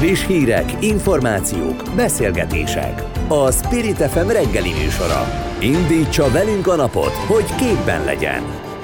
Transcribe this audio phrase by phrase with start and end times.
[0.00, 3.02] Friss hírek, információk, beszélgetések.
[3.28, 5.28] A Spirit FM reggeli műsora.
[5.58, 8.42] Indítsa velünk a napot, hogy képben legyen.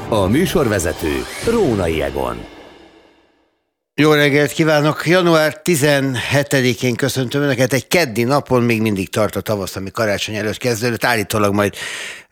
[0.08, 1.12] A műsorvezető
[1.50, 2.44] Rónai Egon.
[3.94, 5.06] Jó reggelt kívánok!
[5.06, 7.72] Január 17-én köszöntöm Önöket.
[7.72, 11.04] Egy keddi napon még mindig tart a tavasz, ami karácsony előtt kezdődött.
[11.04, 11.74] Állítólag majd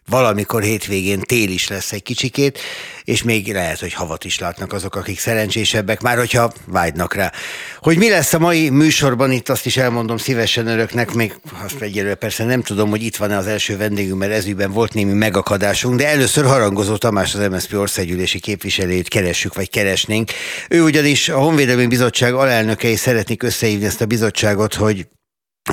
[0.08, 2.58] valamikor hétvégén tél is lesz egy kicsikét,
[3.04, 7.32] és még lehet, hogy havat is látnak azok, akik szerencsésebbek, már hogyha vágynak rá.
[7.78, 11.34] Hogy mi lesz a mai műsorban, itt azt is elmondom szívesen önöknek, még
[11.64, 15.12] azt egyelőre persze nem tudom, hogy itt van-e az első vendégünk, mert ezügyben volt némi
[15.12, 20.30] megakadásunk, de először harangozó Tamás az MSZP országgyűlési képviselőjét keressük, vagy keresnénk.
[20.68, 25.06] Ő ugyanis a Honvédelmi Bizottság alelnökei szeretnék összehívni ezt a bizottságot, hogy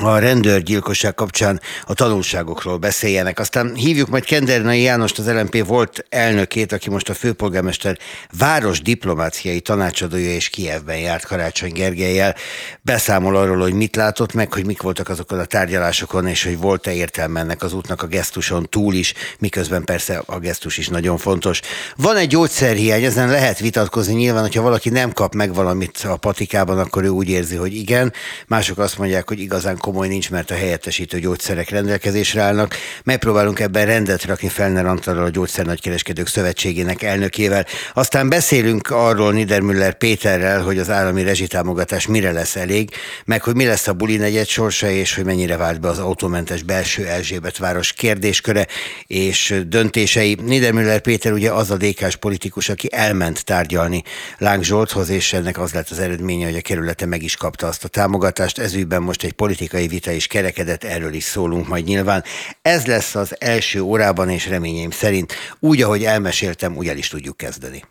[0.00, 3.38] a rendőrgyilkosság kapcsán a tanulságokról beszéljenek.
[3.38, 7.98] Aztán hívjuk majd Kendernai Jánost, az LMP volt elnökét, aki most a főpolgármester
[8.38, 12.34] város diplomáciai tanácsadója és Kievben járt Karácsony Gergelyel.
[12.82, 16.92] Beszámol arról, hogy mit látott meg, hogy mik voltak azokon a tárgyalásokon, és hogy volt-e
[16.92, 21.60] értelme ennek az útnak a gesztuson túl is, miközben persze a gesztus is nagyon fontos.
[21.96, 26.78] Van egy gyógyszerhiány, ezen lehet vitatkozni nyilván, hogyha valaki nem kap meg valamit a patikában,
[26.78, 28.12] akkor ő úgy érzi, hogy igen.
[28.46, 32.76] Mások azt mondják, hogy igazán komoly nincs, mert a helyettesítő gyógyszerek rendelkezésre állnak.
[33.04, 37.66] Megpróbálunk ebben rendet rakni Felner Antalral, a Gyógyszernagykereskedők Szövetségének elnökével.
[37.94, 42.90] Aztán beszélünk arról Niedermüller Péterrel, hogy az állami rezsitámogatás mire lesz elég,
[43.24, 46.62] meg hogy mi lesz a buli negyed sorsa, és hogy mennyire vált be az autómentes
[46.62, 48.66] belső Erzsébet város kérdésköre
[49.06, 50.38] és döntései.
[50.42, 54.02] Niedermüller Péter ugye az a dékás politikus, aki elment tárgyalni
[54.38, 57.84] Láng Zsolthoz, és ennek az lett az eredménye, hogy a kerülete meg is kapta azt
[57.84, 58.58] a támogatást.
[58.58, 62.24] Ezügyben most egy politikai politikai vita is kerekedett, erről is szólunk majd nyilván.
[62.62, 67.36] Ez lesz az első órában, és reményeim szerint úgy, ahogy elmeséltem, úgy el is tudjuk
[67.36, 67.84] kezdeni.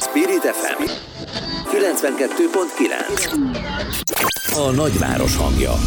[0.00, 0.82] Spirit FM
[1.70, 5.78] 92.9 A nagyváros hangja.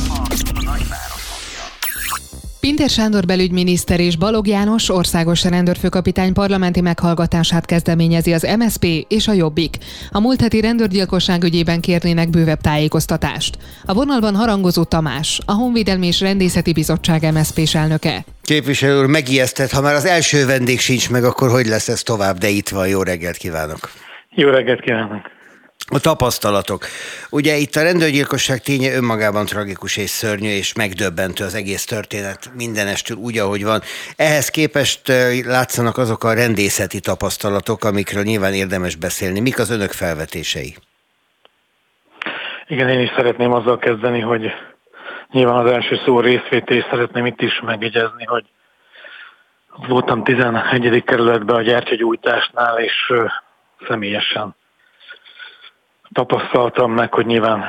[2.61, 9.33] Pintér Sándor belügyminiszter és Balog János országos rendőrfőkapitány parlamenti meghallgatását kezdeményezi az MSP és a
[9.33, 9.77] Jobbik.
[10.11, 13.57] A múlt heti rendőrgyilkosság ügyében kérnének bővebb tájékoztatást.
[13.85, 18.25] A vonalban harangozó Tamás, a Honvédelmi és Rendészeti Bizottság MSP-s elnöke.
[18.41, 22.37] Képviselő úr megijesztett, ha már az első vendég sincs meg, akkor hogy lesz ez tovább,
[22.37, 23.91] de itt van, jó reggelt kívánok!
[24.29, 25.40] Jó reggelt kívánok!
[25.93, 26.85] A tapasztalatok.
[27.29, 33.17] Ugye itt a rendőrgyilkosság ténye önmagában tragikus és szörnyű, és megdöbbentő az egész történet mindenestül
[33.17, 33.81] úgy, ahogy van.
[34.15, 35.01] Ehhez képest
[35.45, 39.39] látszanak azok a rendészeti tapasztalatok, amikről nyilván érdemes beszélni.
[39.39, 40.75] Mik az önök felvetései?
[42.67, 44.51] Igen, én is szeretném azzal kezdeni, hogy
[45.31, 48.45] nyilván az első szó részvétel, szeretném itt is megjegyezni, hogy
[49.87, 51.03] voltam 11.
[51.03, 53.13] kerületben a gyertyagyújtásnál, és
[53.87, 54.55] személyesen
[56.13, 57.65] tapasztaltam meg, hogy nyilván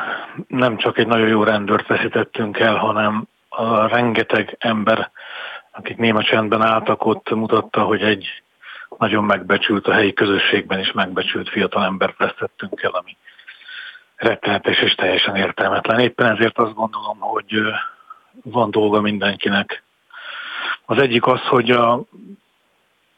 [0.47, 5.11] nem csak egy nagyon jó rendőrt veszítettünk el, hanem a rengeteg ember,
[5.71, 8.43] akik néma csendben álltak ott, mutatta, hogy egy
[8.99, 13.17] nagyon megbecsült a helyi közösségben is megbecsült fiatal embert veszítettünk el, ami
[14.17, 15.99] rettenetes és teljesen értelmetlen.
[16.01, 17.63] Éppen ezért azt gondolom, hogy
[18.43, 19.83] van dolga mindenkinek.
[20.85, 22.03] Az egyik az, hogy a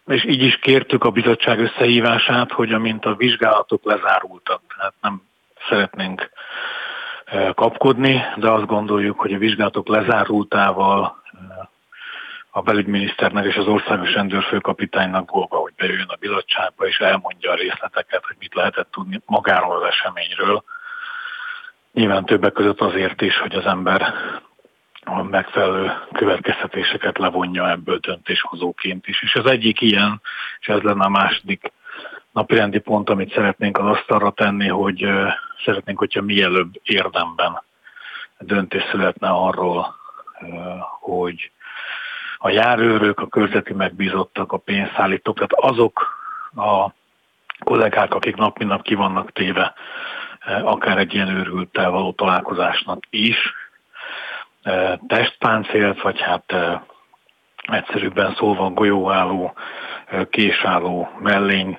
[0.06, 5.22] és így is kértük a bizottság összehívását, hogy amint a vizsgálatok lezárultak, tehát nem
[5.68, 6.30] szeretnénk
[7.54, 11.22] kapkodni, de azt gondoljuk, hogy a vizsgálatok lezárultával
[12.50, 18.24] a belügyminiszternek és az országos rendőrfőkapitánynak dolga, hogy bejöjjön a bizottságba és elmondja a részleteket,
[18.26, 20.64] hogy mit lehetett tudni magáról az eseményről.
[21.92, 24.14] Nyilván többek között azért is, hogy az ember
[25.04, 29.22] a megfelelő következtetéseket levonja ebből döntéshozóként is.
[29.22, 30.20] És az egyik ilyen,
[30.60, 31.72] és ez lenne a második
[32.32, 35.06] napirendi pont, amit szeretnénk az asztalra tenni, hogy
[35.64, 37.62] szeretnénk, hogyha mielőbb érdemben
[38.38, 39.94] döntés születne arról,
[41.00, 41.50] hogy
[42.38, 46.22] a járőrök, a körzeti megbízottak, a pénzszállítók, tehát azok
[46.56, 46.90] a
[47.58, 49.74] kollégák, akik nap mint nap ki vannak téve,
[50.62, 53.36] akár egy ilyen őrültel való találkozásnak is,
[55.06, 56.54] testpáncélt, vagy hát
[57.62, 59.54] egyszerűbben szólva golyóálló,
[60.30, 61.78] késálló mellény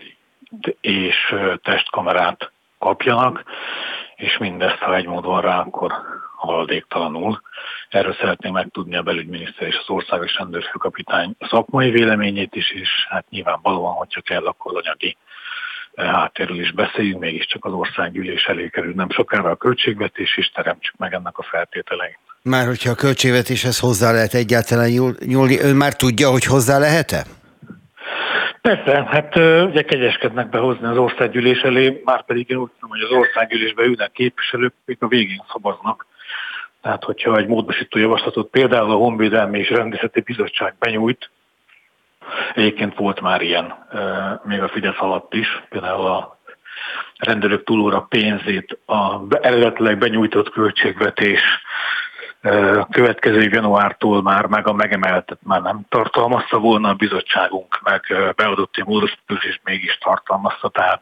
[0.81, 3.43] és testkamerát kapjanak,
[4.15, 5.93] és mindezt, ha egy mód van rá, akkor
[6.35, 7.41] haladéktalanul.
[7.89, 13.93] Erről szeretném megtudni a belügyminiszter és az országos rendőrfőkapitány szakmai véleményét is, és hát nyilvánvalóan,
[13.93, 15.17] hogyha kell, akkor anyagi
[15.95, 21.13] háttérről is beszéljünk, mégiscsak az országgyűlés elé kerül nem sokára a költségvetés, és teremtsük meg
[21.13, 22.19] ennek a feltételeit.
[22.49, 24.89] Már hogyha a költségvetéshez hozzá lehet egyáltalán
[25.25, 27.25] nyúlni, ön már tudja, hogy hozzá lehet-e?
[28.61, 29.35] Persze, hát
[29.69, 34.11] ugye kegyeskednek behozni az országgyűlés elé, már pedig én úgy tudom, hogy az országgyűlésbe ülnek
[34.11, 36.05] képviselők, akik a végén szavaznak.
[36.81, 41.29] Tehát, hogyha egy módosító javaslatot például a Honvédelmi és Rendészeti Bizottság benyújt,
[42.55, 43.73] egyébként volt már ilyen,
[44.43, 46.39] még a Fidesz alatt is, például a
[47.17, 51.41] rendőrök túlóra pénzét a eredetileg benyújtott költségvetés
[52.91, 58.01] következő januártól már meg a megemeltet már nem tartalmazta volna a bizottságunk, meg
[58.35, 61.01] beadott egy módosítás mégis tartalmazta, tehát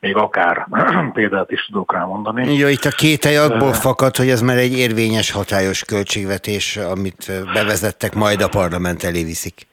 [0.00, 0.66] még akár
[1.12, 2.56] példát is tudok rá mondani.
[2.56, 8.14] Jó, itt a kételj abból fakad, hogy ez már egy érvényes hatályos költségvetés, amit bevezettek,
[8.14, 9.68] majd a parlament elé viszik.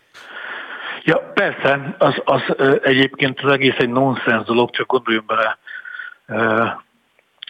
[1.03, 2.41] Ja, persze, az, az
[2.83, 5.57] egyébként az egész egy nonsens dolog, csak gondoljunk bele,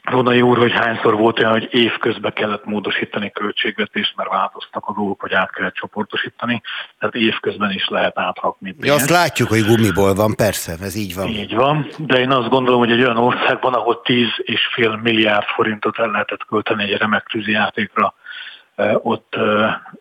[0.10, 5.22] Ronai úr, hogy hányszor volt olyan, hogy évközben kellett módosítani költségvetést, mert változtak a dolgok,
[5.22, 6.62] hogy át kellett csoportosítani,
[7.00, 8.76] tehát évközben is lehet átrakni.
[8.80, 11.28] Ja, azt látjuk, hogy gumiból van, persze, ez így van.
[11.28, 16.12] Így van, de én azt gondolom, hogy egy olyan országban, ahol 10,5 milliárd forintot el
[16.12, 18.14] lehetett költeni egy remek tűzijátékra,
[18.94, 19.36] ott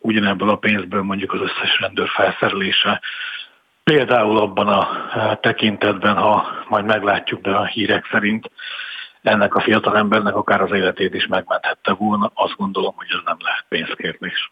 [0.00, 3.00] ugyanebből a pénzből mondjuk az összes rendőr felszerelése
[3.84, 4.88] Például abban a
[5.40, 8.50] tekintetben, ha majd meglátjuk, de a hírek szerint
[9.26, 13.36] ennek a fiatal embernek akár az életét is megmenthette volna, azt gondolom, hogy ez nem
[13.40, 14.50] lehet pénzkérdés.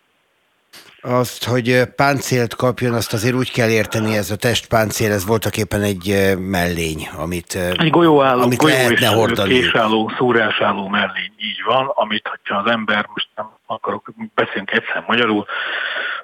[1.00, 5.82] Azt, hogy páncélt kapjon, azt azért úgy kell érteni, ez a testpáncél, ez voltak éppen
[5.82, 9.52] egy mellény, amit, egy golyóálló, amit golyó lehetne hordani.
[9.52, 15.46] Késálló, szúrásálló mellény, így van, amit, hogyha az ember, most nem akarok, beszélünk egyszer magyarul,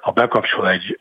[0.01, 0.99] ha bekapcsol egy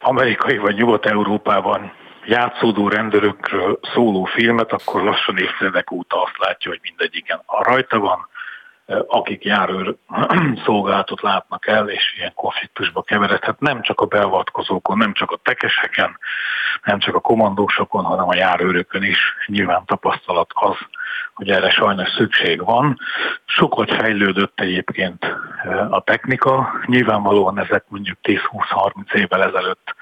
[0.00, 1.92] amerikai vagy nyugat-európában
[2.24, 8.28] játszódó rendőrökről szóló filmet, akkor lassan évtizedek óta azt látja, hogy mindegyiken a rajta van,
[9.06, 9.96] akik járőr
[10.64, 16.18] szolgálatot látnak el, és ilyen konfliktusba keveredhet nem csak a beavatkozókon, nem csak a tekeseken,
[16.84, 19.18] nem csak a komandósokon, hanem a járőrökön is.
[19.46, 20.76] Nyilván tapasztalat az,
[21.34, 22.98] hogy erre sajnos szükség van.
[23.44, 25.24] Sokat fejlődött egyébként
[25.90, 29.94] a technika, nyilvánvalóan ezek mondjuk 10-20-30 évvel ezelőtt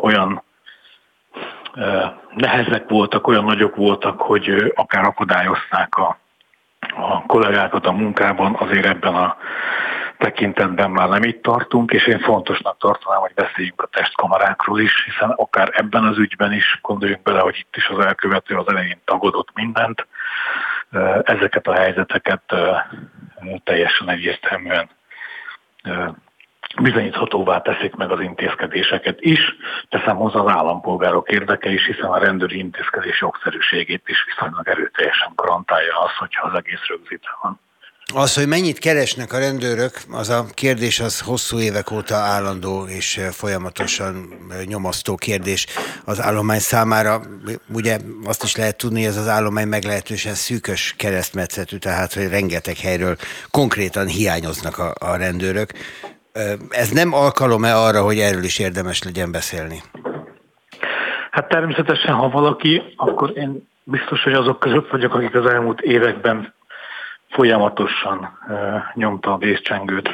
[0.00, 0.42] olyan
[2.34, 6.18] nehezek voltak, olyan nagyok voltak, hogy akár akadályozták a,
[6.96, 9.36] a kollégákat a munkában, azért ebben a
[10.18, 15.30] tekintetben már nem itt tartunk, és én fontosnak tartanám, hogy beszéljünk a testkamarákról is, hiszen
[15.30, 19.48] akár ebben az ügyben is gondoljunk bele, hogy itt is az elkövető az elején tagadott
[19.54, 20.06] mindent,
[21.22, 22.54] ezeket a helyzeteket
[23.64, 24.88] teljesen egyértelműen
[26.82, 29.40] bizonyíthatóvá teszik meg az intézkedéseket is,
[29.88, 35.98] teszem hozzá az állampolgárok érdeke is, hiszen a rendőri intézkedés jogszerűségét is viszonylag erőteljesen garantálja
[35.98, 37.60] az, hogyha az egész rögzítve van.
[38.14, 43.20] Az, hogy mennyit keresnek a rendőrök, az a kérdés az hosszú évek óta állandó és
[43.30, 44.28] folyamatosan
[44.64, 45.66] nyomasztó kérdés
[46.04, 47.22] az állomány számára.
[47.72, 53.16] Ugye azt is lehet tudni, ez az állomány meglehetősen szűkös keresztmetszetű, tehát hogy rengeteg helyről
[53.50, 55.72] konkrétan hiányoznak a, a rendőrök.
[56.68, 59.82] Ez nem alkalom-e arra, hogy erről is érdemes legyen beszélni?
[61.30, 66.54] Hát természetesen, ha valaki, akkor én biztos, hogy azok között vagyok, akik az elmúlt években
[67.30, 68.38] folyamatosan
[68.94, 70.10] nyomta a vészcsengőt,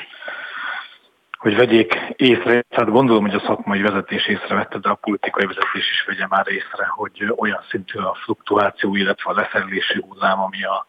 [1.38, 6.04] hogy vegyék észre, tehát gondolom, hogy a szakmai vezetés észrevette, de a politikai vezetés is
[6.06, 10.86] vegye már észre, hogy olyan szintű a fluktuáció, illetve a leszerelési hullám, ami a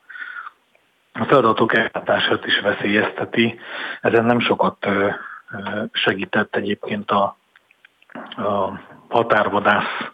[1.14, 3.60] a feladatok ellátását is veszélyezteti.
[4.02, 4.88] Ezen nem sokat
[5.92, 7.38] segített egyébként a,
[8.36, 10.12] a határvadász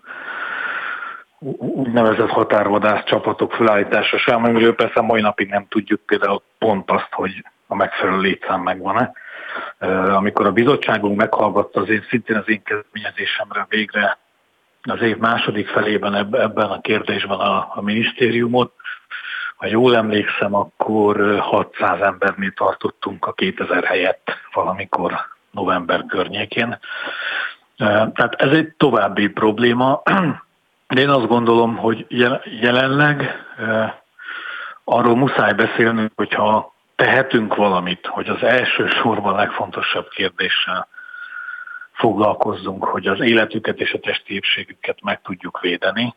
[1.57, 7.45] úgynevezett határvadász csapatok felállítása sem, amiről persze mai napig nem tudjuk például pont azt, hogy
[7.67, 9.12] a megfelelő létszám megvan-e.
[10.15, 14.17] Amikor a bizottságunk meghallgatta az én, szintén az én kezdeményezésemre végre
[14.81, 18.74] az év második felében ebben a kérdésben a, a minisztériumot,
[19.57, 25.13] ha jól emlékszem, akkor 600 embernél tartottunk a 2000 helyett valamikor
[25.51, 26.79] november környékén.
[27.77, 30.01] Tehát ez egy további probléma.
[30.87, 32.05] De én azt gondolom, hogy
[32.61, 33.45] jelenleg
[34.83, 40.87] arról muszáj beszélnünk, hogyha tehetünk valamit, hogy az első sorban legfontosabb kérdéssel
[41.91, 46.15] foglalkozzunk, hogy az életüket és a testi épségüket meg tudjuk védeni,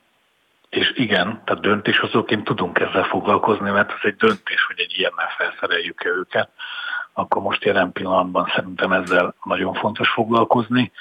[0.70, 6.04] és igen, tehát döntéshozóként tudunk ezzel foglalkozni, mert ez egy döntés, hogy egy ilyennel felszereljük
[6.04, 6.48] -e őket,
[7.12, 10.92] akkor most jelen pillanatban szerintem ezzel nagyon fontos foglalkozni,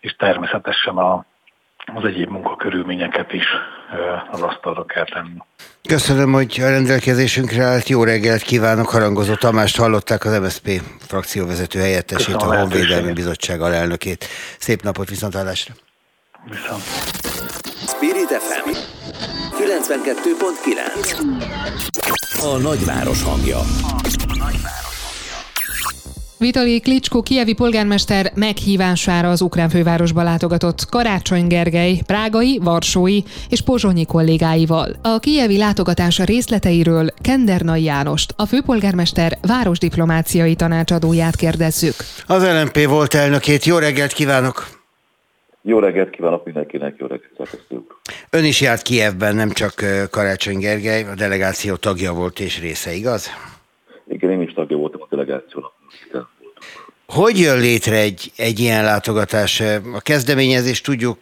[0.00, 1.24] és természetesen a,
[1.94, 3.46] az egyéb munkakörülményeket is
[4.30, 5.36] az asztalra kell tenni.
[5.88, 7.88] Köszönöm, hogy a rendelkezésünkre állt.
[7.88, 14.24] Jó reggelt kívánok, harangozó Tamást hallották az MSZP frakcióvezető helyettesét, Köszönöm a Honvédelmi Bizottság alelnökét.
[14.58, 15.74] Szép napot, viszontlátásra!
[16.44, 16.82] Viszont.
[17.86, 18.87] Spirit FM
[19.88, 21.18] 92.9
[22.40, 23.60] A nagyváros hangja
[26.38, 34.04] Vitali Klitschko kievi polgármester meghívására az ukrán fővárosba látogatott Karácsony Gergely, prágai, varsói és pozsonyi
[34.04, 34.96] kollégáival.
[35.02, 41.94] A kievi látogatása részleteiről Kendernai Jánost, a főpolgármester városdiplomáciai tanácsadóját kérdezzük.
[42.26, 44.77] Az LNP volt elnökét, jó reggelt kívánok!
[45.62, 47.94] Jó reggelt kívánok mindenkinek, jó reggelt szerkesztők.
[48.30, 49.74] Ön is járt Kievben, nem csak
[50.10, 53.30] Karácsony Gergely, a delegáció tagja volt és része, igaz?
[54.08, 55.72] Igen, én is tagja voltam a delegációnak.
[57.06, 59.60] Hogy jön létre egy, egy ilyen látogatás?
[59.94, 61.18] A kezdeményezés tudjuk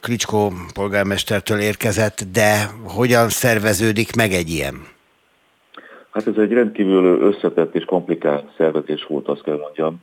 [0.00, 4.74] Klicskó polgármestertől érkezett, de hogyan szerveződik meg egy ilyen?
[6.10, 10.00] Hát ez egy rendkívül összetett és komplikált szervezés volt, azt kell mondjam.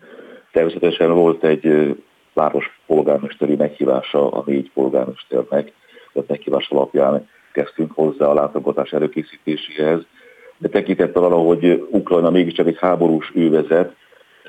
[0.52, 1.96] Természetesen volt egy
[2.40, 5.72] város polgármesteri meghívása a négy polgármesternek,
[6.14, 10.02] a meghívás alapján kezdtünk hozzá a látogatás előkészítéséhez,
[10.58, 13.96] de tekintettel arra, hogy Ukrajna mégiscsak egy háborús ővezet,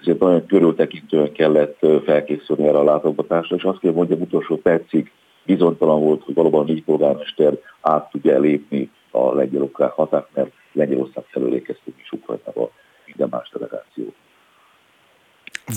[0.01, 5.11] ezért nagyon körültekintően kellett felkészülni erre a látogatásra, és azt kell mondjam, utolsó percig
[5.45, 11.55] bizonytalan volt, hogy valóban négy polgármester át tudja lépni a lengyel határt, mert Lengyelország felől
[11.55, 12.71] érkeztünk is Ukrajnába
[13.07, 14.13] minden más delegáció.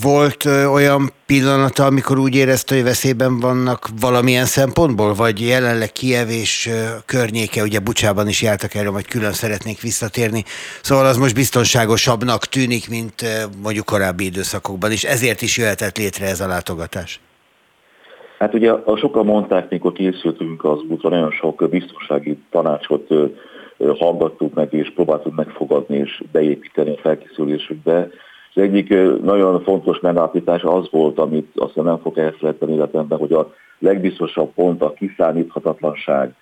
[0.02, 6.70] Volt olyan pillanata, amikor úgy érezte, hogy veszélyben vannak valamilyen szempontból, vagy jelenleg Kiev és
[7.06, 10.44] környéke, ugye Bucsában is jártak erről, vagy külön szeretnék visszatérni,
[10.82, 13.22] szóval az most biztonságosabbnak tűnik, mint
[13.64, 17.20] mondjuk korábbi időszakokban, és ezért is jöhetett létre ez a látogatás.
[18.40, 23.08] Hát ugye sokan mondták, mikor készültünk az útra, nagyon sok biztonsági tanácsot
[24.00, 28.10] hallgattuk meg, és próbáltuk megfogadni és beépíteni a felkészülésükbe
[28.54, 28.90] az egyik
[29.22, 34.82] nagyon fontos megállapítás az volt, amit azt nem fog elfelejteni életemben, hogy a legbiztosabb pont
[34.82, 36.34] a kiszámíthatatlanság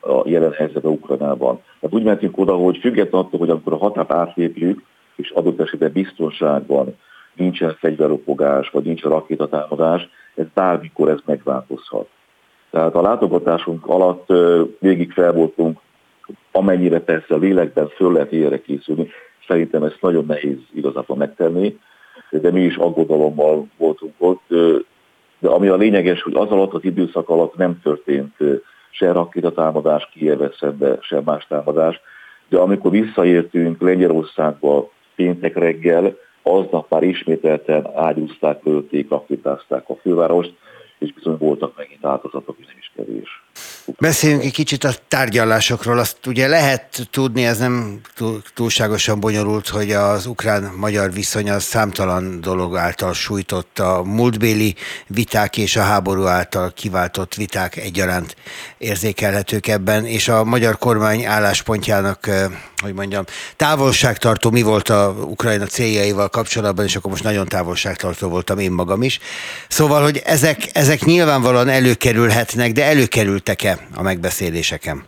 [0.00, 1.60] a jelen helyzetben Ukrajnában.
[1.80, 4.82] Tehát úgy mentünk oda, hogy függetlenül attól, hogy amikor a határt átlépjük,
[5.16, 6.96] és adott esetben biztonságban
[7.34, 12.08] nincsen fegyveropogás, vagy nincsen rakétatámadás, ez bármikor ez megváltozhat.
[12.70, 14.32] Tehát a látogatásunk alatt
[14.78, 15.78] végig fel voltunk,
[16.52, 19.08] amennyire persze a lélekben föl lehet ilyenre készülni,
[19.46, 21.78] Szerintem ezt nagyon nehéz igazából megtenni,
[22.30, 24.48] de mi is aggodalommal voltunk ott.
[25.38, 28.36] De ami a lényeges, hogy az alatt az időszak alatt nem történt
[28.90, 32.00] se rakétatámadás Kieve szembe, sem más támadás,
[32.48, 40.54] de amikor visszaértünk Lengyelországba péntek reggel, aznap már ismételten ágyúzták, lőtték, rakétázták a fővárost,
[40.98, 43.39] és bizony voltak megint áldozatok, és nem is kevés.
[43.98, 45.98] Beszéljünk egy kicsit a tárgyalásokról.
[45.98, 48.00] Azt ugye lehet tudni, ez nem
[48.54, 54.74] túlságosan bonyolult, hogy az ukrán-magyar viszony az számtalan dolog által sújtott a múltbéli
[55.06, 58.36] viták és a háború által kiváltott viták egyaránt
[58.78, 62.30] érzékelhetők ebben, és a magyar kormány álláspontjának,
[62.80, 63.24] hogy mondjam,
[63.56, 69.02] távolságtartó mi volt a Ukrajna céljaival kapcsolatban, és akkor most nagyon távolságtartó voltam én magam
[69.02, 69.18] is.
[69.68, 75.02] Szóval, hogy ezek, ezek nyilvánvalóan előkerülhetnek, de előkerültek-e a megbeszéléseken?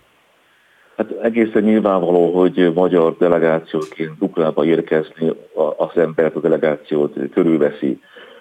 [0.96, 5.32] Hát egészen nyilvánvaló, hogy magyar delegációként Ukrajnába érkezni
[5.76, 8.00] az embert, a delegációt körülveszi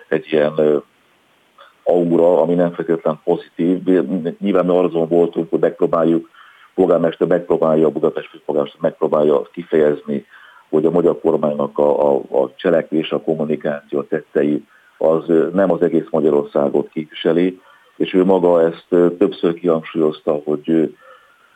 [0.10, 0.84] egy ilyen
[1.84, 3.84] aura, ami nem feltétlenül pozitív.
[4.40, 6.30] Nyilván mi azon voltunk, hogy megpróbáljuk,
[6.76, 10.26] polgármester megpróbálja, a Budapest főpolgármester megpróbálja kifejezni,
[10.70, 14.64] hogy a magyar kormánynak a, a, a cselekvés, a kommunikáció, a tettei
[14.98, 15.24] az
[15.54, 17.60] nem az egész Magyarországot képviseli,
[17.98, 18.86] és ő maga ezt
[19.18, 20.96] többször kihangsúlyozta, hogy,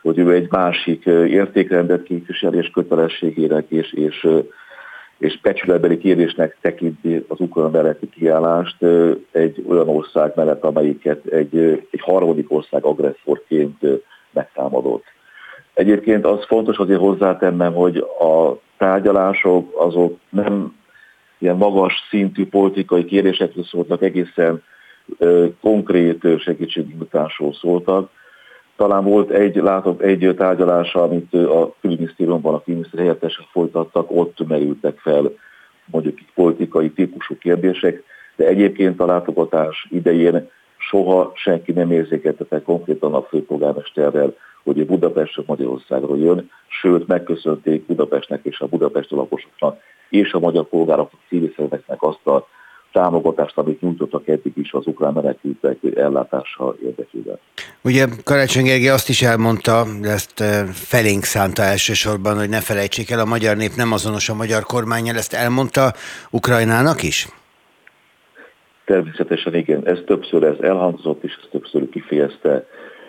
[0.02, 4.28] hogy ő egy másik értékrendet képvisel és kötelességének és, és,
[5.18, 8.82] és becsületbeli kérdésnek tekinti az Ukrajna melletti kiállást
[9.30, 11.56] egy olyan ország mellett, amelyiket egy,
[11.90, 13.78] egy harmadik ország agresszorként
[14.36, 15.04] megtámadott.
[15.74, 20.76] Egyébként az fontos azért hozzátennem, hogy a tárgyalások azok nem
[21.38, 24.62] ilyen magas szintű politikai kérdésekről szóltak, egészen
[25.60, 28.10] konkrét segítségnyújtásról szóltak.
[28.76, 34.98] Talán volt egy, látom, egy tárgyalása, amit a külügyminisztériumban a külügyminiszter helyettesen folytattak, ott merültek
[34.98, 35.32] fel
[35.84, 38.02] mondjuk politikai típusú kérdések,
[38.36, 46.18] de egyébként a látogatás idején soha senki nem érzékeltette konkrétan a főpolgármesterrel, hogy Budapestről Magyarországról
[46.18, 49.78] jön, sőt megköszönték Budapestnek és a budapesti lakosoknak
[50.08, 51.52] és a magyar polgároknak, civil
[51.98, 52.46] azt a
[52.92, 57.38] támogatást, amit nyújtottak eddig is az ukrán menekültek ellátása érdekében.
[57.82, 63.10] Ugye Karácsony Gergely azt is elmondta, de ezt eh, felénk szánta elsősorban, hogy ne felejtsék
[63.10, 65.92] el, a magyar nép nem azonos a magyar kormányjal, ezt elmondta
[66.30, 67.28] Ukrajnának is?
[68.86, 72.66] Természetesen igen, ez többször ez elhangzott, és ez többször kifejezte,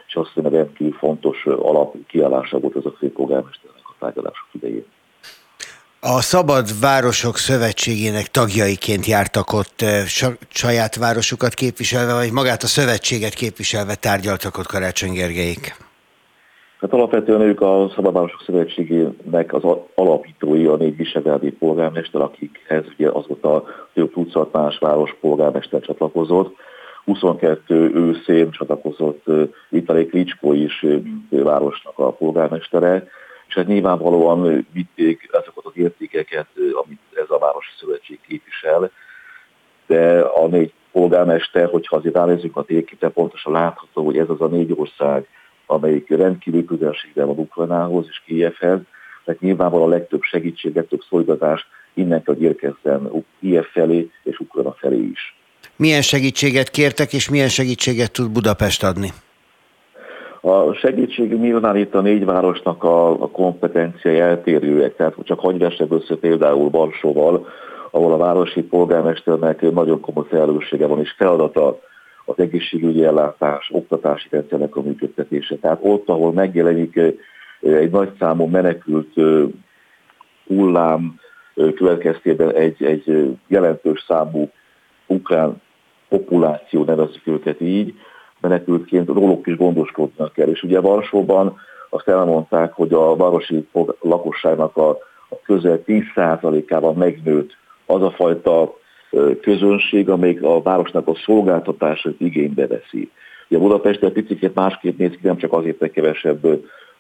[0.07, 4.86] és azt hiszem rendkívül fontos alap kiállása volt ez a főpolgármesternek a tárgyalások idején.
[6.00, 9.86] A Szabad Városok Szövetségének tagjaiként jártak ott
[10.50, 15.87] saját városukat képviselve, vagy magát a szövetséget képviselve tárgyaltak ott Karácsony Gergelyék?
[16.81, 19.63] Hát alapvetően ők a Szabadvárosok Szövetségének az
[19.96, 26.55] alapítói, a négy visegrádi polgármester, akikhez ugye azóta több tucat más város polgármester csatlakozott.
[27.05, 29.25] 22 őszén csatlakozott
[29.69, 30.86] Vitali Klicskó is
[31.29, 33.07] városnak a polgármestere,
[33.48, 36.48] és hát nyilvánvalóan vitték azokat az értékeket,
[36.84, 38.91] amit ez a Városi Szövetség képvisel,
[39.88, 44.48] de a négy polgármester, hogyha azért ránézzük a térképre, pontosan látható, hogy ez az a
[44.48, 45.27] négy ország,
[45.67, 48.79] amelyik rendkívül közelségben van Ukrajnához és Kijevhez,
[49.25, 54.71] tehát nyilvánvalóan a legtöbb segítség, legtöbb szolgáltatás innen kell, hogy érkezzen Kijev felé és Ukrajna
[54.71, 55.36] felé is.
[55.75, 59.12] Milyen segítséget kértek, és milyen segítséget tud Budapest adni?
[60.41, 65.91] A segítség nyilván itt a négy városnak a, a kompetenciái eltérőek, tehát csak hagyj vessek
[65.91, 67.47] össze például Varsóval,
[67.91, 71.79] ahol a városi polgármesternek nagyon komoly felelőssége van és feladata
[72.27, 75.55] az egészségügyi ellátás, oktatási rendszernek a működtetése.
[75.55, 77.00] Tehát ott, ahol megjelenik
[77.62, 79.13] egy nagy számú menekült
[80.48, 81.19] hullám
[81.75, 84.50] következtében egy, egy jelentős számú
[85.05, 85.62] ukrán
[86.10, 87.93] populáció, nevezzük őket így,
[88.41, 90.48] menekültként róluk is gondoskodnak kell.
[90.48, 91.57] És ugye Varsóban
[91.89, 93.67] azt elmondták, hogy a városi
[94.01, 94.89] lakosságnak a,
[95.29, 98.76] a közel 10%-ában megnőtt az a fajta
[99.42, 103.12] közönség, amelyik a városnak a szolgáltatását igénybe veszi.
[103.50, 106.46] Ugye Budapest egy picit másképp néz ki, nem csak azért, hogy kevesebb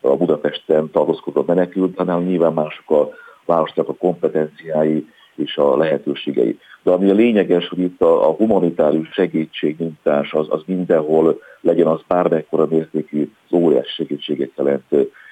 [0.01, 3.09] a Budapesten tartózkodó menekült, hanem nyilván mások a
[3.45, 6.59] városnak a kompetenciái és a lehetőségei.
[6.83, 12.01] De ami a lényeges, hogy itt a, a humanitárius segítségnyújtás az, az mindenhol legyen az
[12.07, 14.91] bármekkora mértékű, az óriás segítséget jelent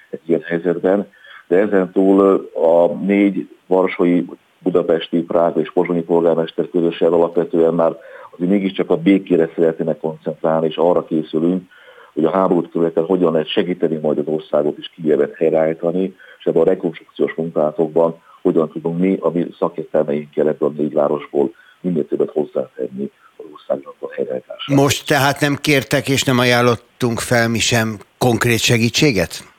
[0.10, 1.12] egy ilyen helyzetben.
[1.48, 4.24] De ezen túl a négy varsói
[4.60, 7.98] budapesti, prága és pozsonyi polgármester közösen alapvetően már
[8.32, 11.64] azért mégiscsak a békére szeretnének koncentrálni, és arra készülünk,
[12.14, 16.62] hogy a háborút követően hogyan lehet segíteni majd az országot és Kijevet helyreállítani, és ebben
[16.62, 22.32] a rekonstrukciós munkátokban hogyan tudunk mi, a mi szakértelmeinkkel ebből a négy városból minél többet
[22.32, 24.82] hozzátenni az országnak a helyreállítására.
[24.82, 29.55] Most tehát nem kértek és nem ajánlottunk fel mi sem konkrét segítséget?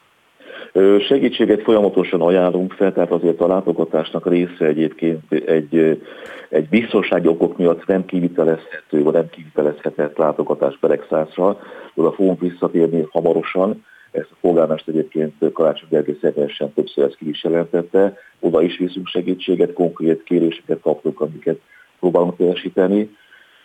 [1.08, 6.02] Segítséget folyamatosan ajánlunk fel, tehát azért a látogatásnak része egyébként egy,
[6.48, 11.58] egy biztonsági okok miatt nem kivitelezhető, vagy nem kivitelezhetett látogatás Beregszászra.
[11.94, 17.44] Oda fogunk visszatérni hamarosan, ezt a polgármester egyébként Karácsony Gergely személyesen többször ezt ki is
[17.44, 18.16] jelentette.
[18.40, 21.60] Oda is viszünk segítséget, konkrét kéréseket kaptunk, amiket
[22.00, 23.16] próbálunk teljesíteni.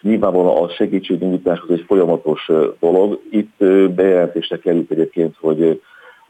[0.01, 3.19] Nyilvánvalóan a segítségnyújtás az egy folyamatos dolog.
[3.31, 3.57] Itt
[3.95, 5.81] bejelentésre került egyébként, hogy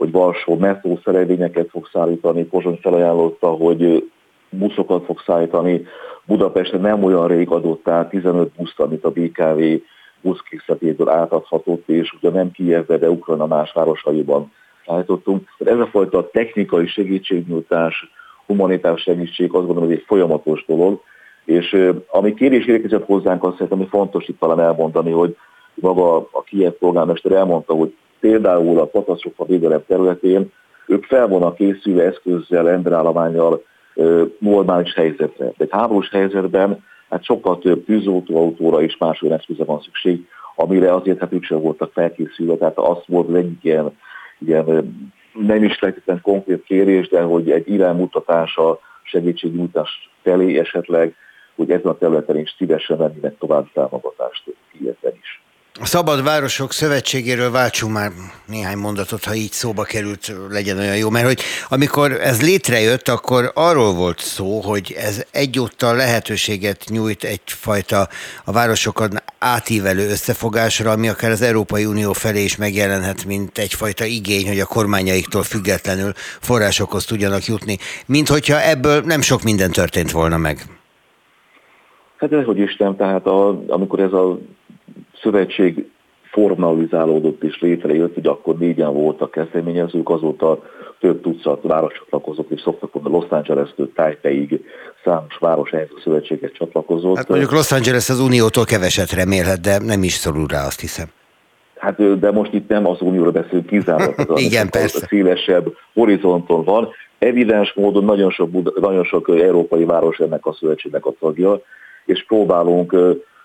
[0.02, 4.10] hogy Varsó metró szerelvényeket fog szállítani, Pozsony felajánlotta, hogy
[4.50, 5.86] buszokat fog szállítani,
[6.26, 9.62] Budapesten nem olyan rég adott át 15 buszt, amit a BKV
[10.22, 14.52] buszkészletéből átadhatott, és ugye nem Kijevbe, de Ukrajna más városaiban
[14.86, 15.48] szállítottunk.
[15.58, 18.12] Ez a fajta technikai segítségnyújtás,
[18.46, 21.02] humanitás segítség, azt gondolom, hogy egy folyamatos dolog,
[21.46, 25.36] és ami kérés érkezett hozzánk, azt szerintem, ami fontos itt talán elmondani, hogy
[25.74, 30.52] maga a Kiev polgármester elmondta, hogy például a katasztrofa védelem területén
[30.88, 33.64] ők fel vannak készülve eszközzel, emberállományjal
[34.40, 35.46] normális helyzetre.
[35.46, 40.94] De egy háborús helyzetben hát sokkal több tűzoltóautóra és más olyan eszköze van szükség, amire
[40.94, 42.56] azért hát ők sem voltak felkészülve.
[42.56, 43.98] Tehát az volt az egyik ilyen,
[44.38, 44.96] ilyen
[45.34, 51.16] nem is lehetetlen konkrét kérés, de hogy egy iránymutatás a segítségnyújtás felé esetleg,
[51.56, 55.42] hogy ezen a területen is szívesen vennének tovább támogatást Kievben is.
[55.80, 58.12] A Szabad Városok Szövetségéről váltsunk már
[58.46, 63.52] néhány mondatot, ha így szóba került, legyen olyan jó, mert hogy amikor ez létrejött, akkor
[63.54, 68.08] arról volt szó, hogy ez egyúttal lehetőséget nyújt egyfajta
[68.46, 74.48] a városokon átívelő összefogásra, ami akár az Európai Unió felé is megjelenhet, mint egyfajta igény,
[74.48, 80.38] hogy a kormányaiktól függetlenül forrásokhoz tudjanak jutni, mint hogyha ebből nem sok minden történt volna
[80.38, 80.66] meg.
[82.18, 84.38] Hát ez hogy Isten, tehát a, amikor ez a
[85.22, 85.90] szövetség
[86.32, 90.64] formalizálódott és létrejött, hogy akkor négyen voltak kezdeményezők, azóta
[91.00, 94.66] több tucat város csatlakozott, és szoktak mondani Los Angeles-től Taipeiig
[95.04, 97.18] számos város a szövetséget csatlakozott.
[97.18, 101.06] Hát mondjuk Los Angeles az Uniótól keveset remélhet, de nem is szorul rá, azt hiszem.
[101.78, 105.08] Hát de most itt nem az Unióra beszélünk, kizárólag Igen, persze.
[105.08, 106.90] szélesebb horizonton van.
[107.20, 111.62] Evidens módon nagyon sok, nagyon sok európai város ennek a szövetségnek a tagja,
[112.06, 112.96] és próbálunk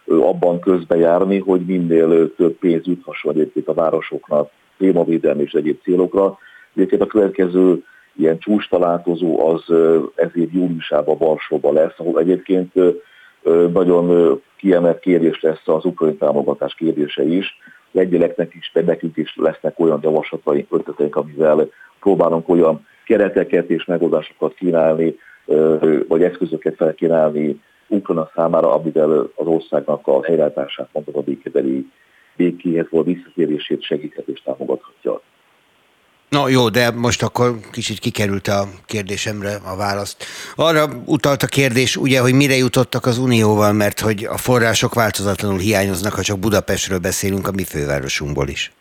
[0.07, 6.39] abban közbejárni, hogy minél több pénz juthasson egyébként a városoknak témavédelmi és egyéb célokra.
[6.75, 7.83] Egyébként a következő
[8.17, 9.63] ilyen csúcs találkozó az
[10.15, 12.73] ezért júliusában Varsóban lesz, ahol egyébként
[13.73, 17.59] nagyon kiemelt kérdés lesz az ukrajn támogatás kérdése is.
[17.93, 21.69] Egyeleknek is, de nekünk is lesznek olyan javaslataink, ötleteink, amivel
[22.01, 25.17] próbálunk olyan kereteket és megoldásokat kínálni,
[26.09, 31.87] vagy eszközöket felkínálni Ukrajna számára, amivel az országnak a helyreállítását, mondom a békebeli
[32.37, 35.21] békéhez volt visszatérését segíthet és támogathatja.
[36.29, 40.25] Na jó, de most akkor kicsit kikerült a kérdésemre a választ.
[40.57, 45.59] Arra utalt a kérdés, ugye, hogy mire jutottak az Unióval, mert hogy a források változatlanul
[45.59, 48.73] hiányoznak, ha csak Budapestről beszélünk, a mi fővárosunkból is.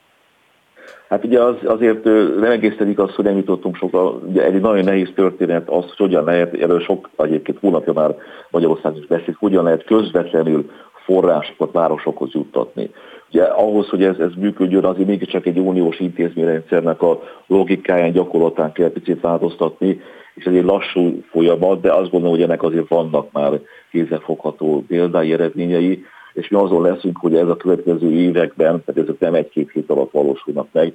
[1.09, 2.03] Hát ugye az, azért
[2.39, 6.23] nem egészen az, hogy nem jutottunk sokkal, ugye egy nagyon nehéz történet az, hogy hogyan
[6.23, 8.15] lehet, erről sok egyébként hónapja már
[8.51, 10.69] Magyarország is beszélt, hogyan lehet közvetlenül
[11.05, 12.89] forrásokat városokhoz juttatni.
[13.29, 18.91] Ugye ahhoz, hogy ez, ez működjön, azért mégiscsak egy uniós intézményrendszernek a logikáján, gyakorlatán kell
[18.91, 20.01] picit változtatni,
[20.35, 23.59] és ez egy lassú folyamat, de azt gondolom, hogy ennek azért vannak már
[23.91, 29.33] kézzelfogható példái, eredményei, és mi azon leszünk, hogy ez a következő években, tehát ezek nem
[29.33, 30.93] egy-két hét alatt valósulnak meg,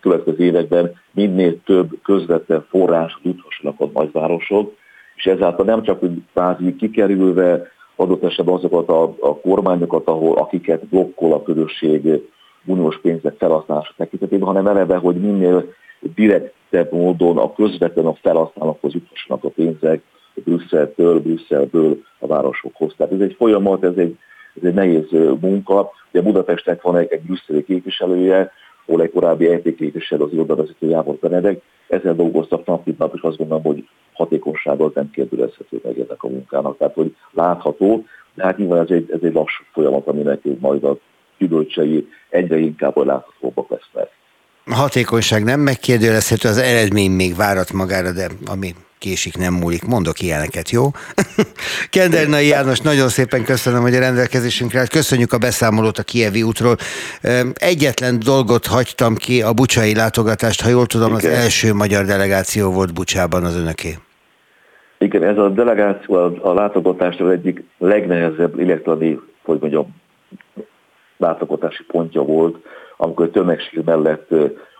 [0.00, 4.76] következő években minél több közvetlen forrás juthassanak a nagyvárosok,
[5.14, 10.86] és ezáltal nem csak, hogy kvázi kikerülve adott esetben azokat a, a kormányokat, ahol, akiket
[10.86, 12.20] blokkol a közösség
[12.64, 15.64] uniós pénzek felhasználása tekintetében, hanem eleve, hogy minél
[16.14, 20.02] direktebb módon a közvetlen a felhasználókhoz juthassanak a pénzek
[20.34, 22.94] Brüsszeltől, Brüsszelből a városokhoz.
[22.96, 24.18] Tehát ez egy folyamat, ez egy,
[24.56, 25.10] ez egy nehéz
[25.40, 25.90] munka.
[26.12, 28.52] Ugye Budapestnek van egy, egy brüsszeli képviselője,
[28.86, 31.62] ahol egy korábbi ET képviselő az irodavezető János Benedek.
[31.88, 36.28] Ezzel dolgoztak nap, mint nap, és azt gondolom, hogy hatékonysággal nem kérdőrezhető meg ennek a
[36.28, 36.78] munkának.
[36.78, 40.98] Tehát, hogy látható, de hát nyilván ez egy, ez egy lassú folyamat, aminek majd a
[41.38, 44.10] gyümölcsei egyre inkább láthatóbbak lesznek.
[44.64, 49.84] Hatékonyság nem megkérdőjelezhető, az eredmény még várat magára, de ami késik, nem múlik.
[49.84, 50.82] Mondok ilyeneket, jó?
[51.96, 54.88] Kendernai János, nagyon szépen köszönöm, hogy a rendelkezésünkre állt.
[54.88, 56.76] Köszönjük a beszámolót a Kievi útról.
[57.54, 60.62] Egyetlen dolgot hagytam ki, a bucsai látogatást.
[60.62, 61.30] Ha jól tudom, Igen.
[61.32, 63.98] az első magyar delegáció volt Bucsában az önöké.
[64.98, 68.92] Igen, ez a delegáció a, a látogatásról egyik legnehezebb, illetve
[69.42, 69.96] hogy mondjam,
[71.16, 72.56] látogatási pontja volt,
[72.96, 74.28] amikor a tömegség mellett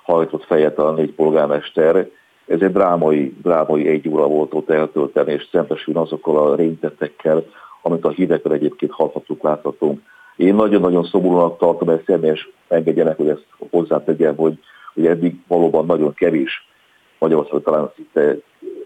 [0.04, 2.06] hajtott fejet a négy polgármester,
[2.50, 7.44] ez egy drámai, drámai egy óra volt ott eltölteni, és szembesülni azokkal a rénytettekkel,
[7.82, 10.00] amit a hírekben egyébként hallhatunk, láthatunk.
[10.36, 14.58] Én nagyon-nagyon szomorúnak tartom, ezt személyes engedjenek, hogy ezt hozzátegyem, hogy,
[14.94, 16.68] hogy eddig valóban nagyon kevés
[17.18, 18.36] Magyarországon talán szinte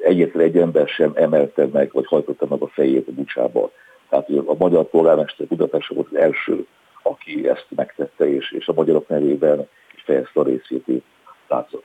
[0.01, 3.71] egyetlen egy ember sem emelte meg, vagy hajtotta meg a fejét a bucsába.
[4.09, 6.67] Tehát a magyar polgármester Budapest volt az első,
[7.03, 9.69] aki ezt megtette, és, és a magyarok nevében
[10.05, 11.03] fejezte a részét
[11.49, 11.85] látszott.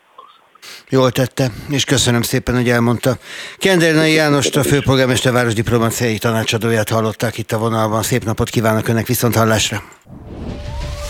[0.92, 3.18] Jól tette, és köszönöm szépen, hogy elmondta.
[3.58, 8.04] Kendernai Jánost, a főpolgármester város diplomáciai tanácsadóját hallották itt a vonalban.
[8.04, 9.84] Szép napot kívánok Önnek viszont hallásra!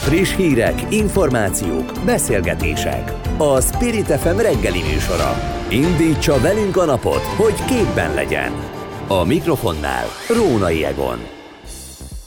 [0.02, 3.12] Friss hírek, információk, beszélgetések.
[3.38, 5.64] A Spirit FM reggeli műsora.
[5.70, 8.52] Indítsa velünk a napot, hogy képben legyen.
[9.08, 11.39] A mikrofonnál Rónai Egon.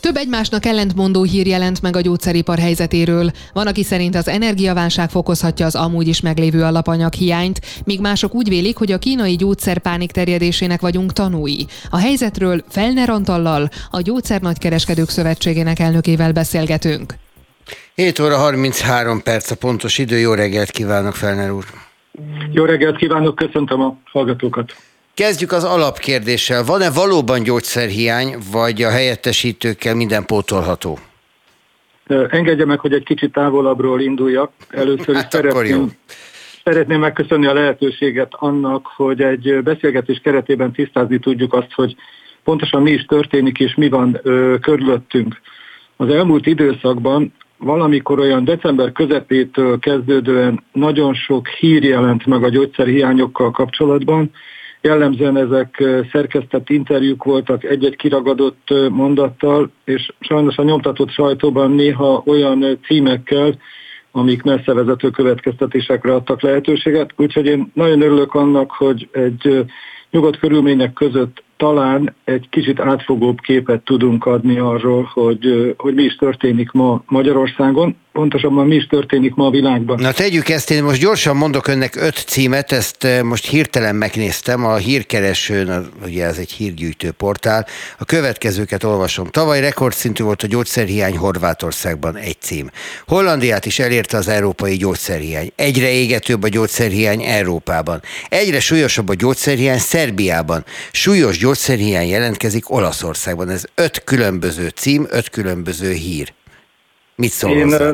[0.02, 3.30] Több egymásnak ellentmondó hír jelent meg a gyógyszeripar helyzetéről.
[3.52, 8.48] Van, aki szerint az energiaválság fokozhatja az amúgy is meglévő alapanyag hiányt, míg mások úgy
[8.48, 11.66] vélik, hogy a kínai gyógyszerpánik terjedésének vagyunk tanúi.
[11.90, 17.14] A helyzetről Felner Antallal, a Gyógyszer Nagykereskedők Szövetségének elnökével beszélgetünk.
[17.94, 20.18] 7 óra 33 perc a pontos idő.
[20.18, 21.64] Jó reggelt kívánok, Felner úr!
[22.52, 24.74] Jó reggelt kívánok, köszöntöm a hallgatókat!
[25.14, 26.64] Kezdjük az alapkérdéssel.
[26.64, 30.98] Van-e valóban gyógyszerhiány, vagy a helyettesítőkkel minden pótolható?
[32.06, 34.50] Engedje meg, hogy egy kicsit távolabbról induljak.
[34.70, 35.90] Először is hát szeretném,
[36.64, 41.96] szeretném megköszönni a lehetőséget annak, hogy egy beszélgetés keretében tisztázni tudjuk azt, hogy
[42.44, 45.40] pontosan mi is történik és mi van ö, körülöttünk.
[45.96, 53.50] Az elmúlt időszakban valamikor olyan december közepétől kezdődően nagyon sok hír jelent meg a gyógyszerhiányokkal
[53.50, 54.30] kapcsolatban,
[54.82, 62.78] Jellemzően ezek szerkesztett interjúk voltak egy-egy kiragadott mondattal, és sajnos a nyomtatott sajtóban néha olyan
[62.86, 63.54] címekkel,
[64.10, 67.12] amik messze vezető következtetésekre adtak lehetőséget.
[67.16, 69.64] Úgyhogy én nagyon örülök annak, hogy egy
[70.10, 76.16] nyugodt körülmények között talán egy kicsit átfogóbb képet tudunk adni arról, hogy, hogy mi is
[76.16, 77.96] történik ma Magyarországon.
[78.12, 80.00] Pontosabban mi is történik ma a világban.
[80.00, 84.64] Na tegyük ezt, én most gyorsan mondok önnek öt címet, ezt eh, most hirtelen megnéztem,
[84.64, 87.66] a hírkeresőn, ugye ez egy hírgyűjtő portál,
[87.98, 89.26] a következőket olvasom.
[89.26, 92.70] Tavaly rekordszintű volt a gyógyszerhiány Horvátországban egy cím.
[93.06, 95.52] Hollandiát is elérte az európai gyógyszerhiány.
[95.56, 98.00] Egyre égetőbb a gyógyszerhiány Európában.
[98.28, 100.64] Egyre súlyosabb a gyógyszerhiány Szerbiában.
[100.92, 103.48] Súlyos gyógyszerhiány jelentkezik Olaszországban.
[103.48, 106.32] Ez öt különböző cím, öt különböző hír.
[107.14, 107.92] Mit szól én, hozzá?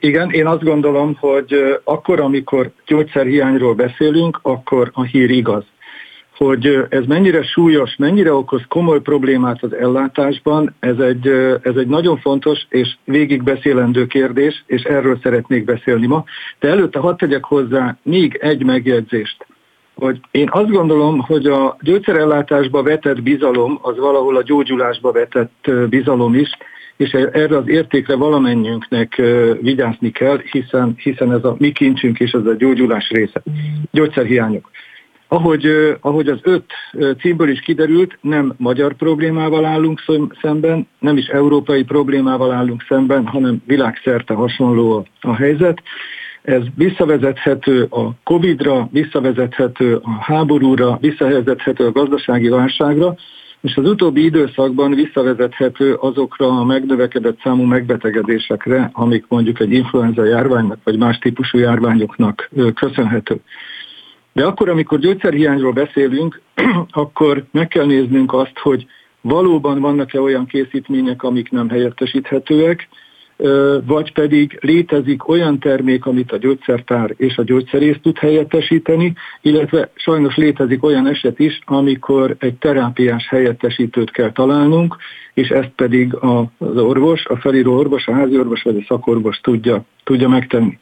[0.00, 5.64] Igen, én azt gondolom, hogy akkor, amikor gyógyszerhiányról beszélünk, akkor a hír igaz.
[6.36, 11.28] Hogy ez mennyire súlyos, mennyire okoz komoly problémát az ellátásban, ez egy,
[11.62, 16.24] ez egy nagyon fontos és végigbeszélendő kérdés, és erről szeretnék beszélni ma.
[16.58, 19.46] De előtte hadd tegyek hozzá még egy megjegyzést
[20.00, 26.34] hogy én azt gondolom, hogy a gyógyszerellátásba vetett bizalom az valahol a gyógyulásba vetett bizalom
[26.34, 26.50] is,
[27.00, 29.22] és erre az értékre valamennyiünknek
[29.60, 33.42] vigyázni kell, hiszen, hiszen ez a mi kincsünk és ez a gyógyulás része.
[33.90, 34.70] Gyógyszerhiányok.
[35.28, 35.66] Ahogy,
[36.00, 36.64] ahogy az öt
[37.20, 40.02] címből is kiderült, nem magyar problémával állunk
[40.42, 45.82] szemben, nem is európai problémával állunk szemben, hanem világszerte hasonló a, a helyzet.
[46.42, 53.16] Ez visszavezethető a Covid-ra, visszavezethető a háborúra, visszavezethető a gazdasági válságra,
[53.60, 60.78] és az utóbbi időszakban visszavezethető azokra a megnövekedett számú megbetegedésekre, amik mondjuk egy influenza járványnak
[60.84, 63.40] vagy más típusú járványoknak köszönhető.
[64.32, 66.40] De akkor, amikor gyógyszerhiányról beszélünk,
[66.90, 68.86] akkor meg kell néznünk azt, hogy
[69.20, 72.88] valóban vannak-e olyan készítmények, amik nem helyettesíthetőek,
[73.84, 80.36] vagy pedig létezik olyan termék, amit a gyógyszertár és a gyógyszerész tud helyettesíteni, illetve sajnos
[80.36, 84.96] létezik olyan eset is, amikor egy terápiás helyettesítőt kell találnunk,
[85.34, 89.84] és ezt pedig az orvos, a felíró orvos, a házi orvos vagy a szakorvos tudja,
[90.04, 90.78] tudja megtenni.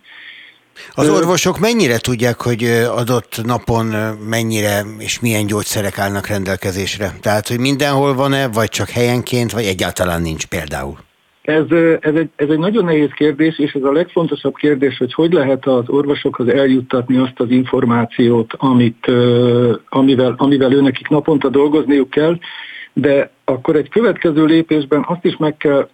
[0.95, 3.87] Az orvosok mennyire tudják, hogy adott napon
[4.29, 7.13] mennyire és milyen gyógyszerek állnak rendelkezésre?
[7.21, 11.08] Tehát, hogy mindenhol van-e, vagy csak helyenként, vagy egyáltalán nincs például?
[11.49, 15.33] Ez, ez, egy, ez egy nagyon nehéz kérdés, és ez a legfontosabb kérdés, hogy hogy
[15.33, 19.07] lehet az orvosokhoz eljuttatni azt az információt, amit,
[19.89, 22.39] amivel, amivel őnekik naponta dolgozniuk kell,
[22.93, 25.89] de akkor egy következő lépésben azt is meg kell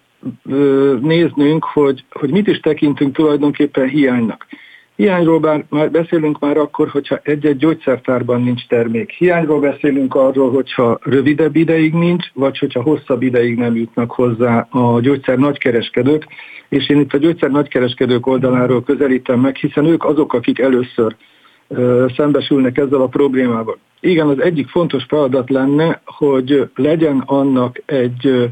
[1.01, 4.47] néznünk, hogy, hogy mit is tekintünk tulajdonképpen hiánynak.
[4.97, 9.11] Hiányról már beszélünk már akkor, hogyha egy-egy gyógyszertárban nincs termék.
[9.11, 15.01] Hiányról beszélünk arról, hogyha rövidebb ideig nincs, vagy hogyha hosszabb ideig nem jutnak hozzá a
[15.01, 16.27] gyógyszer nagykereskedők.
[16.69, 21.17] És én itt a gyógyszer nagykereskedők oldaláról közelítem meg, hiszen ők azok, akik először
[21.69, 23.79] ö, szembesülnek ezzel a problémával.
[24.01, 28.51] Igen, az egyik fontos feladat lenne, hogy legyen annak egy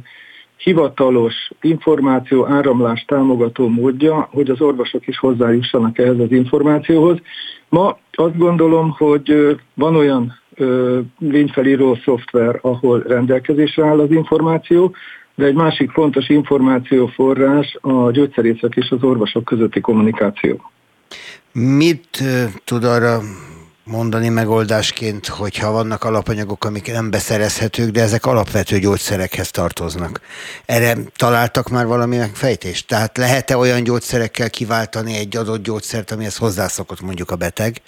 [0.63, 7.19] hivatalos információ áramlás támogató módja, hogy az orvosok is hozzájussanak ehhez az információhoz.
[7.69, 10.41] Ma azt gondolom, hogy van olyan
[11.19, 14.95] lényfelíró szoftver, ahol rendelkezésre áll az információ,
[15.35, 20.71] de egy másik fontos információforrás a gyógyszerészek és az orvosok közötti kommunikáció.
[21.53, 22.19] Mit
[22.65, 23.21] tud arra
[23.85, 30.21] mondani megoldásként, hogyha vannak alapanyagok, amik nem beszerezhetők, de ezek alapvető gyógyszerekhez tartoznak.
[30.67, 32.87] Erre találtak már valami megfejtést?
[32.87, 37.81] Tehát lehet-e olyan gyógyszerekkel kiváltani egy adott gyógyszert, amihez hozzászokott mondjuk a beteg,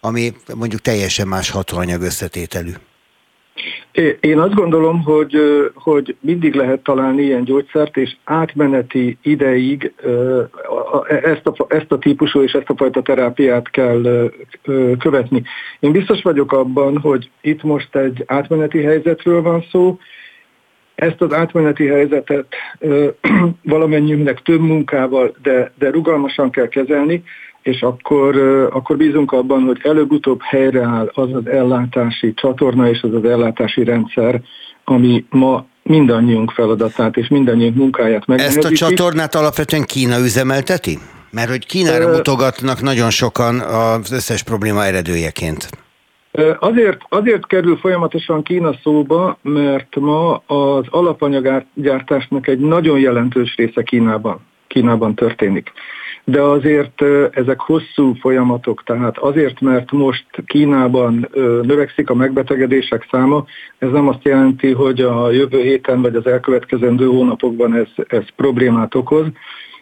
[0.00, 2.72] ami mondjuk teljesen más hatóanyag összetételű?
[4.20, 5.36] Én azt gondolom, hogy,
[5.74, 9.92] hogy mindig lehet találni ilyen gyógyszert, és átmeneti ideig
[11.22, 14.30] ezt a, ezt a típusú és ezt a fajta terápiát kell
[14.98, 15.42] követni.
[15.80, 19.98] Én biztos vagyok abban, hogy itt most egy átmeneti helyzetről van szó,
[20.94, 22.54] ezt az átmeneti helyzetet
[23.62, 27.22] valamennyiünknek több munkával, de, de rugalmasan kell kezelni,
[27.66, 28.36] és akkor,
[28.72, 34.40] akkor bízunk abban, hogy előbb-utóbb helyreáll az az ellátási csatorna és az az ellátási rendszer,
[34.84, 38.66] ami ma mindannyiunk feladatát és mindannyiunk munkáját megnehezíti.
[38.66, 40.98] Ezt a csatornát alapvetően Kína üzemelteti?
[41.30, 45.70] Mert hogy Kínára mutogatnak nagyon sokan az összes probléma eredőjeként.
[46.58, 54.40] Azért, azért kerül folyamatosan Kína szóba, mert ma az alapanyaggyártásnak egy nagyon jelentős része Kínában,
[54.66, 55.72] Kínában történik
[56.28, 61.28] de azért ezek hosszú folyamatok, tehát azért, mert most Kínában
[61.62, 63.44] növekszik a megbetegedések száma,
[63.78, 68.94] ez nem azt jelenti, hogy a jövő héten vagy az elkövetkezendő hónapokban ez, ez problémát
[68.94, 69.26] okoz,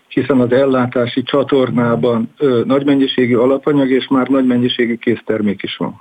[0.09, 6.01] hiszen az ellátási csatornában nagy mennyiségű alapanyag és már nagy mennyiségű késztermék is van.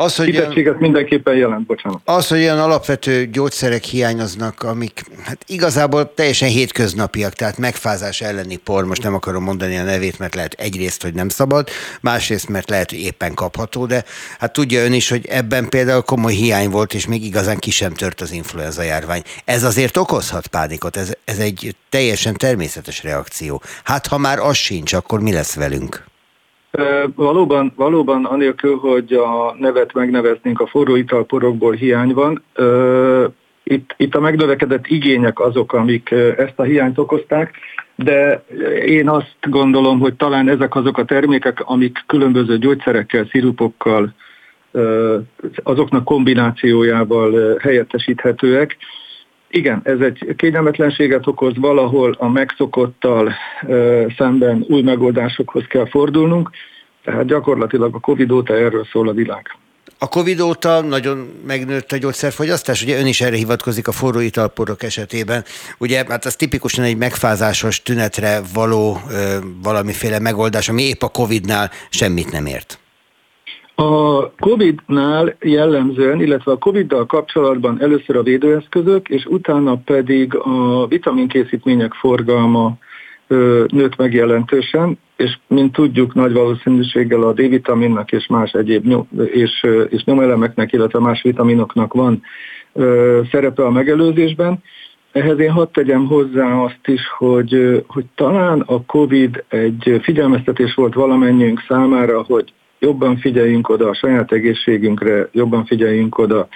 [0.00, 2.00] Az, hogy olyan, mindenképpen jelent, bocsánat.
[2.04, 8.84] Az, hogy olyan alapvető gyógyszerek hiányoznak, amik hát igazából teljesen hétköznapiak, tehát megfázás elleni por,
[8.84, 11.68] most nem akarom mondani a nevét, mert lehet egyrészt, hogy nem szabad,
[12.00, 14.04] másrészt, mert lehet, hogy éppen kapható, de
[14.38, 17.94] hát tudja ön is, hogy ebben például komoly hiány volt, és még igazán ki sem
[17.94, 19.22] tört az influenza járvány.
[19.44, 23.62] Ez azért okozhat pánikot, ez, ez egy teljesen természetes reakció.
[23.84, 26.08] Hát ha már az sincs, akkor mi lesz velünk?
[27.14, 32.42] Valóban, valóban anélkül, hogy a nevet megneveznénk, a forró italporokból hiány van.
[33.62, 37.54] Itt, itt a megnövekedett igények azok, amik ezt a hiányt okozták,
[37.94, 38.44] de
[38.86, 44.14] én azt gondolom, hogy talán ezek azok a termékek, amik különböző gyógyszerekkel, szirupokkal,
[45.62, 48.76] azoknak kombinációjával helyettesíthetőek.
[49.50, 53.32] Igen, ez egy kényelmetlenséget okoz, valahol a megszokottal
[54.16, 56.50] szemben új megoldásokhoz kell fordulnunk,
[57.04, 59.58] tehát gyakorlatilag a Covid óta erről szól a világ.
[59.98, 64.82] A Covid óta nagyon megnőtt a gyógyszerfogyasztás, ugye ön is erre hivatkozik a forró italporok
[64.82, 65.44] esetében.
[65.78, 71.70] Ugye hát az tipikusan egy megfázásos tünetre való ö, valamiféle megoldás, ami épp a Covidnál
[71.90, 72.78] semmit nem ért.
[73.80, 81.92] A COVID-nál jellemzően, illetve a COVID-dal kapcsolatban először a védőeszközök, és utána pedig a vitaminkészítmények
[81.92, 82.76] forgalma
[83.66, 89.66] nőtt meg jelentősen, és mint tudjuk, nagy valószínűséggel a D-vitaminnak és más egyéb nyom, és,
[89.88, 92.22] és nyomelemeknek, illetve más vitaminoknak van
[93.30, 94.62] szerepe a megelőzésben.
[95.12, 100.94] Ehhez én hadd tegyem hozzá azt is, hogy, hogy talán a COVID egy figyelmeztetés volt
[100.94, 106.48] valamennyiünk számára, hogy jobban figyeljünk oda a saját egészségünkre, jobban figyeljünk oda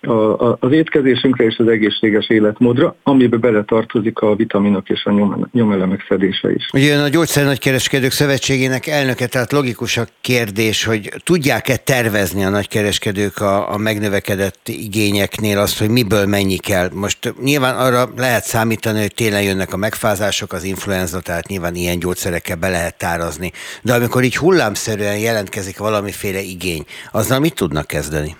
[0.00, 5.48] a, a, az étkezésünkre és az egészséges életmódra, amiben beletartozik a vitaminok és a nyom,
[5.52, 6.68] nyomelemek szedése is.
[6.72, 13.72] Ugye a Gyógyszernagykereskedők Szövetségének elnöke, tehát logikus a kérdés, hogy tudják-e tervezni a nagykereskedők a,
[13.72, 16.88] a megnövekedett igényeknél azt, hogy miből mennyi kell.
[16.92, 21.98] Most nyilván arra lehet számítani, hogy télen jönnek a megfázások, az influenza, tehát nyilván ilyen
[21.98, 23.52] gyógyszerekkel be lehet tárazni.
[23.82, 28.36] De amikor így hullámszerűen jelentkezik valamiféle igény, azzal mit tudnak kezdeni?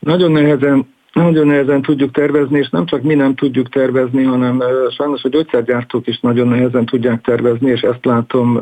[0.00, 4.62] Nagyon nehezen nagyon nehezen tudjuk tervezni, és nem csak mi nem tudjuk tervezni, hanem
[4.96, 8.60] sajnos a gyógyszergyártók is nagyon nehezen tudják tervezni, és ezt látom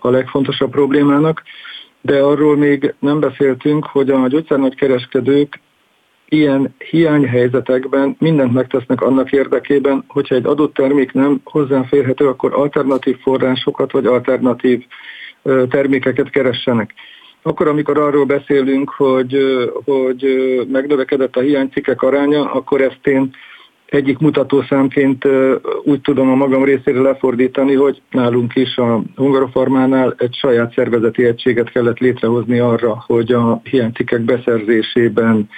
[0.00, 1.42] a, legfontosabb problémának.
[2.00, 5.60] De arról még nem beszéltünk, hogy a gyógyszernagykereskedők
[6.28, 13.92] ilyen hiányhelyzetekben mindent megtesznek annak érdekében, hogyha egy adott termék nem hozzáférhető, akkor alternatív forrásokat
[13.92, 14.84] vagy alternatív
[15.68, 16.94] termékeket keressenek.
[17.42, 19.36] Akkor, amikor arról beszélünk, hogy,
[19.84, 20.24] hogy
[20.72, 23.30] megnövekedett a hiánycikkek aránya, akkor ezt én
[23.86, 25.24] egyik mutatószámként
[25.82, 31.70] úgy tudom a magam részére lefordítani, hogy nálunk is a Hungarofarmánál egy saját szervezeti egységet
[31.70, 35.48] kellett létrehozni arra, hogy a hiánycikkek beszerzésében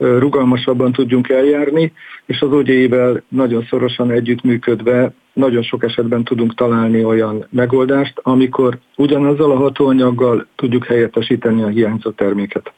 [0.00, 1.92] rugalmasabban tudjunk eljárni,
[2.26, 9.50] és az ogyéivel nagyon szorosan együttműködve nagyon sok esetben tudunk találni olyan megoldást, amikor ugyanazzal
[9.50, 12.72] a hatóanyaggal tudjuk helyettesíteni a hiányzó terméket.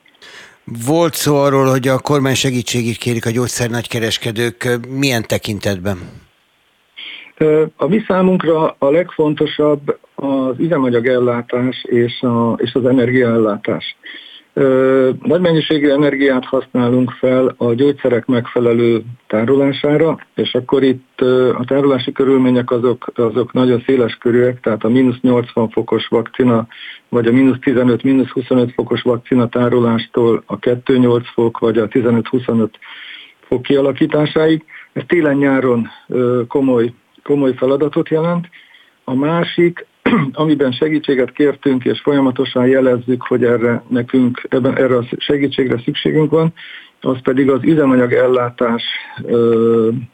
[0.87, 4.79] Volt szó arról, hogy a kormány segítségét kérik a gyógyszer nagykereskedők.
[4.89, 5.99] Milyen tekintetben?
[7.77, 13.97] A mi számunkra a legfontosabb az üzemanyagellátás és, a, és az energiaellátás.
[15.23, 21.21] Nagy mennyiségű energiát használunk fel a gyógyszerek megfelelő tárolására, és akkor itt
[21.55, 26.67] a tárolási körülmények azok, azok nagyon széles körűek, tehát a mínusz 80 fokos vakcina,
[27.09, 32.69] vagy a mínusz 15, mínusz 25 fokos vakcina tárolástól a 2-8 fok, vagy a 15-25
[33.41, 34.65] fok kialakításáig.
[34.93, 35.88] Ez télen-nyáron
[36.49, 38.49] komoly, komoly feladatot jelent.
[39.05, 39.87] A másik
[40.33, 46.53] amiben segítséget kértünk, és folyamatosan jelezzük, hogy erre nekünk, ebben, erre a segítségre szükségünk van,
[47.01, 48.83] az pedig az üzemanyag ellátás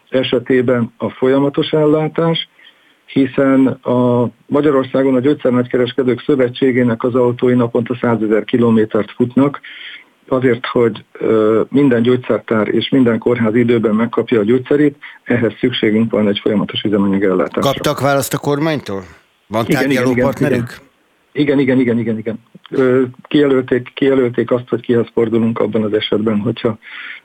[0.09, 2.49] esetében a folyamatos ellátás,
[3.07, 9.61] hiszen a Magyarországon a Gyógyszernagykereskedők Szövetségének az autói naponta 100 ezer kilométert futnak,
[10.29, 11.05] azért, hogy
[11.69, 17.25] minden gyógyszertár és minden kórház időben megkapja a gyógyszerét, ehhez szükségünk van egy folyamatos üzemanyag
[17.25, 17.61] ellátásra.
[17.61, 19.03] Kaptak választ a kormánytól?
[19.49, 20.81] Van tárgyaló partnerük?
[21.33, 22.39] Igen, igen, igen, igen, igen.
[23.23, 26.79] Kijelölték, kijelölték azt, hogy kihez fordulunk abban az esetben, hogyha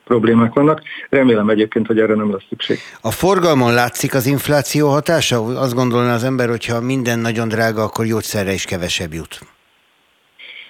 [0.04, 0.82] problémák vannak.
[1.10, 2.78] Remélem egyébként, hogy erre nem lesz szükség.
[3.02, 5.44] A forgalmon látszik az infláció hatása?
[5.44, 9.40] Azt gondolná az ember, hogyha minden nagyon drága, akkor gyógyszerre is kevesebb jut.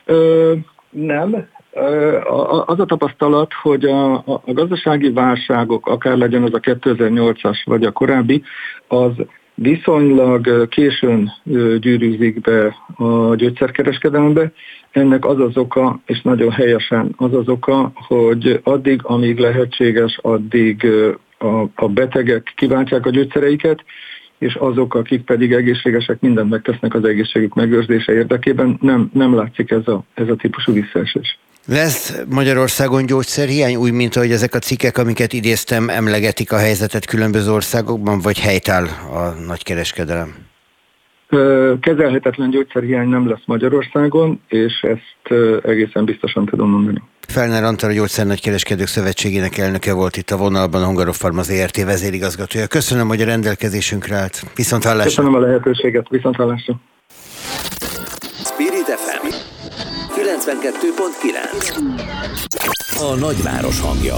[0.05, 0.53] Ö,
[0.89, 1.47] nem.
[2.65, 7.91] Az a tapasztalat, hogy a, a gazdasági válságok, akár legyen az a 2008-as vagy a
[7.91, 8.43] korábbi,
[8.87, 9.11] az
[9.55, 11.31] viszonylag későn
[11.79, 14.51] gyűrűzik be a gyógyszerkereskedelembe.
[14.91, 20.87] Ennek az az oka, és nagyon helyesen az az oka, hogy addig, amíg lehetséges, addig
[21.75, 23.83] a, betegek kiváltják a gyógyszereiket,
[24.37, 29.87] és azok, akik pedig egészségesek, mindent megtesznek az egészségük megőrzése érdekében, nem, nem látszik ez
[29.87, 31.39] a, ez a típusú visszaesés.
[31.67, 37.51] Lesz Magyarországon gyógyszerhiány, úgy, mint ahogy ezek a cikkek, amiket idéztem, emlegetik a helyzetet különböző
[37.51, 40.35] országokban, vagy helytáll a nagykereskedelem?
[41.79, 47.01] Kezelhetetlen gyógyszerhiány nem lesz Magyarországon, és ezt egészen biztosan tudom mondani.
[47.27, 51.83] Felner Antal, a Gyógyszer Nagykereskedők Szövetségének elnöke volt itt a vonalban, a Hungarofarm az ERT
[51.83, 52.67] vezérigazgatója.
[52.67, 54.43] Köszönöm, hogy a rendelkezésünkre állt.
[54.55, 55.03] Viszont hallásra.
[55.03, 56.07] Köszönöm a lehetőséget.
[56.09, 56.75] Viszont hallásra.
[58.45, 59.42] Spirit FM
[60.45, 64.17] 92.9 A nagyváros hangja.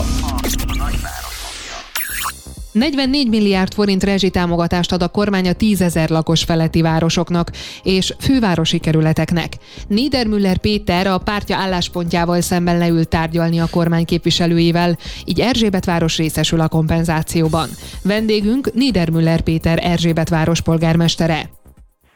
[2.71, 7.51] 44 milliárd forint rezsitámogatást ad a kormány a 10 ezer lakos feletti városoknak
[7.83, 9.53] és fővárosi kerületeknek.
[9.87, 16.59] Niedermüller Péter a pártja álláspontjával szemben leült tárgyalni a kormány képviselőivel, így Erzsébet város részesül
[16.59, 17.69] a kompenzációban.
[18.03, 21.49] Vendégünk Niedermüller Péter Erzsébet város polgármestere.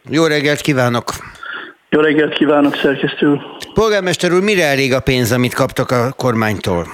[0.09, 1.37] Jó reggelt kívánok!
[1.91, 3.41] Jó reggelt kívánok, szerkesztő
[3.73, 6.85] Polgármester úr, mire elég a pénz, amit kaptak a kormánytól?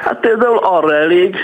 [0.00, 1.36] Hát például arra elég,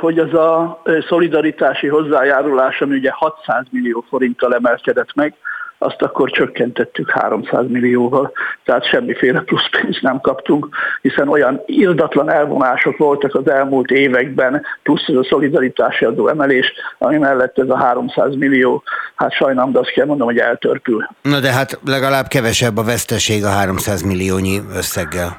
[0.00, 5.34] hogy az a szolidaritási hozzájárulás, ami ugye 600 millió forinttal emelkedett meg,
[5.82, 8.32] azt akkor csökkentettük 300 millióval,
[8.64, 10.68] tehát semmiféle plusz pénzt nem kaptunk,
[11.02, 17.18] hiszen olyan irdatlan elvonások voltak az elmúlt években, plusz ez a szolidaritási adó emelés, ami
[17.18, 18.82] mellett ez a 300 millió,
[19.14, 21.08] hát sajnálom, de azt kell mondom, hogy eltörpül.
[21.22, 25.38] Na de hát legalább kevesebb a veszteség a 300 milliónyi összeggel.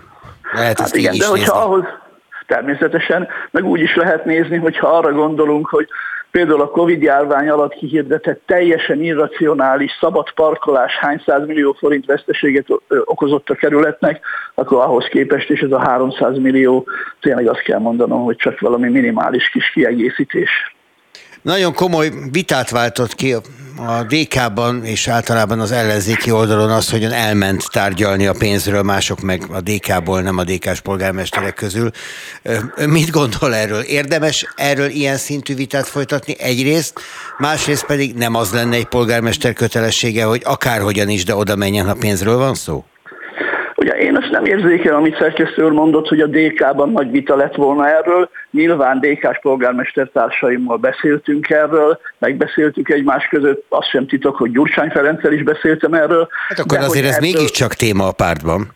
[0.54, 1.84] Lehet hát igen, de hogyha ahhoz,
[2.54, 5.88] természetesen, meg úgy is lehet nézni, hogyha arra gondolunk, hogy
[6.32, 12.66] például a Covid járvány alatt kihirdetett teljesen irracionális szabad parkolás hány millió forint veszteséget
[13.06, 16.86] okozott a kerületnek, akkor ahhoz képest is ez a 300 millió,
[17.22, 20.76] tényleg azt kell mondanom, hogy csak valami minimális kis kiegészítés.
[21.44, 23.34] Nagyon komoly vitát váltott ki
[23.78, 29.44] a DK-ban és általában az ellenzéki oldalon az, hogyan elment tárgyalni a pénzről, mások meg
[29.50, 31.92] a DK-ból, nem a DK-s polgármesterek közül.
[32.86, 33.82] Mit gondol erről?
[33.82, 36.94] Érdemes erről ilyen szintű vitát folytatni egyrészt,
[37.38, 41.94] másrészt pedig nem az lenne egy polgármester kötelessége, hogy akárhogyan is, de oda menjen, ha
[41.94, 42.86] pénzről van szó?
[43.84, 47.56] Ugye én azt nem érzékel, amit szerkesztő úr mondott, hogy a DK-ban nagy vita lett
[47.56, 48.30] volna erről.
[48.52, 55.32] Nyilván DK-s polgármester társaimmal beszéltünk erről, megbeszéltük egymás között, azt sem titok, hogy Gyurcsány Ferenccel
[55.32, 56.28] is beszéltem erről.
[56.48, 57.30] Hát akkor azért ez erről...
[57.32, 58.68] mégiscsak téma a pártban.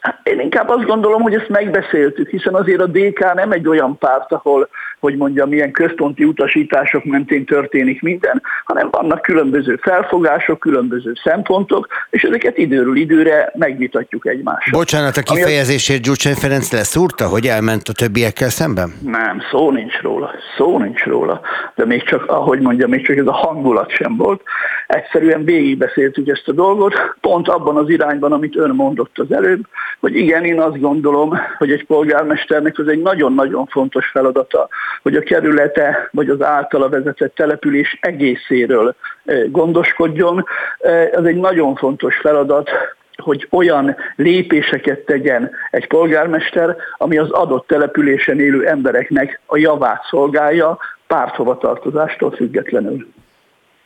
[0.00, 3.98] Hát én inkább azt gondolom, hogy ezt megbeszéltük, hiszen azért a DK nem egy olyan
[3.98, 4.68] párt, ahol
[5.04, 12.22] hogy mondjam, milyen központi utasítások mentén történik minden, hanem vannak különböző felfogások, különböző szempontok, és
[12.22, 14.78] ezeket időről időre megvitatjuk egymással.
[14.78, 18.94] Bocsánat, a kifejezésért Gyurcsány Ferenc leszúrta, hogy elment a többiekkel szemben?
[19.02, 21.40] Nem, szó nincs róla, szó nincs róla,
[21.74, 24.42] de még csak, ahogy mondjam, még csak ez a hangulat sem volt.
[24.86, 29.66] Egyszerűen végigbeszéltük ezt a dolgot, pont abban az irányban, amit ön mondott az előbb,
[30.00, 34.68] hogy igen, én azt gondolom, hogy egy polgármesternek az egy nagyon-nagyon fontos feladata,
[35.02, 40.44] hogy a kerülete vagy az általa vezetett település egészéről eh, gondoskodjon.
[40.78, 42.70] Eh, ez egy nagyon fontos feladat,
[43.16, 50.78] hogy olyan lépéseket tegyen egy polgármester, ami az adott településen élő embereknek a javát szolgálja,
[51.06, 53.06] párthovatartozástól függetlenül.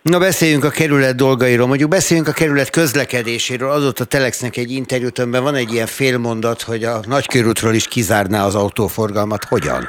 [0.02, 3.70] Na beszéljünk a kerület dolgairól, mondjuk beszéljünk a kerület közlekedéséről.
[3.70, 8.44] Adott a Telexnek egy interjút, amiben van egy ilyen félmondat, hogy a nagykörútról is kizárná
[8.44, 9.44] az autóforgalmat.
[9.44, 9.88] Hogyan?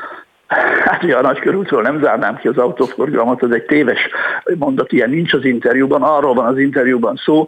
[0.86, 4.10] Hát ugye a nagykörútról nem zárnám ki az autóforgalmat, az egy téves
[4.58, 7.46] mondat, ilyen nincs az interjúban, arról van az interjúban szó,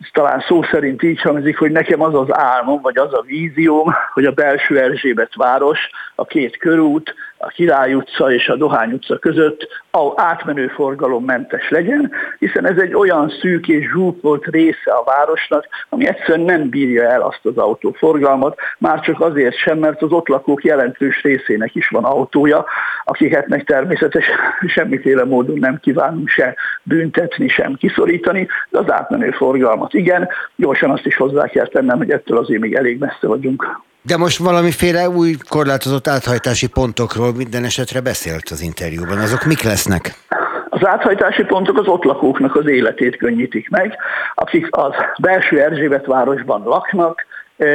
[0.00, 3.94] ez talán szó szerint így hangzik, hogy nekem az az álmom, vagy az a vízióm,
[4.12, 5.78] hogy a belső Erzsébet város,
[6.14, 9.68] a két körút, a Király utca és a Dohány utca között
[10.14, 16.06] átmenő forgalom mentes legyen, hiszen ez egy olyan szűk és zsúfolt része a városnak, ami
[16.06, 20.64] egyszerűen nem bírja el azt az autóforgalmat, már csak azért sem, mert az ott lakók
[20.64, 22.64] jelentős részének is van autója,
[23.04, 24.36] akiket meg természetesen
[24.74, 31.06] semmiféle módon nem kívánunk se büntetni, sem kiszorítani, de az átmenő forgalmat igen, gyorsan azt
[31.06, 33.88] is hozzá kell tennem, hogy ettől azért még elég messze vagyunk.
[34.02, 39.18] De most valamiféle új korlátozott áthajtási pontokról minden esetre beszélt az interjúban.
[39.18, 40.14] Azok mik lesznek?
[40.68, 43.96] Az áthajtási pontok az ott lakóknak az életét könnyítik meg,
[44.34, 47.26] akik az belső Erzsébet városban laknak,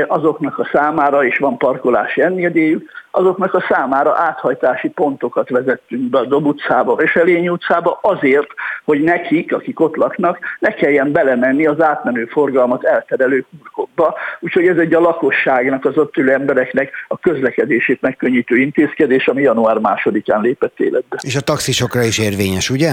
[0.08, 6.26] azoknak a számára, és van parkolási engedélyük, azoknak a számára áthajtási pontokat vezettünk be a
[6.26, 8.48] Dob utcába, Veselény utcába azért,
[8.86, 14.16] hogy nekik, akik ott laknak, ne kelljen belemenni az átmenő forgalmat elterelő kurkokba.
[14.40, 19.78] Úgyhogy ez egy a lakosságnak, az ott ülő embereknek a közlekedését megkönnyítő intézkedés, ami január
[19.78, 21.18] másodikán lépett életbe.
[21.22, 22.92] És a taxisokra is érvényes, ugye?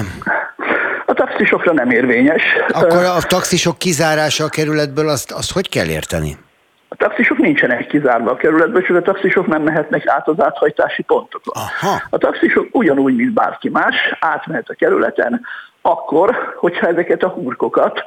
[1.06, 2.42] A taxisokra nem érvényes.
[2.68, 6.36] Akkor a taxisok kizárása a kerületből, azt, azt hogy kell érteni?
[7.02, 11.54] A taxisok nincsenek kizárva a kerületből, csak a taxisok nem mehetnek át az áthajtási pontokon.
[11.54, 12.02] Aha.
[12.10, 15.40] A taxisok ugyanúgy, mint bárki más, átmehet a kerületen,
[15.80, 18.04] akkor, hogyha ezeket a hurkokat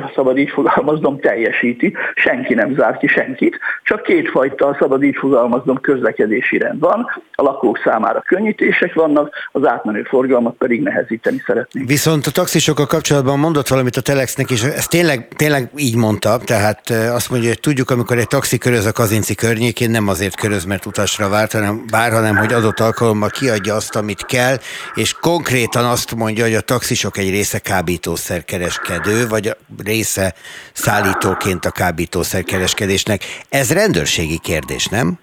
[0.00, 5.80] ha szabad így fogalmaznom, teljesíti, senki nem zár ki senkit, csak kétfajta, szabad így fogalmaznom,
[5.80, 11.88] közlekedési rend van, a lakók számára könnyítések vannak, az átmenő forgalmat pedig nehezíteni szeretnénk.
[11.88, 16.90] Viszont a taxisokkal kapcsolatban mondott valamit a Telexnek, és ez tényleg, tényleg így mondta, tehát
[16.90, 20.86] azt mondja, hogy tudjuk, amikor egy taxi köröz a Kazinci környékén, nem azért köröz, mert
[20.86, 24.56] utasra várt, hanem vár, hanem hogy adott alkalommal kiadja azt, amit kell,
[24.94, 29.53] és konkrétan azt mondja, hogy a taxisok egy része kábítószerkereskedő, vagy
[29.84, 30.34] része
[30.72, 33.20] szállítóként a kábítószerkereskedésnek.
[33.48, 35.18] Ez rendőrségi kérdés, nem?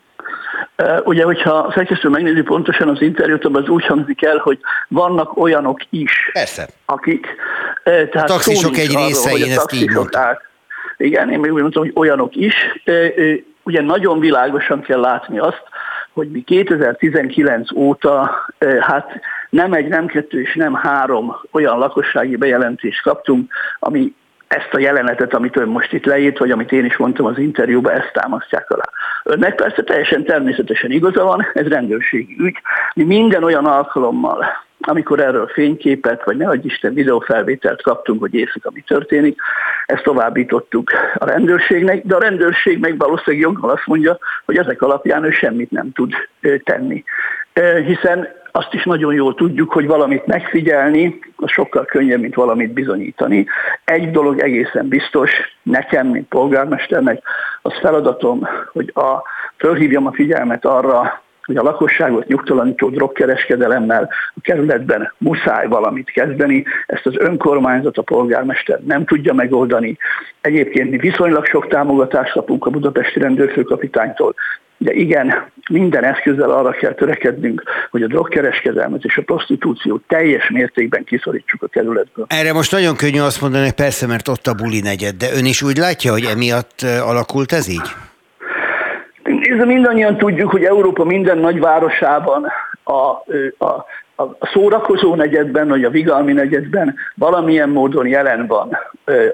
[1.04, 6.30] Ugye, hogyha szerkesztő megnézi pontosan az interjút, az úgy hangzik el, hogy vannak olyanok is,
[6.34, 6.68] Persze.
[6.86, 7.28] akik...
[7.84, 10.22] Tehát a taxisok egy része, arról, én ezt így mondtam.
[10.22, 10.42] Át,
[10.98, 12.56] igen, én még úgy mondtam, hogy olyanok is.
[13.64, 15.64] Ugye nagyon világosan kell látni azt,
[16.14, 18.32] hogy mi 2019 óta
[18.80, 19.20] hát
[19.50, 24.14] nem egy, nem kettő és nem három olyan lakossági bejelentést kaptunk, ami
[24.52, 27.94] ezt a jelenetet, amit ön most itt leírt, vagy amit én is mondtam az interjúban,
[27.94, 28.90] ezt támasztják alá.
[29.24, 32.58] Önnek persze teljesen természetesen igaza van, ez rendőrségi ügy.
[32.94, 34.46] Mi minden olyan alkalommal,
[34.82, 39.42] amikor erről fényképet, vagy ne adj Isten videófelvételt kaptunk, hogy éjszaka mi történik,
[39.86, 45.24] ezt továbbítottuk a rendőrségnek, de a rendőrség meg valószínűleg joggal azt mondja, hogy ezek alapján
[45.24, 46.14] ő semmit nem tud
[46.64, 47.04] tenni.
[47.86, 53.46] Hiszen azt is nagyon jól tudjuk, hogy valamit megfigyelni, az sokkal könnyebb, mint valamit bizonyítani.
[53.84, 55.32] Egy dolog egészen biztos,
[55.64, 57.22] nekem, mint polgármesternek,
[57.62, 59.22] az feladatom, hogy a,
[59.58, 67.06] fölhívjam a figyelmet arra, hogy a lakosságot nyugtalanító drogkereskedelemmel a kerületben muszáj valamit kezdeni, ezt
[67.06, 69.98] az önkormányzat, a polgármester nem tudja megoldani.
[70.42, 74.36] Egyébként mi viszonylag sok támogatást kapunk a budapesti rendőrfőkapitánytól,
[74.84, 81.04] de igen, minden eszközzel arra kell törekednünk, hogy a drogkereskedelmet és a prostitúciót teljes mértékben
[81.04, 82.26] kiszorítsuk a kerületből.
[82.30, 85.46] Erre most nagyon könnyű azt mondani, hogy persze, mert ott a buli negyed, de ön
[85.46, 87.90] is úgy látja, hogy emiatt alakult ez így?
[89.24, 92.48] Nézd, mindannyian tudjuk, hogy Európa minden nagyvárosában
[92.84, 93.00] a,
[93.66, 93.86] a,
[94.22, 98.78] a szórakozó negyedben, vagy a vigalmi negyedben valamilyen módon jelen van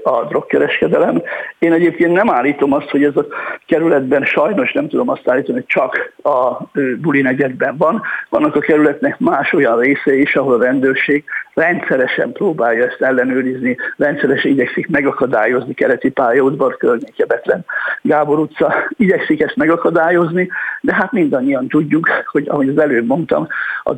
[0.03, 1.21] a drogkereskedelem.
[1.59, 3.25] Én egyébként nem állítom azt, hogy ez a
[3.65, 6.63] kerületben sajnos nem tudom azt állítani, hogy csak a
[7.01, 8.01] buli negyedben van.
[8.29, 11.23] Vannak a kerületnek más olyan része is, ahol a rendőrség
[11.53, 17.65] rendszeresen próbálja ezt ellenőrizni, rendszeresen igyekszik megakadályozni keleti pályaudvar környéke, Betlen
[18.01, 20.49] Gábor utca, igyekszik ezt megakadályozni,
[20.81, 23.47] de hát mindannyian tudjuk, hogy ahogy az előbb mondtam,
[23.83, 23.93] a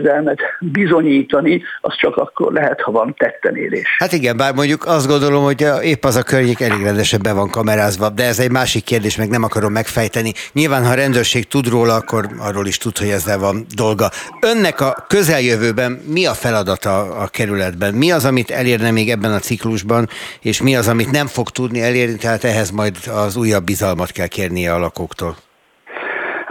[0.00, 3.96] drogkereskedelmet bizonyítani, az csak akkor lehet, ha van tettenérés.
[3.98, 7.50] Hát igen, bár mondjuk azt gondolom, hogy épp az a környék elég rendesen be van
[7.50, 10.32] kamerázva, de ez egy másik kérdés, meg nem akarom megfejteni.
[10.52, 14.10] Nyilván, ha a rendőrség tud róla, akkor arról is tud, hogy ezzel van dolga.
[14.40, 17.94] Önnek a közeljövőben mi a feladata a kerületben?
[17.94, 20.08] Mi az, amit elérne még ebben a ciklusban,
[20.40, 24.26] és mi az, amit nem fog tudni elérni, tehát ehhez majd az újabb bizalmat kell
[24.26, 25.36] kérnie a lakóktól?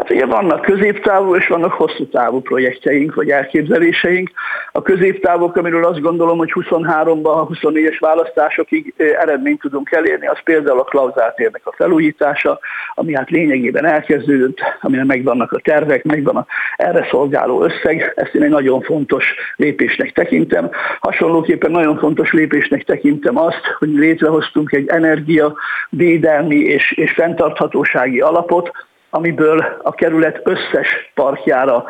[0.10, 4.32] Ugye vannak középtávú és vannak hosszú távú projektjeink vagy elképzeléseink.
[4.72, 10.80] A középtávok, amiről azt gondolom, hogy 23-ban, a 24-es választásokig eredményt tudunk elérni, az például
[10.80, 12.60] a klauzáltérnek a felújítása,
[12.93, 16.45] ami hát lényegében elkezdődött, amire megvannak a tervek, megvan a
[16.76, 18.14] erre szolgáló összeg.
[18.16, 20.70] Ezt én egy nagyon fontos lépésnek tekintem.
[20.99, 25.53] Hasonlóképpen nagyon fontos lépésnek tekintem azt, hogy létrehoztunk egy energia,
[25.89, 28.72] védelmi és, és fenntarthatósági alapot,
[29.10, 31.86] amiből a kerület összes parkjára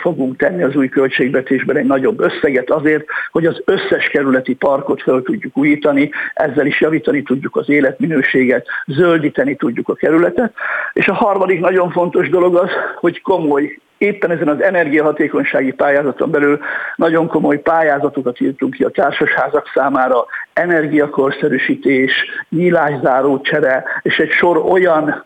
[0.00, 5.22] fogunk tenni az új költségvetésben egy nagyobb összeget azért, hogy az összes kerületi parkot fel
[5.22, 10.52] tudjuk újítani, ezzel is javítani tudjuk az életminőséget, zöldíteni tudjuk a kerületet.
[10.92, 16.58] És a harmadik nagyon fontos dolog az, hogy komoly éppen ezen az energiahatékonysági pályázaton belül
[16.96, 22.12] nagyon komoly pályázatokat írtunk ki a társasházak számára, energiakorszerűsítés,
[22.48, 25.24] nyílászáró csere, és egy sor olyan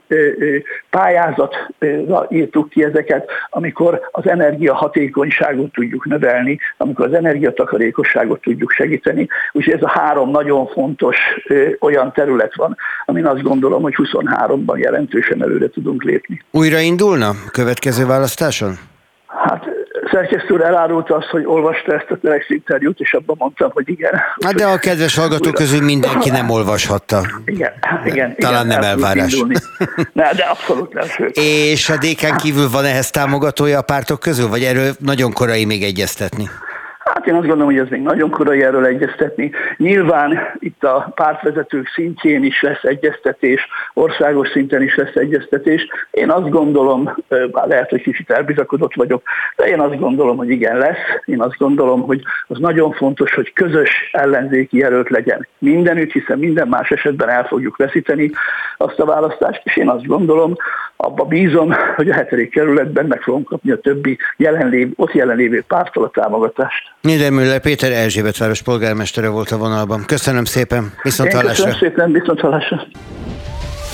[0.90, 9.28] pályázatra írtuk ki ezeket, amikor az energiahatékonyságot tudjuk növelni, amikor az energiatakarékosságot tudjuk segíteni.
[9.52, 11.16] Úgyhogy ez a három nagyon fontos
[11.80, 16.42] olyan terület van, amin azt gondolom, hogy 23-ban jelentősen előre tudunk lépni.
[16.50, 18.06] Újra indulna következő
[18.60, 18.78] választáson?
[19.26, 19.64] Hát
[20.10, 24.20] szerkesztő úr elárulta azt, hogy olvasta ezt a Telex interjút, és abban mondtam, hogy igen.
[24.40, 27.22] Hát de a kedves hallgatók közül mindenki nem olvashatta.
[27.44, 27.72] Igen,
[28.04, 28.34] igen.
[28.36, 29.44] Talán igen, nem elvárás.
[30.12, 31.06] Ne, de abszolút nem.
[31.06, 31.36] Sőt.
[31.36, 35.82] És a DK kívül van ehhez támogatója a pártok közül, vagy erről nagyon korai még
[35.82, 36.48] egyeztetni?
[37.20, 39.50] Hát én azt gondolom, hogy ez még nagyon korai erről egyeztetni.
[39.76, 45.86] Nyilván itt a pártvezetők szintjén is lesz egyeztetés, országos szinten is lesz egyeztetés.
[46.10, 49.22] Én azt gondolom, bár lehet, hogy kicsit elbizakodott vagyok,
[49.56, 51.20] de én azt gondolom, hogy igen lesz.
[51.24, 56.68] Én azt gondolom, hogy az nagyon fontos, hogy közös ellenzéki jelölt legyen mindenütt, hiszen minden
[56.68, 58.30] más esetben el fogjuk veszíteni
[58.76, 60.56] azt a választást, és én azt gondolom,
[61.02, 66.04] abba bízom, hogy a hetedik kerületben meg fogom kapni a többi jelenlév, ott jelenlévő pártól
[66.04, 66.92] a támogatást.
[67.10, 70.04] Niedermüller Péter Erzsébet város polgármestere volt a vonalban.
[70.06, 71.64] Köszönöm szépen, viszont hallásra.
[71.64, 72.86] Köszönöm szépen, viszont hallásra.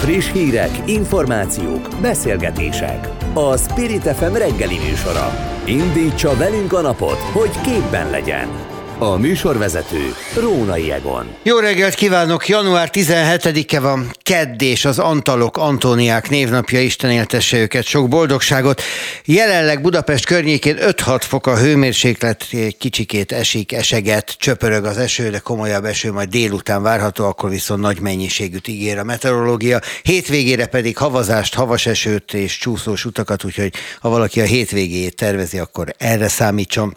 [0.00, 3.08] Friss hírek, információk, beszélgetések.
[3.34, 5.30] A Spirit FM reggeli műsora.
[5.64, 8.75] Indítsa velünk a napot, hogy képben legyen.
[8.98, 11.34] A műsorvezető Rónai Egon.
[11.42, 12.48] Jó reggelt kívánok!
[12.48, 18.82] Január 17-e van, kedd és az Antalok Antóniák névnapja, Isten éltesse őket, sok boldogságot.
[19.24, 22.46] Jelenleg Budapest környékén 5-6 fok a hőmérséklet,
[22.78, 28.00] kicsikét esik, eseget, csöpörög az eső, de komolyabb eső majd délután várható, akkor viszont nagy
[28.00, 29.80] mennyiségűt ígér a meteorológia.
[30.02, 35.94] Hétvégére pedig havazást, havas esőt és csúszós utakat, úgyhogy ha valaki a hétvégéjét tervezi, akkor
[35.98, 36.96] erre számítson.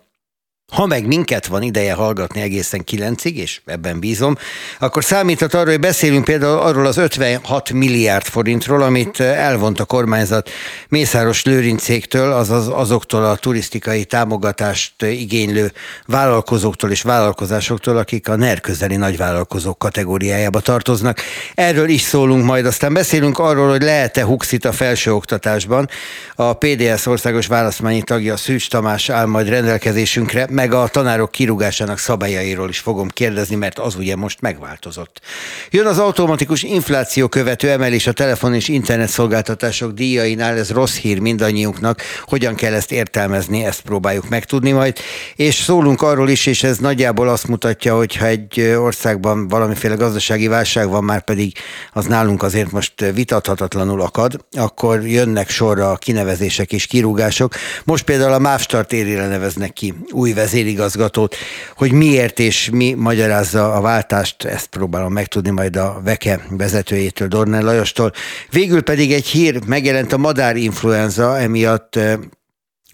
[0.70, 4.38] Ha meg minket van ideje hallgatni egészen kilencig, és ebben bízom,
[4.80, 10.50] akkor számíthat arra, hogy beszélünk például arról az 56 milliárd forintról, amit elvont a kormányzat
[10.90, 15.72] Mészáros Lőrincéktől, azaz azoktól a turisztikai támogatást igénylő
[16.06, 21.20] vállalkozóktól és vállalkozásoktól, akik a NER közeli nagyvállalkozók kategóriájába tartoznak.
[21.56, 25.90] Erről is szólunk majd, aztán beszélünk arról, hogy lehet-e huxit a felsőoktatásban.
[26.36, 32.70] A PDS országos választmányi tagja Szűcs Tamás áll majd rendelkezésünkre, meg a tanárok kirúgásának szabályairól
[32.70, 35.22] is fogom kérdezni, mert az ugye most megváltozott.
[35.70, 41.20] Jön az automatikus infláció követő emelés a telefon és internet szolgáltatások díjainál, ez rossz hír
[41.20, 44.98] mindannyiunknak, hogyan kell ezt értelmezni, ezt próbáljuk megtudni majd,
[45.36, 50.48] és szólunk arról is, és ez nagyjából azt mutatja, hogy ha egy országban valamiféle gazdasági
[50.48, 51.54] válság van, már pedig
[51.94, 57.54] az nálunk azért most vitathatatlanul akad, akkor jönnek sorra a kinevezések és kirúgások.
[57.84, 61.36] Most például a MÁV Start érére neveznek ki új vezetőt, vezérigazgatót,
[61.76, 67.64] hogy miért és mi magyarázza a váltást, ezt próbálom megtudni majd a Veke vezetőjétől, Dornel
[67.64, 68.12] Lajostól.
[68.52, 72.00] Végül pedig egy hír megjelent a madárinfluenza, emiatt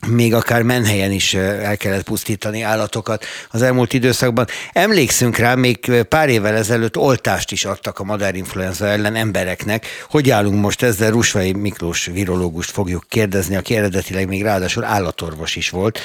[0.07, 4.47] még akár menhelyen is el kellett pusztítani állatokat az elmúlt időszakban.
[4.71, 9.85] Emlékszünk rá, még pár évvel ezelőtt oltást is adtak a madárinfluenza ellen embereknek.
[10.09, 11.11] Hogy állunk most ezzel?
[11.11, 15.99] Rusvai Miklós virológust fogjuk kérdezni, aki eredetileg még ráadásul állatorvos is volt.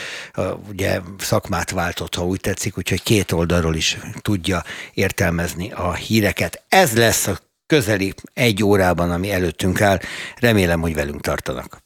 [0.69, 4.65] Ugye szakmát váltott, ha úgy tetszik, úgyhogy két oldalról is tudja
[4.95, 6.63] értelmezni a híreket.
[6.69, 9.99] Ez lesz a közeli egy órában, ami előttünk áll.
[10.37, 11.81] Remélem, hogy velünk tartanak.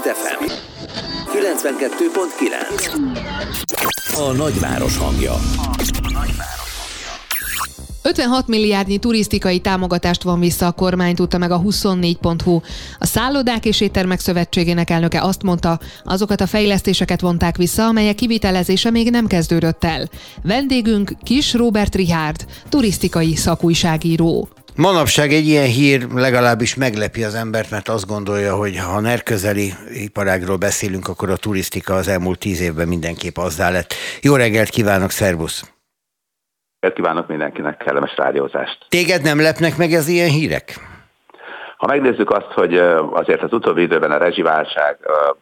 [0.00, 0.44] Spirit FM
[1.32, 5.34] 92.9 A nagyváros hangja.
[8.02, 12.60] 56 milliárdnyi turisztikai támogatást von vissza a kormány, tudta meg a 24.hu.
[12.98, 18.90] A Szállodák és Éttermek Szövetségének elnöke azt mondta, azokat a fejlesztéseket vonták vissza, amelyek kivitelezése
[18.90, 20.08] még nem kezdődött el.
[20.42, 24.48] Vendégünk Kis Robert Richard, turisztikai szakújságíró.
[24.76, 29.72] Manapság egy ilyen hír legalábbis meglepi az embert, mert azt gondolja, hogy ha NER közeli
[29.92, 33.94] iparágról beszélünk, akkor a turisztika az elmúlt tíz évben mindenképp azzá lett.
[34.22, 35.72] Jó reggelt kívánok, szervusz!
[36.94, 38.86] Kívánok mindenkinek kellemes rádiózást.
[38.88, 40.74] Téged nem lepnek meg az ilyen hírek?
[41.76, 42.76] Ha megnézzük azt, hogy
[43.12, 44.98] azért az utóbbi időben a rezsiválság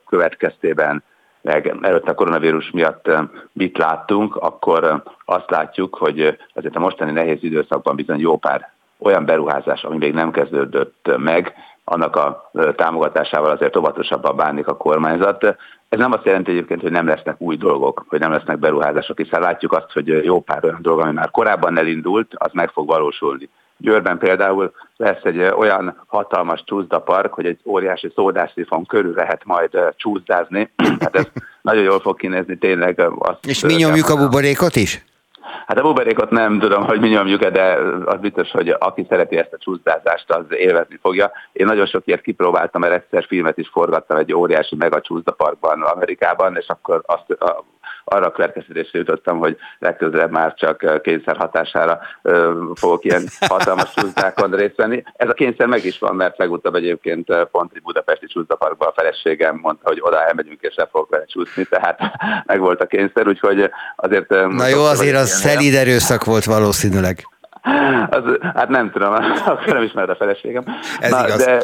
[0.08, 1.02] következtében
[1.42, 3.10] meg előtt a koronavírus miatt
[3.52, 9.24] mit láttunk, akkor azt látjuk, hogy azért a mostani nehéz időszakban bizony jó pár olyan
[9.24, 15.44] beruházás, ami még nem kezdődött meg, annak a támogatásával azért óvatosabban bánik a kormányzat.
[15.88, 19.40] Ez nem azt jelenti egyébként, hogy nem lesznek új dolgok, hogy nem lesznek beruházások, hiszen
[19.40, 23.48] látjuk azt, hogy jó pár olyan dolog, ami már korábban elindult, az meg fog valósulni.
[23.76, 30.70] Győrben például lesz egy olyan hatalmas csúszdapark, hogy egy óriási szódászifon körül lehet majd csúszdázni.
[31.00, 31.26] Hát ez
[31.62, 33.00] nagyon jól fog kinézni tényleg.
[33.18, 35.04] Azt És mi nyomjuk a buborékot is?
[35.66, 39.36] Hát a buborékot nem tudom, hogy mi nyomjuk -e, de az biztos, hogy aki szereti
[39.36, 41.30] ezt a csúszdázást, az élvezni fogja.
[41.52, 46.66] Én nagyon sok ilyet kipróbáltam, mert egyszer filmet is forgattam egy óriási megacsúszdaparkban Amerikában, és
[46.68, 47.64] akkor azt a,
[48.08, 52.00] arra a következtetésre jutottam, hogy legközelebb már csak kényszer hatására
[52.74, 55.02] fogok ilyen hatalmas csúszdákon részt venni.
[55.16, 59.58] Ez a kényszer meg is van, mert legutóbb egyébként pont egy budapesti csúszdaparkban a feleségem
[59.62, 62.00] mondta, hogy oda elmegyünk és le fogok vele csúszni, tehát
[62.46, 64.28] meg volt a kényszer, úgyhogy azért...
[64.28, 67.37] Na jó, azért az szelíd erőszak volt valószínűleg.
[68.10, 68.22] Az,
[68.54, 69.12] hát nem tudom,
[69.46, 70.64] akkor nem ismered a feleségem.
[71.00, 71.44] Ez Na, igaz.
[71.44, 71.62] De,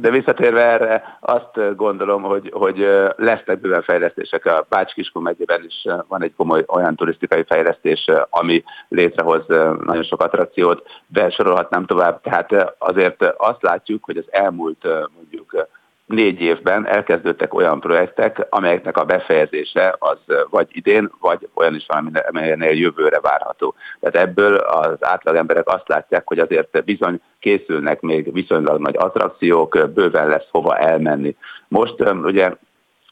[0.00, 4.46] de visszatérve erre, azt gondolom, hogy, hogy lesznek bőven fejlesztések.
[4.46, 9.46] A Bács-Kiskun megyében is van egy komoly olyan turisztikai fejlesztés, ami létrehoz
[9.84, 12.20] nagyon sok attrakciót, besorolhatnám tovább.
[12.20, 15.68] Tehát azért azt látjuk, hogy az elmúlt mondjuk
[16.06, 20.18] négy évben elkezdődtek olyan projektek, amelyeknek a befejezése az
[20.50, 23.74] vagy idén, vagy olyan is van, amelynél jövőre várható.
[24.00, 29.90] Tehát ebből az átlag emberek azt látják, hogy azért bizony készülnek még viszonylag nagy attrakciók,
[29.94, 31.36] bőven lesz hova elmenni.
[31.68, 32.52] Most ugye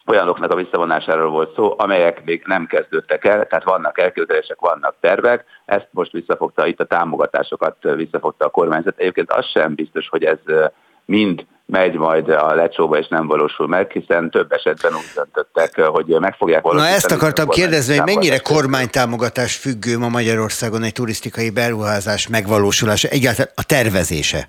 [0.07, 5.45] olyanoknak a visszavonásáról volt szó, amelyek még nem kezdődtek el, tehát vannak elképzelések, vannak tervek,
[5.64, 8.99] ezt most visszafogta, itt a támogatásokat visszafogta a kormányzat.
[8.99, 10.38] Egyébként az sem biztos, hogy ez
[11.05, 16.07] mind megy majd a lecsóba, és nem valósul meg, hiszen több esetben úgy döntöttek, hogy
[16.07, 16.90] meg fogják valósítani.
[16.90, 23.52] Na ezt akartam kérdezni, hogy mennyire kormánytámogatás függő ma Magyarországon egy turisztikai beruházás megvalósulása, egyáltalán
[23.55, 24.48] a tervezése?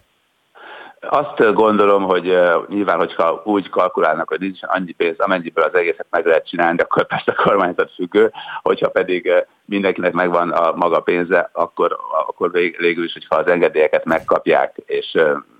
[1.09, 2.37] Azt gondolom, hogy
[2.67, 7.07] nyilván, hogyha úgy kalkulálnak, hogy nincs annyi pénz, amennyiből az egészet meg lehet csinálni, akkor
[7.07, 8.31] persze a kormányzat függő,
[8.61, 9.31] hogyha pedig
[9.65, 11.97] mindenkinek megvan a maga pénze, akkor,
[12.27, 15.17] akkor végül is, hogyha az engedélyeket megkapják, és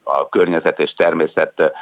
[0.08, 1.74] a környezet és természet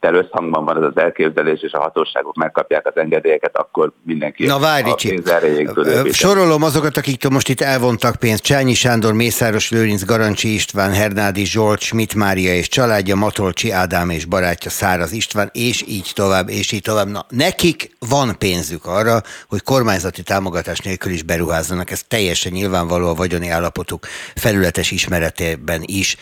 [0.00, 4.90] összhangban van ez az elképzelés, és a hatóságok megkapják az engedélyeket, akkor mindenki Na várj,
[4.90, 8.42] a Sorolom azokat, akiktől most itt elvontak pénzt.
[8.42, 14.24] Csányi Sándor, Mészáros Lőrinc, Garancsi István, Hernádi Zsolt, Schmidt Mária és családja, Matolcsi Ádám és
[14.24, 17.08] barátja Száraz István, és így tovább, és így tovább.
[17.08, 21.90] Na, nekik van pénzük arra, hogy kormányzati támogatás nélkül is beruházzanak.
[21.90, 26.16] Ez teljesen nyilvánvaló a vagyoni állapotuk felületes ismeretében is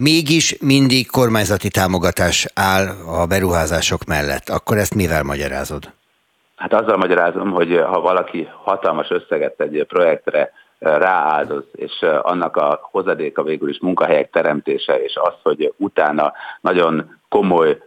[0.00, 2.86] mégis mindig kormányzati támogatás áll
[3.20, 4.48] a beruházások mellett.
[4.48, 5.82] Akkor ezt mivel magyarázod?
[6.56, 11.92] Hát azzal magyarázom, hogy ha valaki hatalmas összeget egy projektre rááldoz, és
[12.22, 17.78] annak a hozadéka végül is munkahelyek teremtése, és az, hogy utána nagyon komoly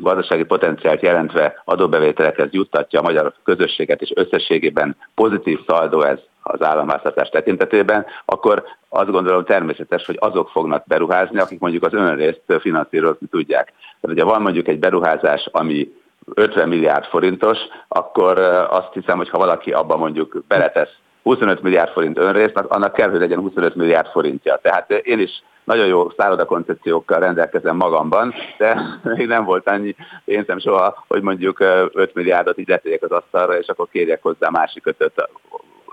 [0.00, 7.28] gazdasági potenciált jelentve adóbevételekhez juttatja a magyar közösséget, és összességében pozitív szaldó ez az államháztartás
[7.28, 13.64] tekintetében, akkor azt gondolom természetes, hogy azok fognak beruházni, akik mondjuk az önrészt finanszírozni tudják.
[14.00, 15.92] Tehát, hogyha van mondjuk egy beruházás, ami
[16.34, 18.38] 50 milliárd forintos, akkor
[18.70, 23.20] azt hiszem, hogy ha valaki abban mondjuk beletesz 25 milliárd forint önrészt, annak kell, hogy
[23.20, 24.58] legyen 25 milliárd forintja.
[24.62, 28.80] Tehát én is nagyon jó szállodakoncepciókkal rendelkezem magamban, de
[29.16, 33.66] még nem volt annyi pénzem soha, hogy mondjuk 5 milliárdot így letegyek az asztalra, és
[33.66, 35.28] akkor kérjek hozzá másik ötöt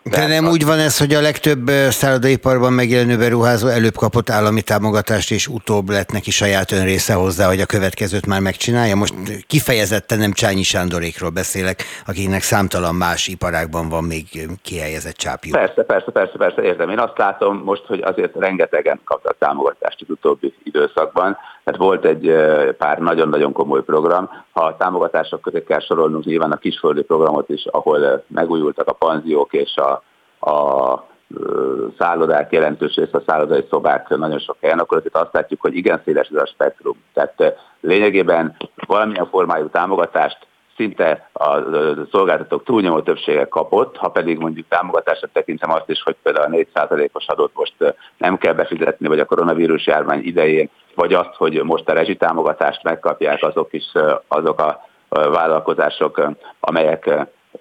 [0.09, 5.31] de nem úgy van ez, hogy a legtöbb szállodaiparban megjelenő beruházó előbb kapott állami támogatást,
[5.31, 8.95] és utóbb lett neki saját önrésze hozzá, hogy a következőt már megcsinálja.
[8.95, 9.13] Most
[9.47, 14.25] kifejezetten nem Csányi Sándorékról beszélek, akiknek számtalan más iparákban van még
[14.61, 15.55] kihelyezett csápjuk.
[15.55, 16.89] Persze, persze, persze, persze, értem.
[16.89, 21.37] Én azt látom most, hogy azért rengetegen kaptak támogatást az utóbbi időszakban.
[21.63, 22.33] Tehát volt egy
[22.77, 24.29] pár nagyon-nagyon komoly program.
[24.51, 29.53] Ha a támogatások közé kell sorolnunk nyilván a kisföldi programot is, ahol megújultak a panziók
[29.53, 29.98] és a,
[30.39, 31.07] a
[31.97, 36.01] szállodák jelentős része, a szállodai szobák nagyon sok helyen, akkor azért azt látjuk, hogy igen
[36.05, 36.95] széles ez a spektrum.
[37.13, 38.55] Tehát lényegében
[38.87, 41.57] valamilyen formájú támogatást szinte a
[42.11, 47.27] szolgáltatók túlnyomó többsége kapott, ha pedig mondjuk támogatásra tekintem azt is, hogy például a 4%-os
[47.27, 51.93] adót most nem kell befizetni, vagy a koronavírus járvány idején, vagy azt, hogy most a
[51.93, 53.91] rezsitámogatást megkapják azok is,
[54.27, 56.21] azok a vállalkozások,
[56.59, 57.09] amelyek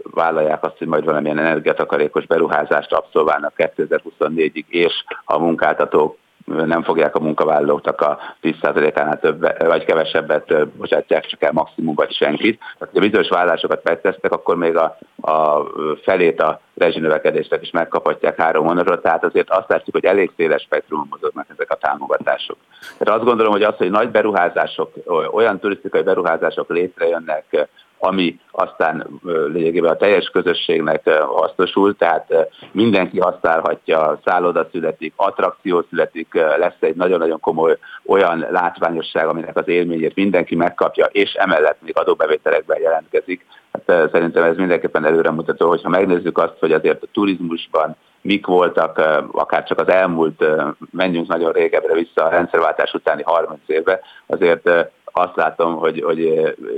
[0.03, 7.21] vállalják azt, hogy majd valamilyen energiatakarékos beruházást abszolválnak 2024-ig, és a munkáltatók nem fogják a
[7.21, 12.61] munkavállalóknak a 10%-ánál több, vagy kevesebbet bocsátják csak el maximum, vagy senkit.
[12.79, 15.63] Tehát, ha bizonyos vállásokat megtesznek, akkor még a, a
[16.03, 21.07] felét a rezsinövekedésnek is megkaphatják három hónapra, tehát azért azt látjuk, hogy elég széles spektrumon
[21.11, 22.57] mozognak ezek a támogatások.
[22.99, 24.93] Tehát azt gondolom, hogy az, hogy nagy beruházások,
[25.33, 27.69] olyan turisztikai beruházások létrejönnek
[27.99, 29.07] ami aztán
[29.53, 37.41] lényegében a teljes közösségnek hasznosul, tehát mindenki használhatja, szálloda születik, attrakció születik, lesz egy nagyon-nagyon
[37.41, 43.47] komoly olyan látványosság, aminek az élményét mindenki megkapja, és emellett még adóbevételekben jelentkezik.
[43.73, 48.99] Hát szerintem ez mindenképpen előremutató, hogyha megnézzük azt, hogy azért a turizmusban mik voltak,
[49.33, 50.45] akár csak az elmúlt,
[50.91, 54.71] menjünk nagyon régebbre vissza a rendszerváltás utáni 30 évbe, azért
[55.05, 56.19] azt látom, hogy, hogy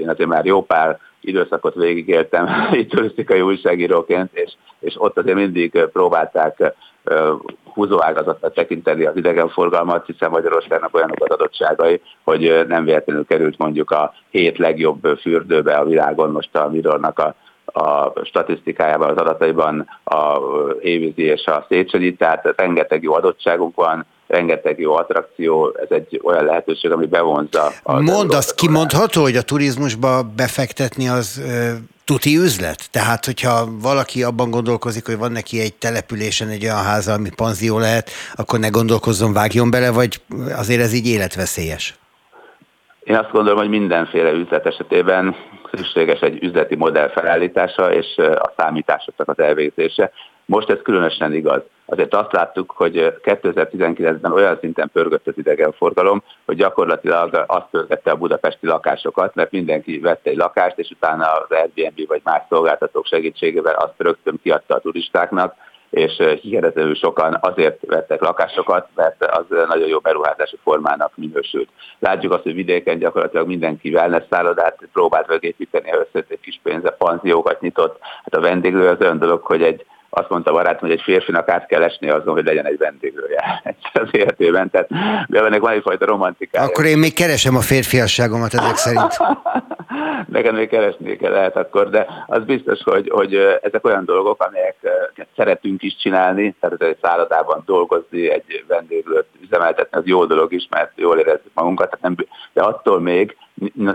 [0.00, 5.84] én azért már jó pár időszakot végigéltem itt turisztikai újságíróként, és, és ott azért mindig
[5.92, 6.74] próbálták
[7.72, 14.14] húzóágazatnak tekinteni az idegenforgalmat, hiszen Magyarországnak olyanok az adottságai, hogy nem véletlenül került mondjuk a
[14.30, 17.34] hét legjobb fürdőbe a világon most a Mirornak a
[17.72, 20.38] a statisztikájában, az adataiban a
[20.80, 26.44] Hévízi és a Széchenyi, tehát rengeteg jó adottságunk van, rengeteg jó attrakció, ez egy olyan
[26.44, 27.72] lehetőség, ami bevonza.
[27.84, 31.70] Mond azt, kimondható, hogy a turizmusba befektetni az ö,
[32.04, 32.88] tuti üzlet?
[32.90, 37.78] Tehát, hogyha valaki abban gondolkozik, hogy van neki egy településen egy olyan háza, ami panzió
[37.78, 40.20] lehet, akkor ne gondolkozzon, vágjon bele, vagy
[40.56, 41.94] azért ez így életveszélyes?
[43.04, 45.36] Én azt gondolom, hogy mindenféle üzlet esetében
[45.72, 50.12] szükséges egy üzleti modell felállítása és a számításoknak az elvégzése.
[50.44, 51.62] Most ez különösen igaz.
[51.90, 58.16] Azért azt láttuk, hogy 2019-ben olyan szinten pörgött az idegenforgalom, hogy gyakorlatilag azt pörgette a
[58.16, 63.74] budapesti lakásokat, mert mindenki vette egy lakást, és utána az Airbnb vagy más szolgáltatók segítségével
[63.74, 65.54] azt rögtön kiadta a turistáknak,
[65.90, 71.68] és hihetetlenül sokan azért vettek lakásokat, mert az nagyon jó beruházási formának minősült.
[71.98, 77.60] Látjuk azt, hogy vidéken gyakorlatilag mindenki wellness szállodát próbált megépíteni, össze egy kis pénze, panziókat
[77.60, 77.98] nyitott.
[78.00, 81.66] Hát a vendéglő az olyan dolog, hogy egy azt mondta barátom, hogy egy férfinak át
[81.66, 84.70] kell esni azon, hogy legyen egy vendéglője az életében.
[84.70, 84.88] Tehát
[85.28, 86.66] ennek van egyfajta romantikája.
[86.66, 89.16] Akkor én még keresem a férfiasságomat ezek szerint.
[90.28, 95.82] Nekem még keresnék lehet akkor, de az biztos, hogy, hogy ezek olyan dolgok, amelyeket szeretünk
[95.82, 101.18] is csinálni, tehát egy szállodában dolgozni, egy vendéglőt üzemeltetni, az jó dolog is, mert jól
[101.18, 103.36] érezzük magunkat, tehát nem, de attól még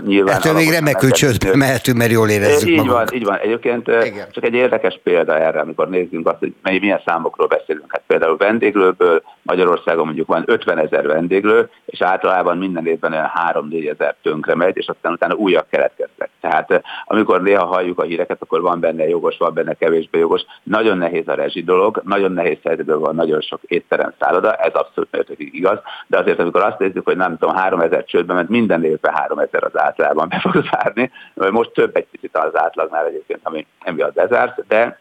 [0.06, 0.34] nyilván...
[0.34, 3.10] Ettől még remekül csődbe mehetünk, mert jól érezzük Így magunkat.
[3.10, 3.36] van, így van.
[3.38, 4.26] Egyébként Igen.
[4.30, 7.84] csak egy érdekes példa erre, amikor nézzünk azt, hogy milyen számokról beszélünk.
[7.88, 13.90] Hát például vendéglőből Magyarországon mondjuk van 50 ezer vendéglő, és általában minden évben olyan 3-4
[13.90, 16.30] ezer tönkre megy, és aztán utána újak keletkeznek.
[16.40, 20.42] Tehát amikor néha halljuk a híreket, akkor van benne jogos, van benne kevésbé jogos.
[20.62, 25.08] Nagyon nehéz a rezsi dolog, nagyon nehéz helyzetben van nagyon sok étterem szálloda, ez abszolút
[25.12, 29.14] mértékig igaz, de azért amikor azt nézzük, hogy nem tudom, 3000 csődbe ment, minden évben
[29.14, 34.14] 3000 az általában be fog zárni, most több egy picit az átlagnál egyébként, ami emiatt
[34.14, 35.00] bezárt, de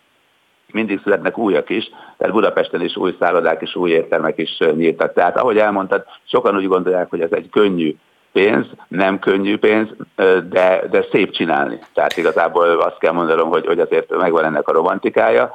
[0.71, 5.13] mindig születnek újak is, tehát Budapesten is új szállodák és új értelmek is nyíltak.
[5.13, 7.95] Tehát ahogy elmondtad, sokan úgy gondolják, hogy ez egy könnyű
[8.31, 9.89] pénz, nem könnyű pénz,
[10.49, 11.79] de, de szép csinálni.
[11.93, 15.51] Tehát igazából azt kell mondanom, hogy, hogy azért megvan ennek a romantikája,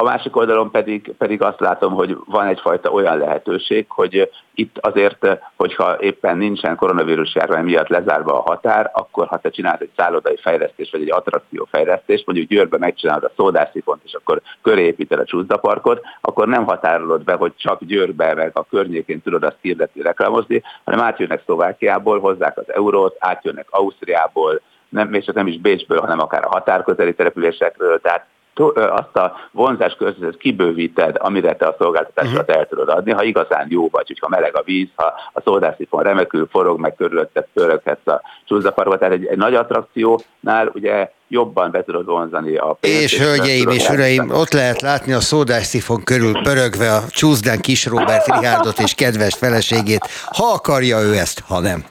[0.00, 5.26] a másik oldalon pedig, pedig azt látom, hogy van egyfajta olyan lehetőség, hogy itt azért,
[5.56, 10.36] hogyha éppen nincsen koronavírus járvány miatt lezárva a határ, akkor ha te csinálsz egy szállodai
[10.36, 15.24] fejlesztést, vagy egy attrakció fejlesztést, mondjuk Győrbe megcsinálod a szódászifont, és akkor köré építed a
[15.24, 20.62] csúszdaparkot, akkor nem határolod be, hogy csak Győrbe, meg a környékén tudod azt hirdetni, reklámozni,
[20.84, 26.44] hanem átjönnek Szlovákiából, hozzák az eurót, átjönnek Ausztriából, nem, és nem is Bécsből, hanem akár
[26.44, 28.26] a határközeli településekről, tehát
[28.74, 32.56] azt a vonzás környezetet kibővíted, amire te a szolgáltatásokat uh-huh.
[32.56, 36.48] el tudod adni, ha igazán jó vagy, hogyha meleg a víz, ha a szódászifon remekül
[36.50, 42.06] forog, meg körülötted pöröghetsz a csúszdaparba, tehát egy, egy nagy attrakciónál ugye jobban be tudod
[42.06, 43.02] vonzani a pénzt.
[43.02, 47.86] És, és hölgyeim és uraim, ott lehet látni a szódászifon körül pörögve a csúszdán kis
[47.86, 51.84] Robert Rihárdot és kedves feleségét, ha akarja ő ezt, ha nem.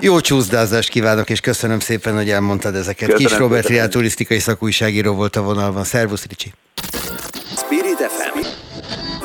[0.00, 3.08] Jó csúszdázást kívánok, és köszönöm szépen, hogy elmondtad ezeket.
[3.08, 5.84] Köszönöm Kis Robert Riál turisztikai szakújságíró volt a vonalban.
[5.84, 6.52] Szervusz, Ricsi!
[7.56, 8.38] Spirit FM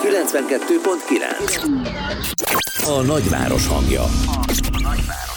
[0.08, 4.04] 92.9 A nagyváros hangja.
[4.04, 4.10] A
[4.72, 5.29] nagyváros.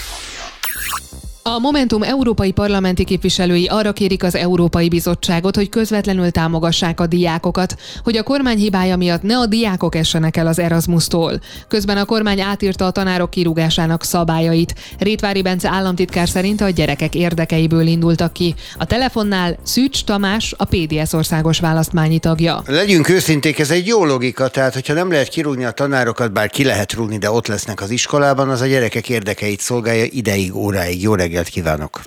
[1.45, 7.76] A Momentum európai parlamenti képviselői arra kérik az Európai Bizottságot, hogy közvetlenül támogassák a diákokat,
[8.03, 11.40] hogy a kormány hibája miatt ne a diákok essenek el az Erasmus-tól.
[11.68, 14.74] Közben a kormány átírta a tanárok kirúgásának szabályait.
[14.99, 18.55] Rétvári Bence államtitkár szerint a gyerekek érdekeiből indultak ki.
[18.78, 22.62] A telefonnál Szűcs Tamás, a PDS országos választmányi tagja.
[22.66, 26.64] Legyünk őszinték, ez egy jó logika, tehát hogyha nem lehet kirúgni a tanárokat, bár ki
[26.64, 31.03] lehet rúgni, de ott lesznek az iskolában, az a gyerekek érdekeit szolgálja ideig, óráig.
[31.03, 32.01] Jó reggelt kívánok!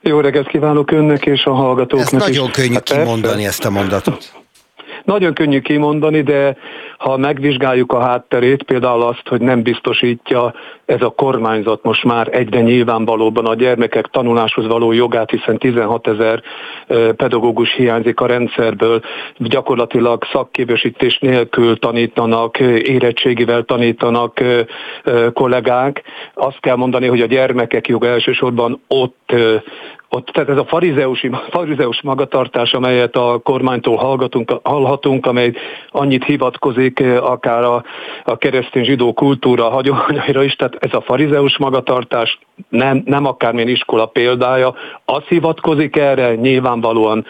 [0.00, 2.50] Jó reggelt kívánok önnek és a hallgatóknak Ez nagyon is.
[2.50, 4.39] könnyű hát kimondani ezt a mondatot.
[5.04, 6.56] Nagyon könnyű kimondani, de
[6.98, 12.60] ha megvizsgáljuk a hátterét, például azt, hogy nem biztosítja ez a kormányzat most már egyre
[12.60, 16.42] nyilvánvalóban a gyermekek tanuláshoz való jogát, hiszen 16 ezer
[17.16, 19.00] pedagógus hiányzik a rendszerből,
[19.36, 24.40] gyakorlatilag szakképesítés nélkül tanítanak, érettségivel tanítanak
[25.32, 26.02] kollégák.
[26.34, 29.34] Azt kell mondani, hogy a gyermekek joga elsősorban ott
[30.12, 35.52] ott, tehát ez a farizeus, farizeus magatartás, amelyet a kormánytól hallgatunk, hallhatunk, amely
[35.90, 37.84] annyit hivatkozik akár a,
[38.24, 42.38] a keresztény zsidó kultúra hagyományaira is, tehát ez a farizeus magatartás
[42.68, 47.26] nem, nem akármilyen iskola példája, az hivatkozik erre, nyilvánvalóan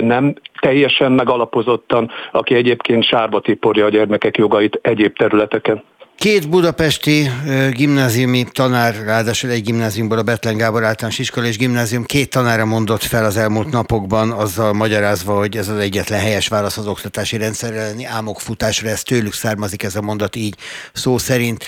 [0.00, 5.82] nem teljesen megalapozottan, aki egyébként sárba tiporja a gyermekek jogait egyéb területeken.
[6.22, 7.30] Két budapesti
[7.70, 13.02] gimnáziumi tanár, ráadásul egy gimnáziumból a Betlen Gábor általános iskola és gimnázium két tanára mondott
[13.02, 17.72] fel az elmúlt napokban, azzal magyarázva, hogy ez az egyetlen helyes válasz az oktatási rendszer
[17.72, 20.56] elleni álmokfutásra, ez tőlük származik ez a mondat így
[20.92, 21.64] szó szerint.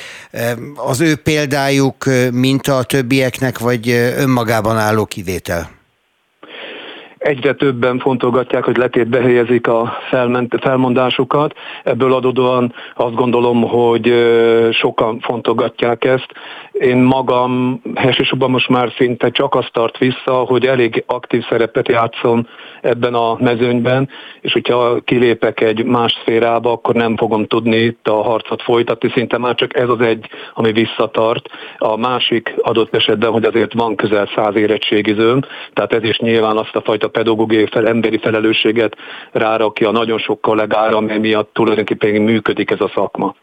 [0.74, 5.70] Az ő példájuk minta a többieknek, vagy önmagában álló kivétel?
[7.24, 11.54] Egyre többen fontolgatják, hogy letétbe helyezik a felment, felmondásukat.
[11.84, 14.12] Ebből adódóan azt gondolom, hogy
[14.72, 16.26] sokan fontolgatják ezt.
[16.78, 22.46] Én magam elsősorban most már szinte csak azt tart vissza, hogy elég aktív szerepet játszom
[22.80, 24.08] ebben a mezőnyben,
[24.40, 29.38] és hogyha kilépek egy más szférába, akkor nem fogom tudni itt a harcot folytatni, szinte
[29.38, 31.48] már csak ez az egy, ami visszatart.
[31.78, 35.40] A másik adott esetben, hogy azért van közel száz érettségizőm,
[35.72, 38.96] tehát ez is nyilván azt a fajta pedagógiai fel, emberi felelősséget
[39.32, 43.34] rárakja nagyon sok kollégára, ami miatt tulajdonképpen működik ez a szakma.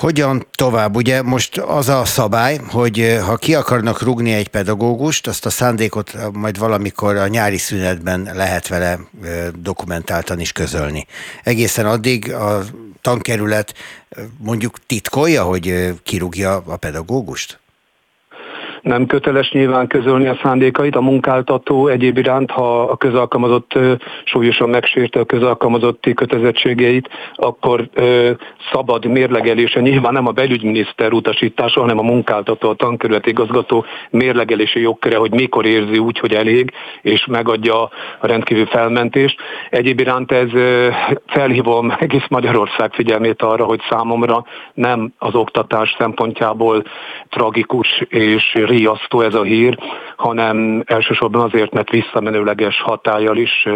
[0.00, 0.96] Hogyan tovább?
[0.96, 5.50] Ugye most az a szabály, hogy eh, ha ki akarnak rugni egy pedagógust, azt a
[5.50, 11.06] szándékot majd valamikor a nyári szünetben lehet vele eh, dokumentáltan is közölni.
[11.42, 12.62] Egészen addig a
[13.00, 13.74] tankerület
[14.08, 17.59] eh, mondjuk titkolja, hogy kirúgja a pedagógust?
[18.82, 23.78] Nem köteles nyilván közölni a szándékait, a munkáltató egyéb iránt, ha a közalkalmazott
[24.24, 27.88] súlyosan megsérte a közalkalmazotti kötelezettségeit, akkor
[28.72, 35.16] szabad mérlegelése, nyilván nem a belügyminiszter utasítása, hanem a munkáltató, a tankerület igazgató mérlegelési jogköre,
[35.16, 36.72] hogy mikor érzi úgy, hogy elég,
[37.02, 37.82] és megadja
[38.20, 39.40] a rendkívül felmentést.
[39.70, 40.48] Egyéb iránt ez
[41.26, 46.82] felhívom egész Magyarország figyelmét arra, hogy számomra nem az oktatás szempontjából
[47.28, 49.78] tragikus és riasztó ez a hír,
[50.16, 53.68] hanem elsősorban azért, mert visszamenőleges hatállyal is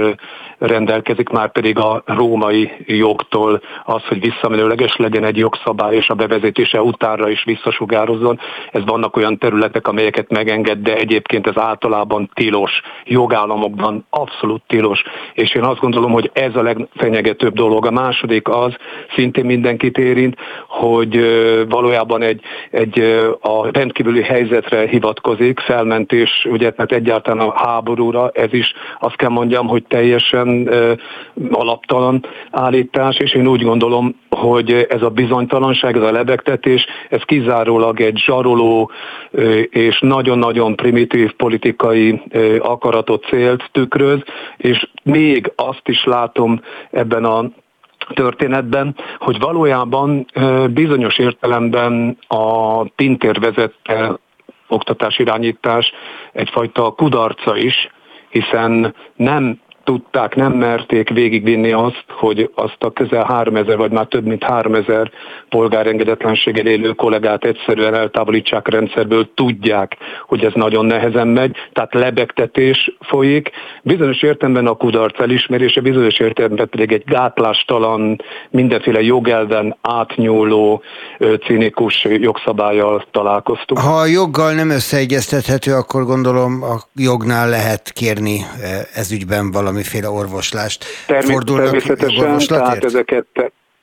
[0.58, 6.82] rendelkezik, már pedig a római jogtól az, hogy visszamenőleges legyen egy jogszabály, és a bevezetése
[6.82, 8.38] utánra is visszasugározzon.
[8.70, 15.02] Ez vannak olyan területek, amelyeket megenged, de egyébként ez általában tilos, jogállamokban abszolút tilos,
[15.34, 17.86] és én azt gondolom, hogy ez a legfenyegetőbb dolog.
[17.86, 18.76] A második az,
[19.14, 20.36] szintén mindenkit érint,
[20.68, 21.20] hogy
[21.68, 22.40] valójában egy,
[22.70, 22.98] egy
[23.40, 29.66] a rendkívüli helyzetre hivatkozik, felmentés, ugye, mert egyáltalán a háborúra, ez is azt kell mondjam,
[29.66, 30.70] hogy teljesen
[31.50, 38.00] alaptalan állítás, és én úgy gondolom, hogy ez a bizonytalanság, ez a lebegtetés, ez kizárólag
[38.00, 38.90] egy zsaroló
[39.70, 42.22] és nagyon-nagyon primitív politikai
[42.58, 44.22] akaratot célt tükröz,
[44.56, 46.60] és még azt is látom
[46.90, 47.44] ebben a
[48.14, 50.26] történetben, hogy valójában
[50.70, 54.18] bizonyos értelemben a Pintér vezette
[54.68, 55.92] oktatásirányítás
[56.32, 57.88] egyfajta kudarca is,
[58.28, 64.24] hiszen nem tudták, nem merték végigvinni azt, hogy azt a közel 3000 vagy már több
[64.24, 65.10] mint 3000
[65.48, 73.50] polgárengedetlenséggel élő kollégát egyszerűen eltávolítsák rendszerből, tudják, hogy ez nagyon nehezen megy, tehát lebegtetés folyik.
[73.82, 78.20] Bizonyos értelemben a kudarc elismerése, bizonyos értelemben pedig egy gátlástalan,
[78.50, 80.82] mindenféle jogelven átnyúló,
[81.46, 83.80] cinikus jogszabályjal találkoztunk.
[83.80, 88.40] Ha a joggal nem összeegyeztethető, akkor gondolom a jognál lehet kérni
[88.94, 90.84] ezügyben valami valamiféle orvoslást.
[91.06, 93.26] Fordulnak természetesen, tehát ezeket,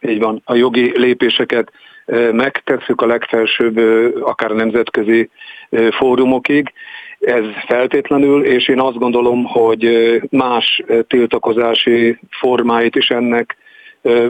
[0.02, 1.72] így van, a jogi lépéseket
[2.32, 3.78] megtesszük a legfelsőbb,
[4.22, 5.30] akár nemzetközi
[5.92, 6.74] fórumokig,
[7.20, 9.88] ez feltétlenül, és én azt gondolom, hogy
[10.30, 13.58] más tiltakozási formáit is ennek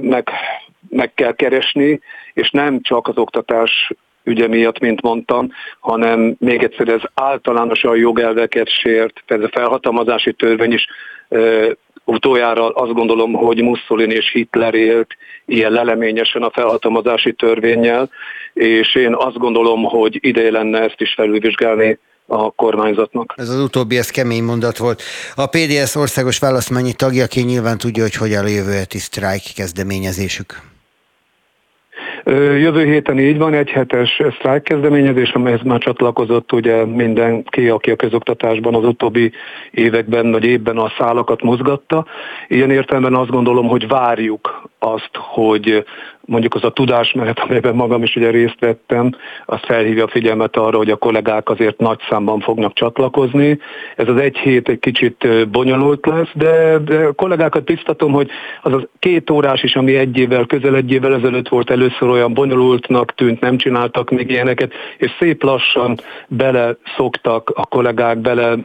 [0.02, 0.30] meg,
[0.90, 2.00] meg kell keresni,
[2.34, 3.92] és nem csak az oktatás
[4.24, 10.74] ügye miatt, mint mondtam, hanem még egyszer ez általánosan jogelveket sért, ez a felhatalmazási törvény
[10.74, 10.88] is
[12.06, 18.10] utoljára azt gondolom, hogy Mussolini és Hitler élt ilyen leleményesen a felhatalmazási törvényel,
[18.54, 23.34] és én azt gondolom, hogy ideje lenne ezt is felülvizsgálni a kormányzatnak.
[23.38, 25.02] Ez az utóbbi, ez kemény mondat volt.
[25.36, 30.62] A PDS országos választmányi tagjaként nyilván tudja, hogy hogy a jövő heti sztrájk kezdeményezésük.
[32.26, 37.96] Jövő héten így van, egy hetes sztrájk kezdeményezés, amelyhez már csatlakozott ugye mindenki, aki a
[37.96, 39.32] közoktatásban az utóbbi
[39.72, 42.06] években vagy évben a szálakat mozgatta.
[42.48, 45.86] Ilyen értelemben azt gondolom, hogy várjuk azt, hogy
[46.26, 49.16] mondjuk az a tudásmenet, amelyben magam is ugye részt vettem,
[49.46, 53.60] az felhívja a figyelmet arra, hogy a kollégák azért nagy számban fognak csatlakozni.
[53.96, 58.30] Ez az egy hét egy kicsit bonyolult lesz, de, de a kollégákat biztatom, hogy
[58.62, 62.34] az az két órás is, ami egy évvel, közel egy évvel ezelőtt volt először olyan
[62.34, 65.98] bonyolultnak tűnt, nem csináltak még ilyeneket, és szép lassan
[66.28, 68.58] bele szoktak a kollégák, bele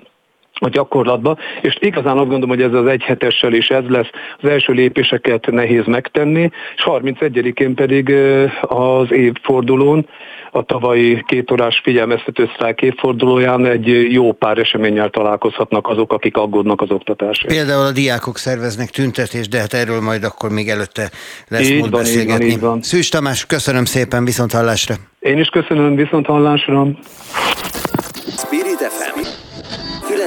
[0.60, 4.10] a gyakorlatba, és igazán azt gondolom, hogy ez az egyhetessel is ez lesz,
[4.42, 8.14] az első lépéseket nehéz megtenni, és 31-én pedig
[8.60, 10.06] az évfordulón,
[10.50, 16.90] a tavalyi kétórás figyelmeztető sztrájk évfordulóján egy jó pár eseménnyel találkozhatnak azok, akik aggódnak az
[16.90, 17.54] oktatásért.
[17.54, 21.10] Például a diákok szerveznek tüntetést, de hát erről majd akkor még előtte
[21.48, 22.44] lesz így mód van, beszélgetni.
[22.44, 22.82] Így van, így van.
[22.82, 24.94] Szűs Tamás, köszönöm szépen, viszont hallásra.
[25.18, 26.86] Én is köszönöm, viszont hallásra.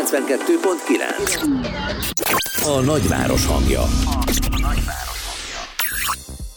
[0.10, 0.60] Spirit FM
[2.64, 3.84] 92.9 A nagyváros hangja.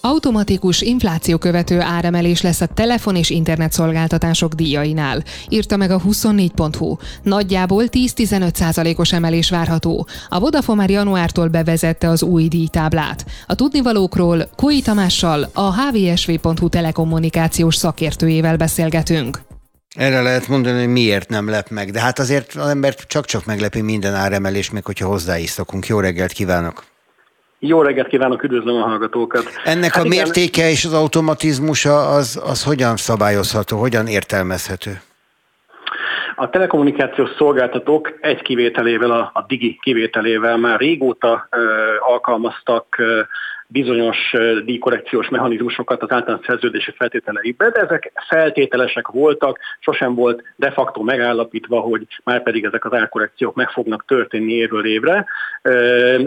[0.01, 6.97] Automatikus infláció követő áremelés lesz a telefon és internet szolgáltatások díjainál, írta meg a 24.hu.
[7.23, 10.07] Nagyjából 10-15 százalékos emelés várható.
[10.29, 13.25] A Vodafone már januártól bevezette az új díjtáblát.
[13.47, 19.52] A tudnivalókról Koi Tamással, a hvsv.hu telekommunikációs szakértőjével beszélgetünk.
[19.95, 23.81] Erre lehet mondani, hogy miért nem lep meg, de hát azért az ember csak-csak meglepi
[23.81, 25.87] minden áremelés, még hogyha hozzá is szokunk.
[25.87, 26.85] Jó reggelt kívánok!
[27.59, 29.45] Jó reggelt kívánok, üdvözlöm a hallgatókat!
[29.65, 30.23] Ennek hát a igen.
[30.23, 35.01] mértéke és az automatizmusa az, az hogyan szabályozható, hogyan értelmezhető?
[36.37, 41.59] A telekommunikációs szolgáltatók egy kivételével, a, a digi kivételével már régóta ö,
[42.01, 43.21] alkalmaztak ö,
[43.73, 51.03] bizonyos díjkorrekciós mechanizmusokat az általános szerződési feltételeikbe, de ezek feltételesek voltak, sosem volt de facto
[51.03, 55.27] megállapítva, hogy már pedig ezek az árkorrekciók meg fognak történni évről évre.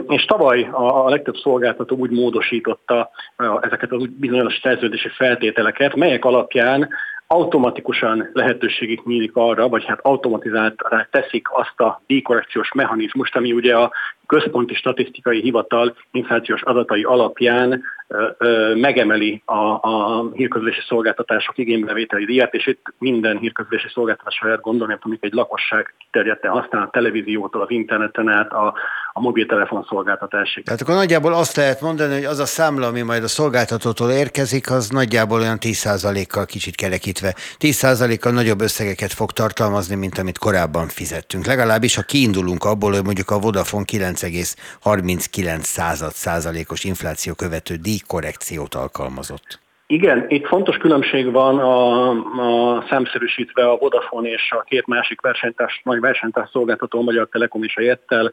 [0.07, 3.09] És tavaly a legtöbb szolgáltató úgy módosította
[3.61, 6.89] ezeket az bizonyos szerződési feltételeket, melyek alapján
[7.27, 13.91] automatikusan lehetőségük nyílik arra, vagy hát automatizáltra teszik azt a díjkorrekciós mechanizmust, ami ugye a
[14.27, 17.83] központi statisztikai hivatal inflációs adatai alapján
[18.75, 19.55] megemeli a,
[19.89, 25.93] a hírközlési szolgáltatások igénybevételi díját, és itt minden hírközlési szolgáltatás lehet gondolni, amik egy lakosság
[26.11, 28.73] terjedten használ a televíziótól, az interneten át, a,
[29.13, 30.63] a mobiltelefon szolgáltatásig.
[30.63, 34.71] Tehát akkor nagyjából azt lehet mondani, hogy az a számla, ami majd a szolgáltatótól érkezik,
[34.71, 37.35] az nagyjából olyan 10%-kal kicsit kerekítve.
[37.59, 41.45] 10%-kal nagyobb összegeket fog tartalmazni, mint amit korábban fizettünk.
[41.45, 43.85] Legalábbis, ha kiindulunk abból, hogy mondjuk a Vodafone
[44.15, 49.64] 9,39 százalékos infláció követő díj korrekciót alkalmazott.
[49.87, 52.09] Igen, itt fontos különbség van a,
[52.75, 57.63] a számszerűsítve a Vodafone és a két másik versenytárs, nagy versenytárs szolgáltató, a Magyar Telekom
[57.63, 58.31] és a Jettel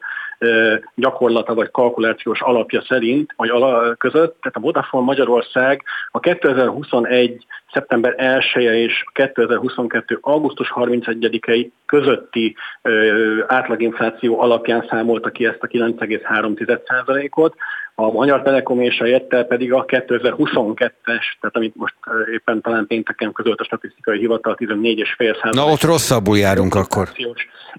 [0.95, 4.41] gyakorlata vagy kalkulációs alapja szerint, vagy ala, között.
[4.41, 10.17] Tehát a Vodafone Magyarország a 2021 szeptember 1 -e és 2022.
[10.21, 17.55] augusztus 31-i közötti ö, átlaginfláció alapján számolta ki ezt a 9,3%-ot,
[17.95, 21.95] a Magyar Telekom és a Jettel pedig a 2022-es, tehát amit most
[22.33, 27.09] éppen talán pénteken közölt a statisztikai hivatal 14,5 Na ott rosszabbul járunk akkor.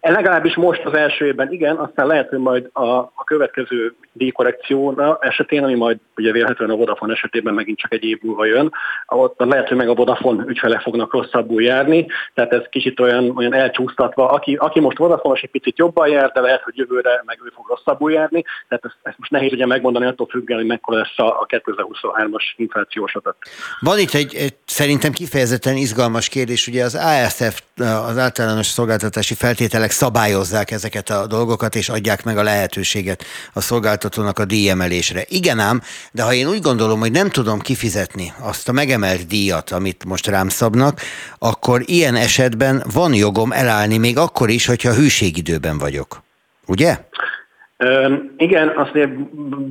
[0.01, 5.19] E legalábbis most az első évben igen, aztán lehet, hogy majd a, a következő díjkorrekcióra
[5.21, 8.73] esetén, ami majd ugye vélhetően a Vodafone esetében megint csak egy év múlva jön,
[9.07, 13.55] ott lehet, hogy meg a Vodafone ügyfelek fognak rosszabbul járni, tehát ez kicsit olyan, olyan
[13.55, 14.31] elcsúsztatva.
[14.31, 17.69] Aki, aki most Vodafone egy picit jobban jár, de lehet, hogy jövőre meg ő fog
[17.69, 21.47] rosszabbul járni, tehát ezt, ezt most nehéz ugye megmondani attól függően, hogy mekkora lesz a
[21.49, 23.37] 2023-as inflációs adat.
[23.81, 29.91] Van itt egy, egy szerintem kifejezetten izgalmas kérdés, ugye az ASF, az általános szolgáltatási feltételek
[29.91, 35.25] szabályozzák ezeket a dolgokat, és adják meg a lehetőséget a szolgáltatónak a díjemelésre.
[35.29, 35.81] Igen ám,
[36.13, 40.27] de ha én úgy gondolom, hogy nem tudom kifizetni azt a megemelt díjat, amit most
[40.27, 41.01] rám szabnak,
[41.39, 46.23] akkor ilyen esetben van jogom elállni még akkor is, hogyha hűségidőben vagyok.
[46.67, 46.99] Ugye?
[48.37, 48.99] Igen, azt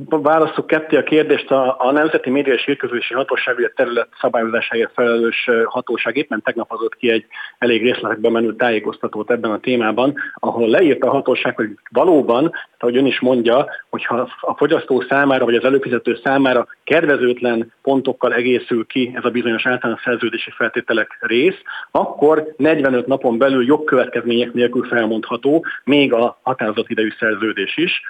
[0.08, 1.50] válaszok ketté a kérdést.
[1.50, 6.96] A, a Nemzeti Média és Hírközlési Hatóság, a terület szabályozásáért felelős hatóság éppen tegnap adott
[6.96, 7.26] ki egy
[7.58, 13.06] elég részletekben menő tájékoztatót ebben a témában, ahol leírta a hatóság, hogy valóban, ahogy ön
[13.06, 19.24] is mondja, hogyha a fogyasztó számára, vagy az előfizető számára kedvezőtlen pontokkal egészül ki ez
[19.24, 21.58] a bizonyos általános szerződési feltételek rész,
[21.90, 28.02] akkor 45 napon belül jogkövetkezmények nélkül felmondható még a határozott idejű szerződés is.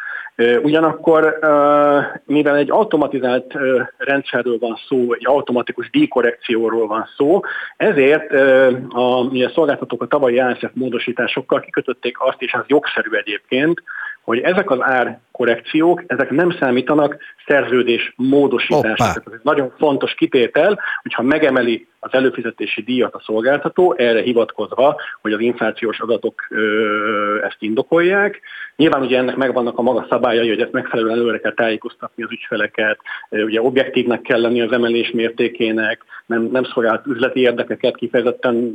[0.63, 1.39] Ugyanakkor,
[2.25, 3.55] mivel egy automatizált
[3.97, 7.41] rendszerről van szó, egy automatikus díjkorrekcióról van szó,
[7.77, 8.33] ezért
[8.89, 13.83] a, a szolgáltatók a tavalyi ASF módosításokkal kikötötték azt, és az jogszerű egyébként,
[14.25, 14.81] hogy ezek az
[15.35, 17.17] árkorrekciók, ezek nem számítanak
[17.47, 19.23] szerződés módosításra.
[19.33, 25.41] Ez nagyon fontos kitétel, hogyha megemeli az előfizetési díjat a szolgáltató, erre hivatkozva, hogy az
[25.41, 28.41] inflációs adatok ö, ezt indokolják.
[28.77, 32.99] Nyilván ugye ennek megvannak a maga szabályai, hogy ezt megfelelően előre kell tájékoztatni az ügyfeleket,
[33.29, 38.75] ugye objektívnek kell lenni az emelés mértékének, nem, nem szolgált üzleti érdekeket, kifejezetten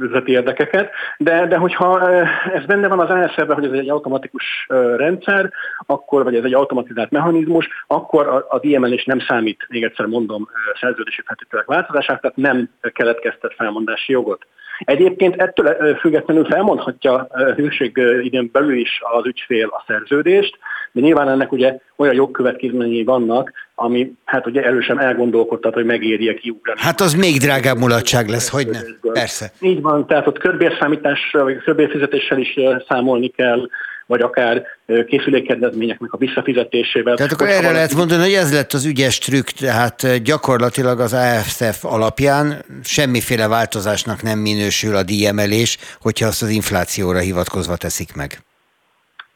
[0.00, 2.10] üzleti érdekeket, de, de hogyha
[2.52, 5.52] ez benne van az ASR-ben, hogy ez egy automatikus rendszer,
[5.86, 10.48] akkor, vagy ez egy automatizált mechanizmus, akkor az emelés nem számít, még egyszer mondom,
[10.80, 14.46] szerződési feltételek változását, tehát nem keletkeztet felmondási jogot.
[14.78, 20.58] Egyébként ettől függetlenül felmondhatja hűség időn belül is az ügyfél a szerződést,
[20.92, 26.80] de nyilván ennek ugye olyan jogkövetkezményei vannak, ami hát ugye erősen elgondolkodtat, hogy megéri-e kiugrani.
[26.82, 29.10] Hát az még drágább mulatság lesz, hogy ne?
[29.12, 29.50] Persze.
[29.60, 32.54] Így van, tehát ott körbérszámítással, vagy körbérfizetéssel is
[32.88, 33.68] számolni kell,
[34.08, 34.62] vagy akár
[35.06, 37.16] készülékkedvezményeknek a visszafizetésével.
[37.16, 41.84] Tehát akkor erre lehet mondani, hogy ez lett az ügyes trükk, tehát gyakorlatilag az AFSF
[41.84, 48.38] alapján semmiféle változásnak nem minősül a díjemelés, hogyha azt az inflációra hivatkozva teszik meg.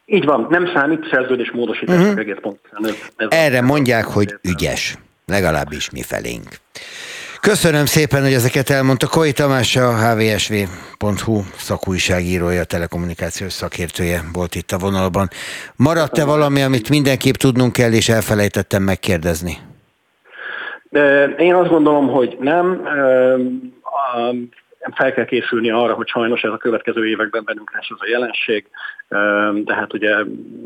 [0.06, 2.18] Így van, nem számít szerződés módosítás uh-huh.
[2.18, 2.94] egész pontosan.
[3.28, 4.96] Erre mondják, hogy ügyes,
[5.26, 6.48] legalábbis mi felénk.
[7.50, 9.06] Köszönöm szépen, hogy ezeket elmondta.
[9.06, 15.28] Koi Tamás, a hvsv.hu szakújságírója, telekommunikációs szakértője volt itt a vonalban.
[15.76, 19.58] Maradt-e valami, amit mindenképp tudnunk kell, és elfelejtettem megkérdezni?
[21.38, 22.82] Én azt gondolom, hogy nem
[24.90, 28.66] fel kell készülni arra, hogy sajnos ez a következő években bennünk lesz ez a jelenség,
[29.64, 30.16] de hát ugye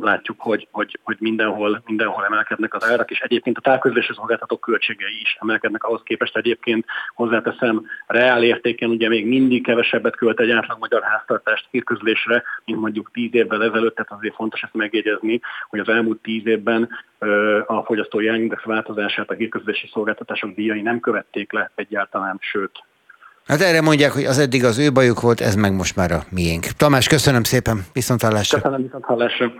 [0.01, 5.21] látjuk, hogy, hogy, hogy mindenhol, mindenhol emelkednek az árak, és egyébként a távközlési szolgáltatók költségei
[5.21, 6.85] is emelkednek ahhoz képest egyébként.
[7.15, 13.11] Hozzáteszem, reál értéken ugye még mindig kevesebbet költ egy átlag magyar háztartást hírközlésre, mint mondjuk
[13.13, 16.89] tíz évvel ezelőtt, tehát azért fontos ezt megjegyezni, hogy az elmúlt tíz évben
[17.67, 22.85] a fogyasztói index változását a hírközlési szolgáltatások díjai nem követték le egyáltalán, sőt
[23.47, 26.25] Hát erre mondják, hogy az eddig az ő bajuk volt, ez meg most már a
[26.31, 26.65] miénk.
[26.65, 28.61] Tamás, köszönöm szépen, viszont hallásra.
[28.61, 29.53] Köszönöm, viszont hallásra.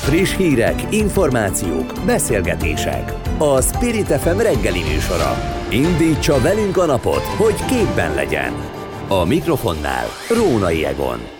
[0.00, 3.12] Friss hírek, információk, beszélgetések.
[3.38, 5.34] A Spirit FM reggeli műsora.
[5.70, 8.52] Indítsa velünk a napot, hogy képben legyen.
[9.08, 11.39] A mikrofonnál Rónai Egon.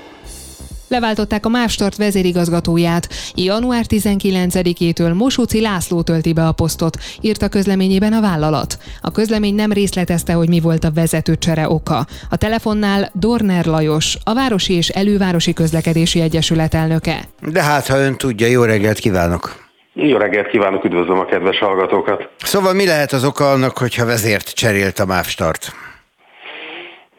[0.90, 3.08] Leváltották a Mávstart vezérigazgatóját.
[3.34, 8.78] Január 19-től Mosóci László tölti be a posztot, írta közleményében a vállalat.
[9.02, 12.06] A közlemény nem részletezte, hogy mi volt a vezetőcsere oka.
[12.30, 17.18] A telefonnál Dorner Lajos, a Városi és Elővárosi Közlekedési Egyesület elnöke.
[17.52, 19.68] De hát, ha ön tudja, jó reggelt kívánok!
[19.92, 22.28] Jó reggelt kívánok, üdvözlöm a kedves hallgatókat!
[22.38, 25.72] Szóval mi lehet az oka annak, hogyha vezért cserélt a Mávstart?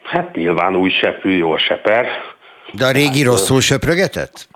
[0.03, 2.05] Hát nyilván új seprű, jól seper,
[2.71, 4.47] de a régi hát, rosszul söprögetett?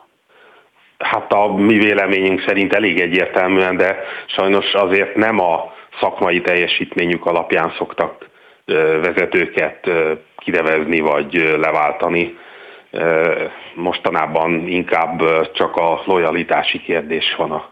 [0.98, 7.74] Hát a mi véleményünk szerint elég egyértelműen, de sajnos azért nem a szakmai teljesítményük alapján
[7.78, 8.30] szoktak
[9.02, 9.90] vezetőket
[10.38, 12.38] kinevezni vagy leváltani.
[13.76, 15.22] Mostanában inkább
[15.52, 17.66] csak a lojalitási kérdés van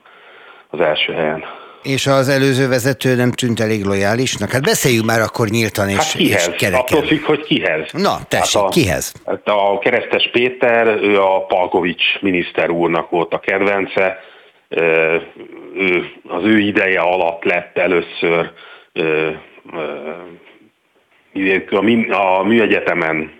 [0.70, 1.46] az első helyen.
[1.84, 4.52] És az előző vezető nem tűnt elég lojálisnak?
[4.52, 6.48] Hát beszéljünk már akkor nyíltan és, hát kihez?
[6.48, 6.80] és kereken.
[6.80, 7.92] Attól függ, hogy kihez.
[7.92, 9.14] Na, tessék, hát a, kihez?
[9.26, 14.20] Hát a keresztes Péter, ő a Palkovics miniszter úrnak volt a kedvence.
[15.76, 18.52] Ő, az ő ideje alatt lett először
[22.10, 23.32] a műegyetemen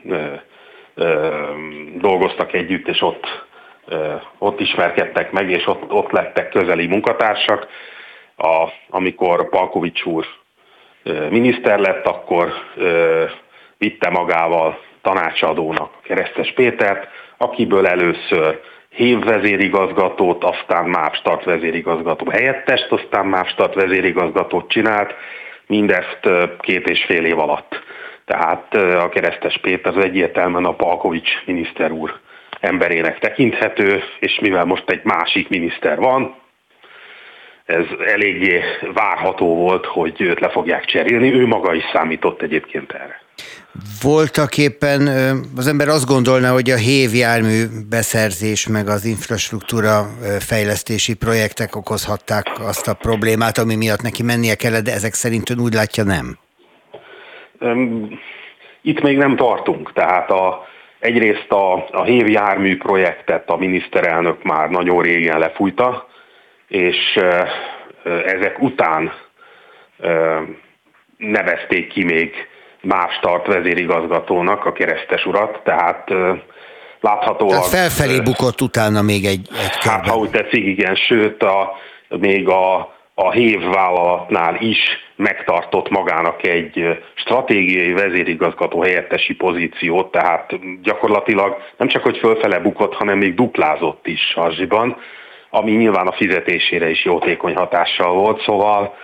[1.98, 3.26] dolgoztak együtt, és ott,
[4.38, 7.68] ott ismerkedtek meg, és ott, ott lettek közeli munkatársak
[8.38, 10.26] a, amikor Palkovics úr
[11.30, 12.54] miniszter lett, akkor
[13.78, 17.08] vitte magával tanácsadónak Keresztes Pétert,
[17.38, 18.60] akiből először
[18.96, 25.16] Hév vezérigazgatót, aztán Mávstart vezérigazgató helyettest, aztán Mávstart vezérigazgatót csinált,
[25.68, 26.30] mindezt
[26.60, 27.84] két és fél év alatt.
[28.26, 32.20] Tehát a Keresztes Péter az egyértelműen a Palkovics miniszter úr
[32.60, 36.36] emberének tekinthető, és mivel most egy másik miniszter van,
[37.66, 38.62] ez eléggé
[38.94, 41.34] várható volt, hogy őt le fogják cserélni.
[41.34, 43.22] Ő maga is számított egyébként erre.
[44.02, 45.08] Voltak éppen
[45.58, 50.06] az ember azt gondolna, hogy a hév jármű beszerzés meg az infrastruktúra
[50.40, 55.60] fejlesztési projektek okozhatták azt a problémát, ami miatt neki mennie kellett, de ezek szerint ön
[55.60, 56.38] úgy látja nem?
[58.82, 60.68] Itt még nem tartunk, tehát a,
[61.00, 66.08] egyrészt a, a hév jármű projektet a miniszterelnök már nagyon régen lefújta,
[66.74, 67.20] és
[68.26, 69.14] ezek után
[71.18, 72.34] nevezték ki még
[72.82, 76.10] más tart vezérigazgatónak a keresztes urat, tehát
[77.00, 77.50] láthatóan...
[77.50, 81.72] Tehát felfelé bukott utána még egy, egy Hát, ha úgy tetszik, igen, sőt, a,
[82.08, 84.80] még a, a hév vállalatnál is
[85.16, 93.18] megtartott magának egy stratégiai vezérigazgató helyettesi pozíciót, tehát gyakorlatilag nem csak, hogy fölfele bukott, hanem
[93.18, 94.98] még duplázott is Sarzsiban,
[95.56, 98.96] ami nyilván a fizetésére is jótékony hatással volt, szóval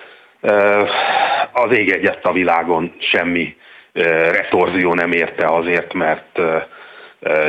[1.52, 3.56] az ég egyet a világon semmi
[4.32, 6.40] retorzió nem érte azért, mert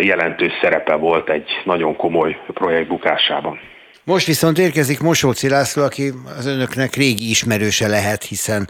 [0.00, 3.60] jelentős szerepe volt egy nagyon komoly projekt bukásában.
[4.04, 8.68] Most viszont érkezik Mosóci László, aki az önöknek régi ismerőse lehet, hiszen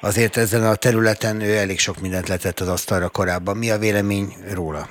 [0.00, 3.56] azért ezen a területen ő elég sok mindent letett az asztalra korábban.
[3.56, 4.86] Mi a vélemény róla?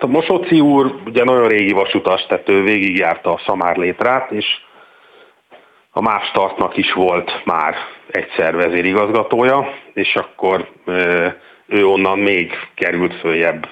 [0.00, 4.46] A Mosóci úr ugye nagyon régi vasutas, tehát ő végigjárta a Szamár létrát, és
[5.90, 7.74] a más tartnak is volt már
[8.10, 10.68] egyszer vezérigazgatója, és akkor
[11.66, 13.68] ő onnan még került följebb.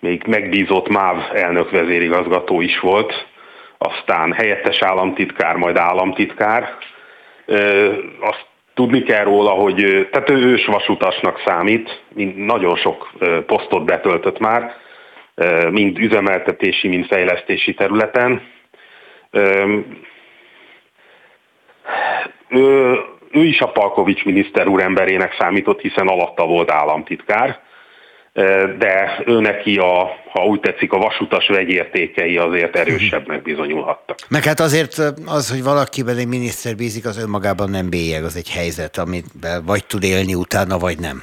[0.00, 3.26] Még megbízott MÁV elnök vezérigazgató is volt,
[3.78, 6.74] aztán helyettes államtitkár, majd államtitkár.
[8.20, 12.02] Azt tudni kell róla, hogy tehát ő ős vasutasnak számít,
[12.36, 13.10] nagyon sok
[13.46, 14.74] posztot betöltött már,
[15.70, 18.42] mind üzemeltetési, mind fejlesztési területen.
[22.48, 22.96] Ő,
[23.30, 27.60] ő is a Palkovics miniszter úremberének számított, hiszen alatta volt államtitkár,
[28.78, 34.18] de ő neki a, ha úgy tetszik, a vasutas vegyértékei azért erősebbnek bizonyulhattak.
[34.28, 38.50] Meg hát azért az, hogy valakiben egy miniszter bízik, az önmagában nem bélyeg, az egy
[38.50, 39.26] helyzet, amit
[39.64, 41.22] vagy tud élni utána, vagy nem.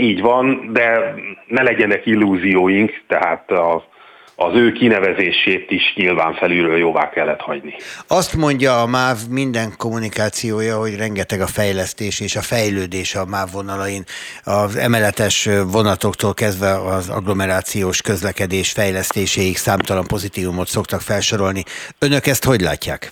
[0.00, 1.14] Így van, de
[1.46, 3.94] ne legyenek illúzióink, tehát a
[4.38, 7.74] az ő kinevezését is nyilván felülről jóvá kellett hagyni.
[8.08, 13.48] Azt mondja a MÁV minden kommunikációja, hogy rengeteg a fejlesztés és a fejlődés a MÁV
[13.52, 14.04] vonalain.
[14.44, 21.62] Az emeletes vonatoktól kezdve az agglomerációs közlekedés fejlesztéséig számtalan pozitívumot szoktak felsorolni.
[21.98, 23.10] Önök ezt hogy látják?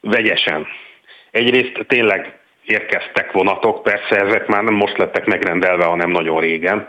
[0.00, 0.66] Vegyesen.
[1.30, 6.88] Egyrészt tényleg érkeztek vonatok, persze ezek már nem most lettek megrendelve, hanem nagyon régen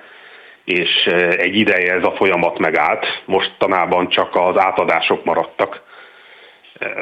[0.65, 1.05] és
[1.37, 5.81] egy ideje ez a folyamat megállt, mostanában csak az átadások maradtak.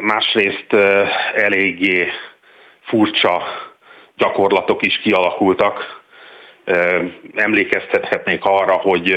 [0.02, 0.74] Másrészt
[1.36, 2.08] eléggé
[2.82, 3.44] furcsa
[4.18, 6.02] gyakorlatok is kialakultak.
[7.36, 9.12] Emlékeztethetnék arra, hogy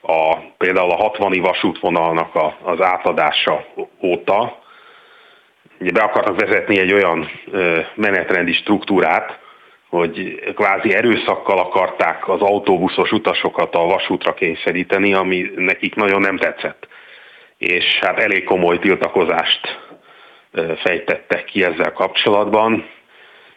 [0.00, 3.64] a, például a 60 vasútvonalnak a, az átadása
[4.02, 4.64] óta
[5.80, 7.30] ugye be akartak vezetni egy olyan
[7.94, 9.38] menetrendi struktúrát,
[9.88, 16.88] hogy kvázi erőszakkal akarták az autóbuszos utasokat a vasútra kényszeríteni, ami nekik nagyon nem tetszett.
[17.58, 19.78] És hát elég komoly tiltakozást
[20.76, 22.88] fejtettek ki ezzel kapcsolatban,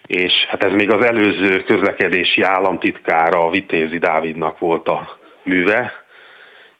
[0.05, 5.93] és hát ez még az előző közlekedési államtitkára, a Vitézi Dávidnak volt a műve,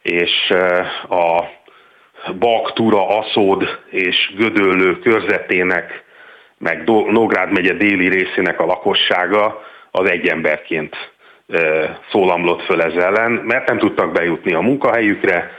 [0.01, 0.49] és
[1.09, 1.43] a
[2.39, 6.03] Baktura, Aszód és Gödöllő körzetének
[6.57, 10.95] meg Nógrád megye déli részének a lakossága az egy emberként
[12.11, 15.51] szólamlott föl ez ellen, mert nem tudtak bejutni a munkahelyükre,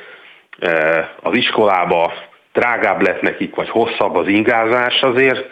[1.22, 2.12] az iskolába,
[2.52, 5.48] drágább lett nekik, vagy hosszabb az ingázás azért,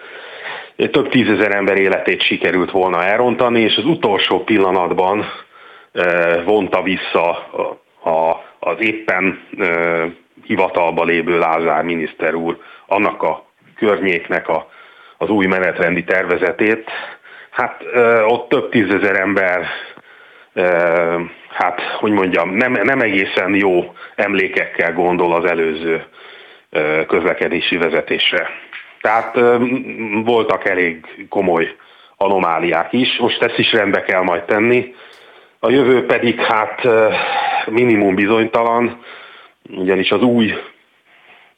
[0.91, 5.27] több tízezer ember életét sikerült volna elrontani, és az utolsó pillanatban
[6.45, 7.31] vonta vissza
[8.03, 9.41] a, az éppen
[10.49, 13.45] hivatalba lévő Lázár miniszter úr annak a
[13.77, 14.69] környéknek a
[15.19, 16.91] az új menetrendi tervezetét.
[17.51, 17.83] Hát
[18.27, 19.67] ott több tízezer ember,
[21.51, 26.05] hát hogy mondjam, nem, nem egészen jó emlékekkel gondol az előző
[27.07, 28.49] közlekedési vezetésre.
[29.01, 29.39] Tehát
[30.25, 31.77] voltak elég komoly
[32.17, 34.95] anomáliák is, most ezt is rendbe kell majd tenni.
[35.61, 36.89] A jövő pedig hát
[37.67, 39.03] minimum bizonytalan,
[39.69, 40.53] ugyanis az új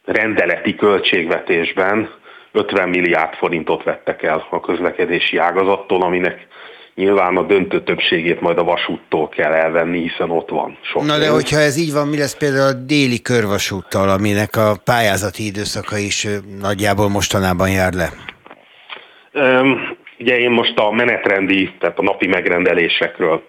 [0.04, 2.10] rendeleti költségvetésben
[2.52, 6.46] 50 milliárd forintot vettek el a közlekedési ágazattól, aminek
[6.94, 11.04] nyilván a döntő többségét majd a vasúttól kell elvenni, hiszen ott van sok.
[11.04, 15.46] Na de hogyha ez így van, mi lesz például a déli körvasúttal, aminek a pályázati
[15.46, 16.26] időszaka is
[16.60, 18.08] nagyjából mostanában jár le?
[20.18, 23.42] ugye én most a menetrendi, tehát a napi megrendelésekről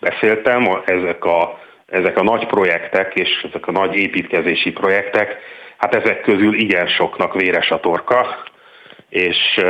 [0.00, 1.58] beszéltem, ezek a,
[1.88, 5.38] ezek a nagy projektek és ezek a nagy építkezési projektek,
[5.76, 8.42] hát ezek közül igen soknak véres a torka,
[9.08, 9.60] és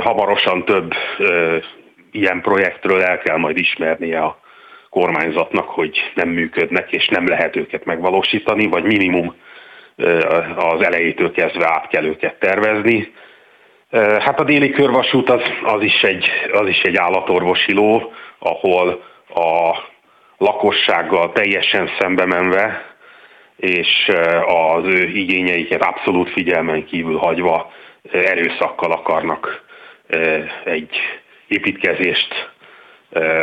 [0.00, 0.92] hamarosan több
[2.10, 4.40] ilyen projektről el kell majd ismernie a
[4.90, 9.34] kormányzatnak, hogy nem működnek, és nem lehet őket megvalósítani, vagy minimum
[10.56, 13.12] az elejétől kezdve át kell őket tervezni.
[14.18, 19.04] Hát a déli körvasút az, az, is egy, az is egy állatorvosi ló, ahol
[19.34, 19.76] a
[20.38, 22.94] lakossággal teljesen szembe menve,
[23.56, 24.10] és
[24.46, 27.72] az ő igényeiket abszolút figyelmen kívül hagyva
[28.12, 29.64] erőszakkal akarnak
[30.64, 30.96] egy
[31.48, 32.50] építkezést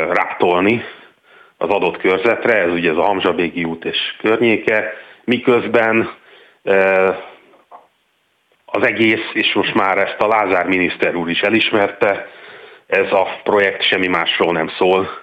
[0.10, 0.84] ráptolni
[1.57, 4.94] az adott körzetre, ez ugye ez a Hamzsabégi út és környéke,
[5.24, 6.15] miközben
[8.65, 12.28] az egész, és most már ezt a Lázár miniszter úr is elismerte,
[12.88, 15.23] ez a projekt semmi másról nem szól,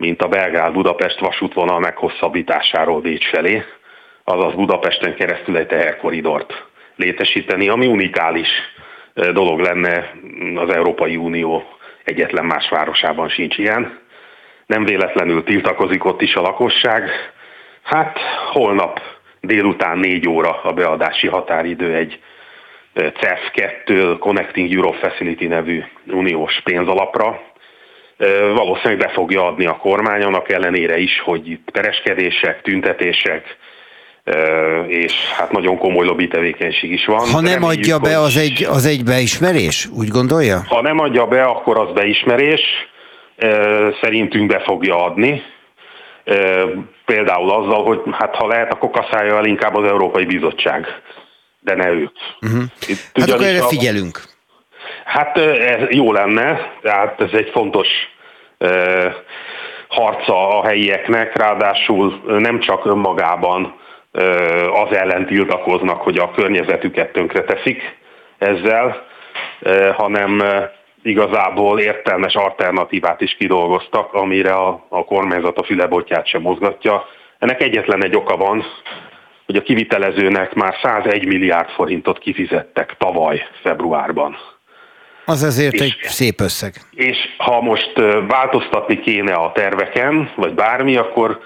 [0.00, 3.64] mint a Belgrád-Budapest vasútvonal meghosszabbításáról Bécs felé,
[4.24, 6.64] azaz Budapesten keresztül egy teherkoridort
[6.96, 8.48] létesíteni, ami unikális
[9.14, 10.12] dolog lenne
[10.54, 11.64] az Európai Unió
[12.04, 13.98] egyetlen más városában sincs ilyen.
[14.66, 17.10] Nem véletlenül tiltakozik ott is a lakosság.
[17.82, 18.18] Hát
[18.52, 19.00] holnap
[19.40, 22.20] délután 4 óra a beadási határidő egy
[22.94, 27.49] CEF 2 Connecting Europe Facility nevű uniós pénzalapra.
[28.54, 33.56] Valószínűleg be fogja adni a kormány, annak ellenére is, hogy itt pereskedések, tüntetések,
[34.86, 37.28] és hát nagyon komoly lobby tevékenység is van.
[37.28, 40.62] Ha nem adja be, az egy, az egy beismerés, úgy gondolja?
[40.68, 42.60] Ha nem adja be, akkor az beismerés.
[44.02, 45.42] Szerintünk be fogja adni.
[47.04, 50.86] Például azzal, hogy hát ha lehet, akkor kaszálja el inkább az Európai Bizottság,
[51.60, 52.12] de ne ők.
[52.40, 52.62] Uh-huh.
[53.14, 54.22] hát akkor erre a, figyelünk.
[55.10, 57.88] Hát ez jó lenne, tehát ez egy fontos
[59.88, 63.74] harca a helyieknek, ráadásul nem csak önmagában
[64.72, 67.98] az ellen tiltakoznak, hogy a környezetüket tönkre teszik
[68.38, 69.06] ezzel,
[69.96, 70.42] hanem
[71.02, 77.04] igazából értelmes alternatívát is kidolgoztak, amire a, a kormányzat a fülebotját sem mozgatja.
[77.38, 78.64] Ennek egyetlen egy oka van,
[79.46, 84.36] hogy a kivitelezőnek már 101 milliárd forintot kifizettek tavaly februárban.
[85.30, 86.72] Az azért és, egy szép összeg.
[86.90, 87.92] És ha most
[88.28, 91.40] változtatni kéne a terveken, vagy bármi, akkor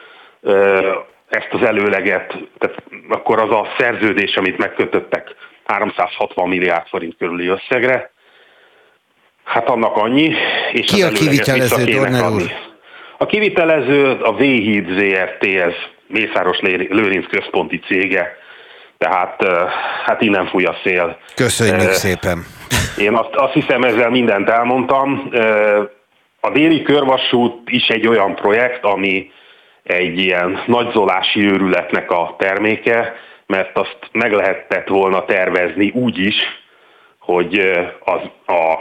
[1.28, 5.34] ezt az előleget, tehát akkor az a szerződés, amit megkötöttek
[5.64, 8.10] 360 milliárd forint körüli összegre,
[9.44, 10.34] hát annak annyi,
[10.72, 12.50] és Ki az a kivitelező, Dorner úr?
[13.18, 15.74] A kivitelező a V-Híd ZRT, ez
[16.06, 16.58] Mészáros
[16.88, 18.36] Lőrinc központi cége,
[18.98, 19.44] tehát
[20.04, 21.18] hát innen fúj a szél.
[21.34, 22.44] Köszönjük szépen.
[22.98, 25.30] Én azt, azt hiszem ezzel mindent elmondtam.
[26.40, 29.30] A déli körvasút is egy olyan projekt, ami
[29.82, 33.14] egy ilyen nagyzolási őrületnek a terméke,
[33.46, 36.36] mert azt meg lehetett volna tervezni úgy is,
[37.18, 37.58] hogy
[38.04, 38.20] az,
[38.56, 38.78] a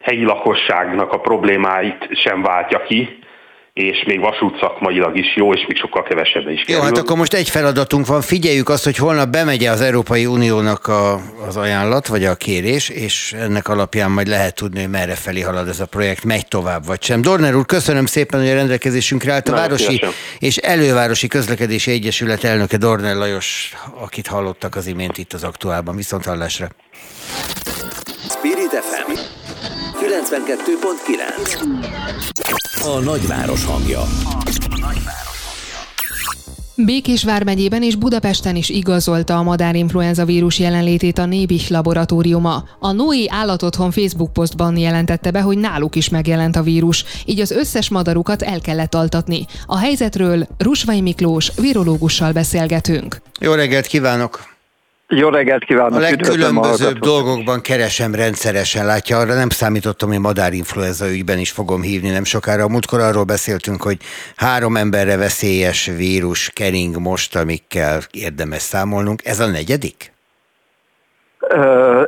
[0.00, 3.18] helyi lakosságnak a problémáit sem váltja ki,
[3.72, 6.80] és még vasút szakmailag is jó, és még sokkal kevesebb is kerül.
[6.80, 10.86] Jó, hát akkor most egy feladatunk van, figyeljük azt, hogy holnap bemegy az Európai Uniónak
[10.86, 15.40] a, az ajánlat, vagy a kérés, és ennek alapján majd lehet tudni, hogy merre felé
[15.40, 17.22] halad ez a projekt, megy tovább vagy sem.
[17.22, 20.10] Dorner úr, köszönöm szépen, hogy a rendelkezésünkre állt a Na, Városi szívesen.
[20.38, 25.96] és Elővárosi Közlekedési Egyesület elnöke Dorner Lajos, akit hallottak az imént itt az aktuálban.
[25.96, 26.68] Viszont hallásra.
[30.32, 30.72] Spirit FM
[32.82, 34.02] 92.9 a nagyváros hangja.
[36.76, 42.64] Békés vármegyében és Budapesten is igazolta a madárinfluenza vírus jelenlétét a Nébih laboratóriuma.
[42.78, 47.50] A Noé állatotthon Facebook posztban jelentette be, hogy náluk is megjelent a vírus, így az
[47.50, 49.46] összes madarukat el kellett altatni.
[49.66, 53.22] A helyzetről Rusvai Miklós virológussal beszélgetünk.
[53.40, 54.51] Jó reggelt kívánok!
[55.14, 55.98] Jó reggelt kívánok!
[55.98, 62.10] A legkülönbözőbb dolgokban keresem rendszeresen, látja, arra nem számítottam, hogy madárinfluenza ügyben is fogom hívni
[62.10, 62.62] nem sokára.
[62.62, 63.96] A múltkor arról beszéltünk, hogy
[64.36, 69.24] három emberre veszélyes vírus kering most, amikkel érdemes számolnunk.
[69.24, 70.12] Ez a negyedik?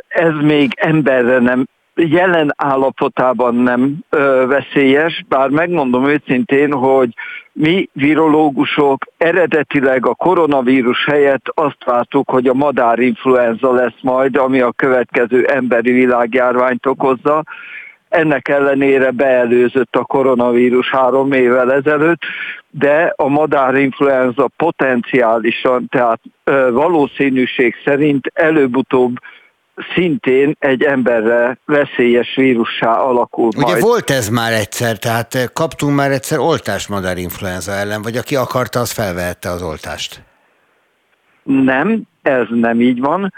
[0.09, 7.15] Ez még emberre nem jelen állapotában nem ö, veszélyes, bár megmondom őszintén, hogy
[7.57, 14.73] mi virológusok eredetileg a koronavírus helyett azt vártuk, hogy a madárinfluenza lesz majd, ami a
[14.73, 17.45] következő emberi világjárványt okozza.
[18.09, 22.21] Ennek ellenére beelőzött a koronavírus három évvel ezelőtt,
[22.71, 26.21] de a madárinfluenza potenciálisan, tehát
[26.71, 29.17] valószínűség szerint előbb-utóbb
[29.95, 33.83] szintén egy emberre veszélyes vírussá alakul Ugye majd.
[33.83, 38.91] volt ez már egyszer, tehát kaptunk már egyszer oltást madárinfluenza ellen, vagy aki akarta, az
[38.91, 40.23] felvehette az oltást?
[41.43, 43.33] Nem, ez nem így van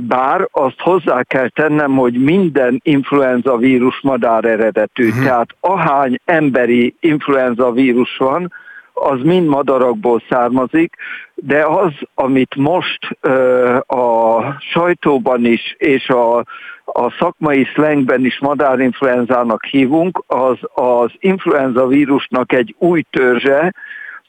[0.00, 5.08] bár azt hozzá kell tennem, hogy minden influenza vírus madár eredetű.
[5.08, 5.24] Uh-huh.
[5.24, 8.52] Tehát ahány emberi influenza vírus van,
[9.00, 10.94] az mind madarakból származik,
[11.34, 14.40] de az, amit most ö, a
[14.72, 16.38] sajtóban is és a,
[16.84, 23.74] a szakmai szlengben is madárinfluenzának hívunk, az az influenza vírusnak egy új törzse,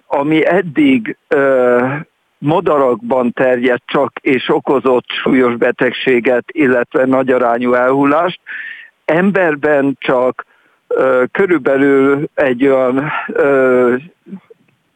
[0.08, 1.86] ami eddig ö,
[2.38, 8.40] madarakban terjedt csak és okozott súlyos betegséget, illetve nagyarányú elhullást.
[9.06, 10.46] Emberben csak
[11.32, 13.12] körülbelül egy olyan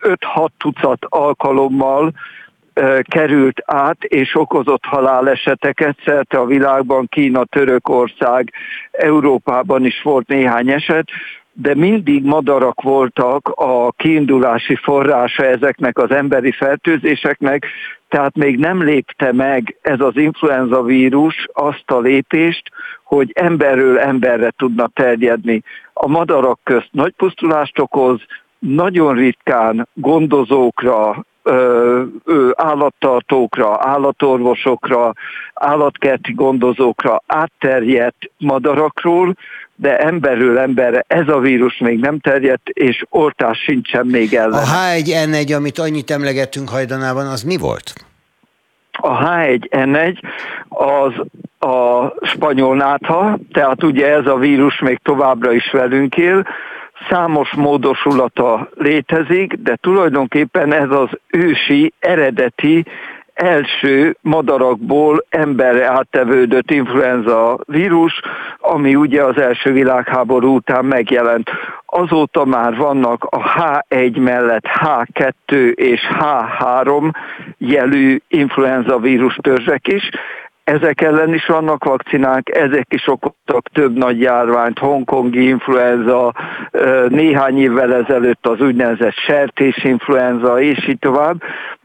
[0.08, 2.12] 5-6 tucat alkalommal
[2.74, 8.54] ö, került át, és okozott haláleseteket szerte a világban, Kína, Törökország,
[8.92, 11.08] Európában is volt néhány eset,
[11.58, 17.66] de mindig madarak voltak a kiindulási forrása ezeknek az emberi fertőzéseknek,
[18.10, 22.72] tehát még nem lépte meg ez az influenza vírus azt a lépést,
[23.04, 25.64] hogy emberről emberre tudna terjedni.
[25.94, 28.22] A madarak közt nagy pusztulást okoz,
[28.68, 31.26] nagyon ritkán gondozókra,
[32.56, 35.14] állattartókra, állatorvosokra,
[35.54, 39.36] állatkerti gondozókra átterjedt madarakról,
[39.76, 44.54] de emberről emberre ez a vírus még nem terjedt, és oltás sincsen még ellen.
[44.54, 47.94] A H1N1, amit annyit emlegettünk hajdanában, az mi volt?
[48.92, 50.22] A H1N1
[50.70, 51.14] az
[51.70, 56.48] a spanyol nátha, tehát ugye ez a vírus még továbbra is velünk él,
[57.10, 62.86] számos módosulata létezik, de tulajdonképpen ez az ősi, eredeti
[63.36, 68.22] első madarakból emberre áttevődött influenza vírus,
[68.60, 71.50] ami ugye az első világháború után megjelent.
[71.86, 77.12] Azóta már vannak a H1 mellett H2 és H3
[77.58, 80.10] jelű influenza vírus törzsek is,
[80.66, 86.34] ezek ellen is vannak vakcinák, ezek is okoztak több nagy járványt, hongkongi influenza,
[87.08, 91.42] néhány évvel ezelőtt az úgynevezett sertésinfluenza, és így tovább.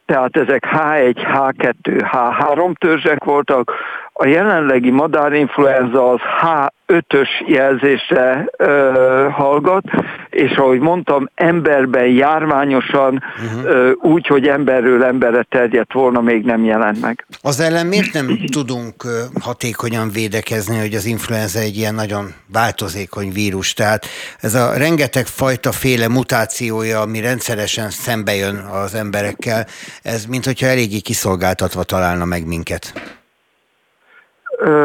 [0.07, 1.75] Tehát ezek H1, H2,
[2.13, 3.73] H3 törzsek voltak,
[4.23, 9.85] a jelenlegi madárinfluenza az H5-ös jelzésre ö, hallgat,
[10.31, 13.65] és ahogy mondtam, emberben járványosan, uh-huh.
[13.65, 17.27] ö, úgy, hogy emberről emberre terjedt volna, még nem jelent meg.
[17.43, 19.05] Az ellen miért nem tudunk
[19.41, 23.73] hatékonyan védekezni, hogy az influenza egy ilyen nagyon változékony vírus?
[23.73, 24.07] Tehát
[24.41, 29.67] ez a rengeteg fajta féle mutációja, ami rendszeresen szembe jön az emberekkel,
[30.03, 32.93] ez mint hogyha eléggé kiszolgáltatva találna meg minket.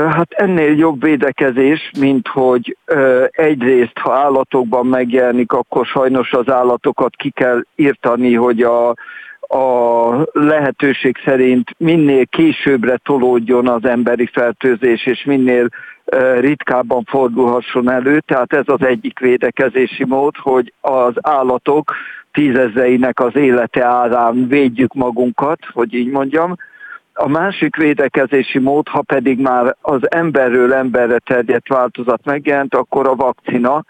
[0.10, 2.78] Hát ennél jobb védekezés, mint hogy
[3.30, 8.90] egyrészt, ha állatokban megjelenik, akkor sajnos az állatokat ki kell írtani, hogy a,
[9.40, 15.68] a lehetőség szerint minél későbbre tolódjon az emberi fertőzés, és minél
[16.40, 18.20] ritkábban fordulhasson elő.
[18.20, 21.94] Tehát ez az egyik védekezési mód, hogy az állatok
[22.32, 26.56] tízezeinek az élete árán védjük magunkat, hogy így mondjam,
[27.18, 33.16] a másik védekezési mód, ha pedig már az emberről emberre terjedt változat megjelent, akkor a
[33.16, 33.84] vakcina,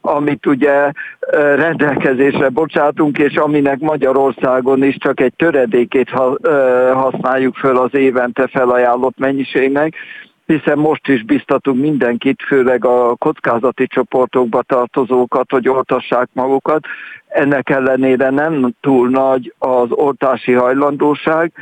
[0.00, 0.92] amit ugye
[1.56, 6.10] rendelkezésre bocsátunk, és aminek Magyarországon is csak egy töredékét
[6.92, 9.94] használjuk föl az évente felajánlott mennyiségnek,
[10.46, 16.86] hiszen most is biztatunk mindenkit, főleg a kockázati csoportokba tartozókat, hogy oltassák magukat.
[17.28, 21.52] Ennek ellenére nem túl nagy az oltási hajlandóság,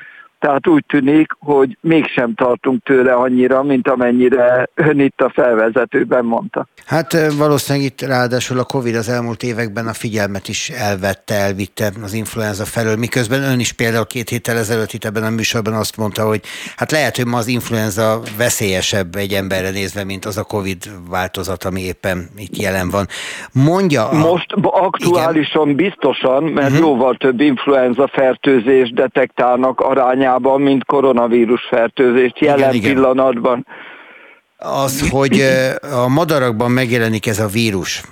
[0.43, 6.67] tehát úgy tűnik, hogy mégsem tartunk tőle annyira, mint amennyire ön itt a felvezetőben mondta.
[6.87, 12.13] Hát valószínűleg itt ráadásul a Covid az elmúlt években a figyelmet is elvette, elvitte az
[12.13, 16.27] influenza felől, miközben ön is például két héttel ezelőtt itt ebben a műsorban azt mondta,
[16.27, 16.41] hogy
[16.77, 21.65] hát lehet, hogy ma az influenza veszélyesebb egy emberre nézve, mint az a Covid változat,
[21.65, 23.07] ami éppen itt jelen van.
[23.53, 24.19] Mondja a...
[24.19, 25.77] Most aktuálisan igen?
[25.77, 26.87] biztosan, mert uh-huh.
[26.87, 33.67] jóval több influenza fertőzés detektálnak arányában arányában, mint koronavírus fertőzést jelen igen, pillanatban.
[34.57, 35.41] Az, hogy
[35.93, 38.03] a madarakban megjelenik ez a vírus,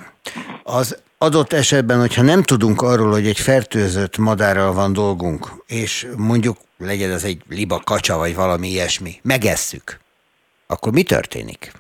[0.63, 6.57] az adott esetben, hogyha nem tudunk arról, hogy egy fertőzött madárral van dolgunk, és mondjuk
[6.79, 10.01] legyen ez egy liba kacsa, vagy valami ilyesmi, megesszük,
[10.67, 11.73] akkor mi történik?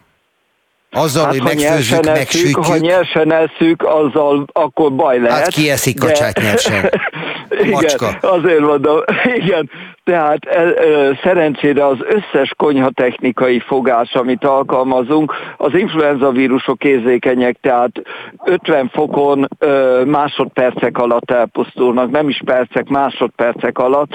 [0.90, 2.64] Azzal, hát, hogy megfőzzük, megsütjük.
[2.64, 5.38] Ha nyersen eszük, azzal akkor baj lehet.
[5.38, 6.42] Hát ki eszik kacsát de...
[6.42, 6.90] nyersen?
[7.64, 9.00] Igen, azért mondom,
[9.42, 9.70] igen.
[10.04, 17.90] Tehát e, e, szerencsére az összes konyhatechnikai fogás, amit alkalmazunk, az influenza vírusok érzékenyek, tehát
[18.44, 19.66] 50 fokon e,
[20.04, 24.10] másodpercek alatt elpusztulnak, nem is percek, másodpercek alatt,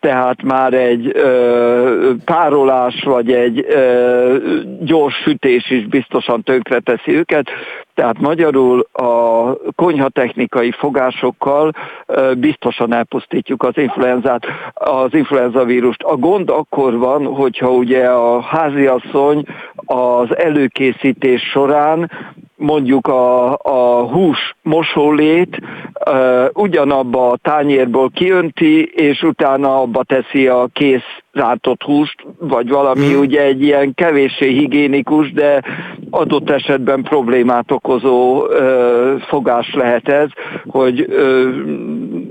[0.00, 4.36] tehát már egy ö, párolás vagy egy ö,
[4.80, 7.48] gyors sütés is biztosan tönkreteszi őket.
[7.94, 11.72] Tehát magyarul a konyhatechnikai fogásokkal
[12.06, 16.02] ö, biztosan elpusztítjuk az influenzát, az influenza vírust.
[16.02, 19.44] A gond akkor van, hogyha ugye a háziasszony
[19.84, 22.10] az előkészítés során
[22.60, 25.58] mondjuk a, a hús mosólét
[26.06, 33.10] uh, ugyanabba a tányérból kiönti, és utána abba teszi a kész rántott húst, vagy valami
[33.10, 33.20] hmm.
[33.20, 35.62] ugye egy ilyen kevéssé higiénikus, de
[36.10, 40.28] adott esetben problémát okozó ö, fogás lehet ez,
[40.66, 41.48] hogy ö,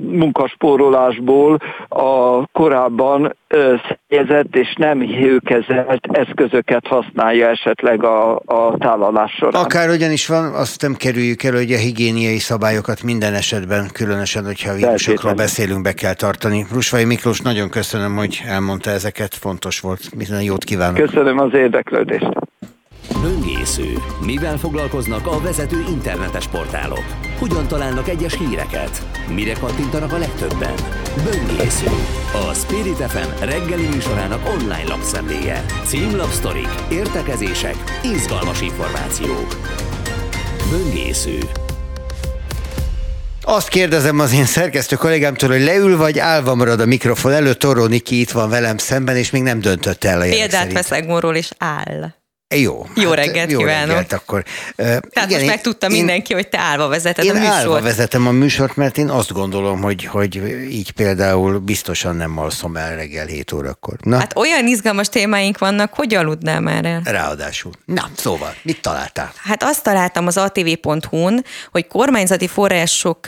[0.01, 1.57] munkaspórolásból
[1.89, 9.63] a korábban szennyezett és nem hőkezelt eszközöket használja esetleg a, a tálalás során.
[9.63, 14.71] Akár ugyanis van, azt nem kerüljük el, hogy a higiéniai szabályokat minden esetben, különösen, hogyha
[14.71, 16.65] a vírusokról beszélünk, be kell tartani.
[16.73, 20.15] Rusvai Miklós, nagyon köszönöm, hogy elmondta ezeket, fontos volt.
[20.15, 20.95] Minden jót kívánok.
[20.95, 22.48] Köszönöm az érdeklődést.
[23.21, 23.93] Böngésző.
[24.25, 27.03] Mivel foglalkoznak a vezető internetes portálok?
[27.39, 29.07] Hogyan találnak egyes híreket?
[29.33, 30.73] Mire kattintanak a legtöbben?
[31.23, 31.87] Böngésző.
[32.49, 35.65] A Spirit FM reggeli műsorának online lapszemléje.
[35.85, 39.59] Címlapsztorik, értekezések, izgalmas információk.
[40.69, 41.39] Böngésző.
[43.41, 47.59] Azt kérdezem az én szerkesztő kollégámtól, hogy leül vagy állva marad a mikrofon előtt.
[47.59, 51.35] Toró Niki itt van velem szemben, és még nem döntött el a Példát veszek morról,
[51.35, 52.18] és áll.
[52.55, 52.85] Jó.
[52.95, 53.87] Jó hát, reggelt jó kívánok.
[53.87, 54.43] Reggelt akkor.
[54.75, 57.55] Tehát igen, most megtudta én, mindenki, hogy te állva vezeted én a műsort.
[57.55, 60.35] állva vezetem a műsort, mert én azt gondolom, hogy, hogy
[60.69, 63.93] így például biztosan nem alszom el reggel 7 órakor.
[64.01, 64.17] Na?
[64.17, 67.01] Hát olyan izgalmas témáink vannak, hogy aludnál már el?
[67.03, 67.71] Ráadásul.
[67.85, 69.31] Na, szóval, mit találtál?
[69.35, 73.19] Hát azt találtam az atv.hu-n, hogy kormányzati források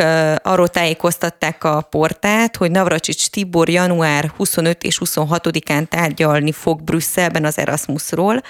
[0.43, 7.57] arról tájékoztatták a portát, hogy Navracsics Tibor január 25 és 26-án tárgyalni fog Brüsszelben az
[7.57, 8.41] Erasmusról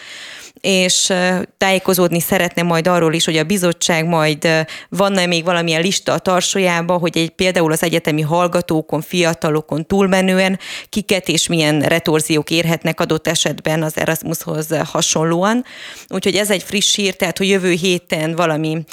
[0.62, 1.14] és
[1.58, 4.48] tájékozódni szeretne majd arról is, hogy a bizottság majd
[4.90, 10.60] van-e még valamilyen lista a tarsójába, hogy egy például az egyetemi hallgatókon, fiatalokon túlmenően
[10.90, 15.66] kiket és milyen retorziók érhetnek adott esetben az Erasmushoz hasonlóan.
[16.08, 18.84] Úgyhogy ez egy friss hír, tehát hogy jövő héten valami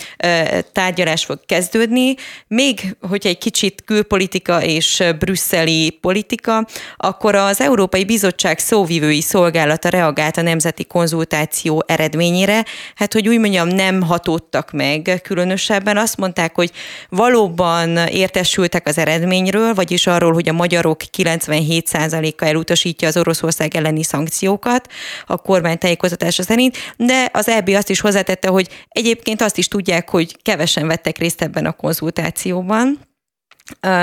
[0.72, 2.14] tárgyalás fog kezdődni.
[2.46, 6.66] Még, hogyha egy kicsit külpolitika és brüsszeli politika,
[6.96, 12.64] akkor az Európai Bizottság szóvivői szolgálata reagált a nemzeti konzultáció konzultáció eredményére,
[12.94, 15.96] hát hogy úgy mondjam, nem hatódtak meg különösebben.
[15.96, 16.70] Azt mondták, hogy
[17.08, 24.88] valóban értesültek az eredményről, vagyis arról, hogy a magyarok 97%-a elutasítja az Oroszország elleni szankciókat
[25.26, 30.10] a kormány tájékoztatása szerint, de az EB azt is hozzátette, hogy egyébként azt is tudják,
[30.10, 33.07] hogy kevesen vettek részt ebben a konzultációban.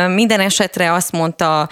[0.07, 1.69] Minden esetre azt mondta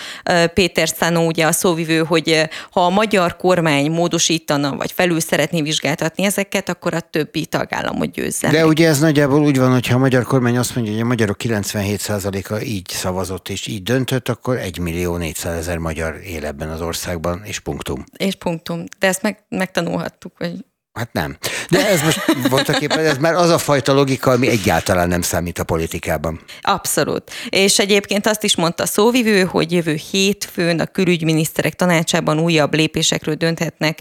[0.53, 6.23] Péter Szánó, ugye a szóvivő, hogy ha a magyar kormány módosítana, vagy felül szeretné vizsgáltatni
[6.23, 8.49] ezeket, akkor a többi tagállamot győzze.
[8.49, 11.05] De ugye ez nagyjából úgy van, hogy ha a magyar kormány azt mondja, hogy a
[11.05, 16.69] magyarok 97%-a így szavazott és így döntött, akkor 1 millió 400 ezer magyar él ebben
[16.69, 18.03] az országban, és punktum.
[18.17, 18.83] És punktum.
[18.99, 20.53] De ezt meg, megtanulhattuk, hogy
[20.93, 21.37] Hát nem.
[21.69, 25.59] De ez most voltak éppen, ez már az a fajta logika, ami egyáltalán nem számít
[25.59, 26.41] a politikában.
[26.61, 27.31] Abszolút.
[27.49, 33.35] És egyébként azt is mondta a szóvivő, hogy jövő hétfőn a külügyminiszterek tanácsában újabb lépésekről
[33.35, 33.99] dönthetnek,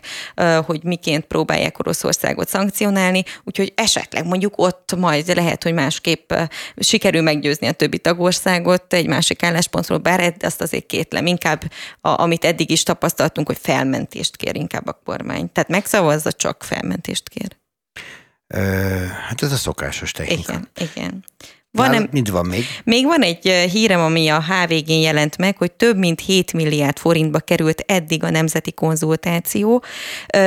[0.66, 6.32] hogy miként próbálják Oroszországot szankcionálni, úgyhogy esetleg mondjuk ott majd lehet, hogy másképp
[6.76, 11.26] sikerül meggyőzni a többi tagországot egy másik álláspontról, bár azt azért kétlem.
[11.26, 11.62] Inkább,
[12.00, 15.52] a, amit eddig is tapasztaltunk, hogy felmentést kér inkább a kormány.
[15.52, 17.60] Tehát megszavazza csak fel felmentést kér?
[19.28, 20.52] hát ez a szokásos technika.
[20.52, 21.24] Igen, igen.
[21.70, 22.64] Van, mit van még?
[22.84, 27.38] Még van egy hírem, ami a HVG-n jelent meg, hogy több mint 7 milliárd forintba
[27.38, 29.84] került eddig a nemzeti konzultáció,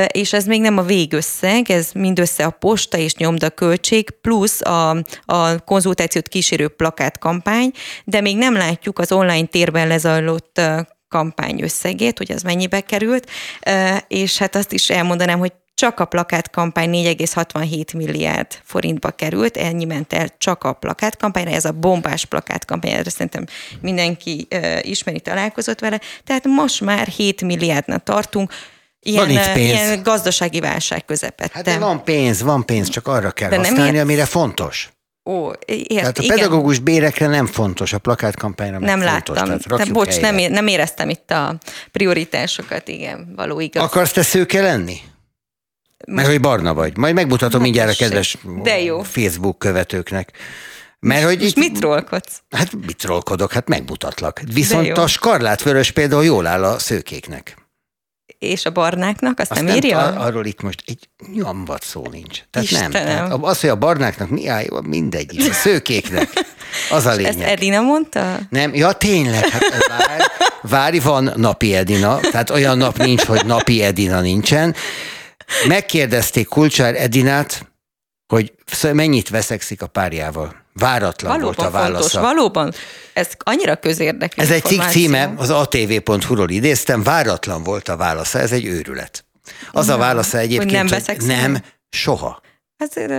[0.06, 4.90] és ez még nem a végösszeg, ez mindössze a posta és nyomda költség, plusz a,
[5.24, 7.70] a konzultációt kísérő plakátkampány,
[8.04, 10.60] de még nem látjuk az online térben lezajlott
[11.08, 13.30] kampány összegét, hogy az mennyibe került,
[14.08, 20.12] és hát azt is elmondanám, hogy csak a plakátkampány 4,67 milliárd forintba került, ennyi ment
[20.12, 23.44] el csak a plakátkampányra, ez a bombás plakátkampány, erre szerintem
[23.80, 28.52] mindenki uh, ismeri, találkozott vele, tehát most már 7 milliárdnál tartunk,
[29.00, 29.68] Ilyen, van itt pénz.
[29.68, 31.50] ilyen gazdasági válság közepette.
[31.54, 34.90] Hát de van pénz, van pénz, csak arra kell de használni, amire fontos.
[35.24, 36.36] Ó, ért, Tehát a igen.
[36.36, 39.04] pedagógus bérekre nem fontos, a plakátkampányra Nem fontos.
[39.06, 39.34] láttam.
[39.34, 40.30] Tehát De bocs, helyre.
[40.30, 41.54] nem, nem éreztem itt a
[41.92, 43.82] prioritásokat, igen, való igaz.
[43.82, 44.96] Akarsz te szőke lenni?
[46.06, 46.96] Mert hogy barna vagy.
[46.96, 49.02] Majd megmutatom mindjárt a kedves De jó.
[49.02, 50.30] Facebook követőknek.
[50.98, 52.40] Mert hogy És itt, mit trollkodsz?
[52.50, 54.40] hát mit trollkodok, hát megmutatlak.
[54.52, 57.56] Viszont a skarlátvörös például jól áll a szőkéknek.
[58.38, 59.98] És a barnáknak, azt, Azt nem írja?
[59.98, 62.40] ar- arról itt most egy nyomvat szó nincs.
[62.50, 62.90] Tehát nem.
[62.90, 63.28] Istenem.
[63.28, 65.34] Tehát az, hogy a barnáknak mi áll, mindegy.
[65.34, 65.48] is.
[65.48, 66.28] A szőkéknek.
[66.90, 67.48] Az a Ezt lényeg.
[67.48, 68.38] Edina mondta?
[68.50, 70.22] Nem, ja tényleg, hát várj,
[70.62, 74.74] várj, van napi Edina, tehát olyan nap nincs, hogy napi Edina nincsen.
[75.68, 77.66] Megkérdezték Kulcsár Edinát,
[78.26, 78.52] hogy
[78.92, 80.64] mennyit veszekszik a párjával.
[80.72, 82.20] Váratlan Valóban volt a fontos, válasza.
[82.20, 82.72] valóban.
[83.12, 88.52] Ez annyira közérdekű Ez egy cikk címe, az atv.hu-ról idéztem, váratlan volt a válasza, ez
[88.52, 89.24] egy őrület.
[89.72, 92.40] Az a válasza egyébként, nem hogy nem, soha.
[92.78, 93.12] Azért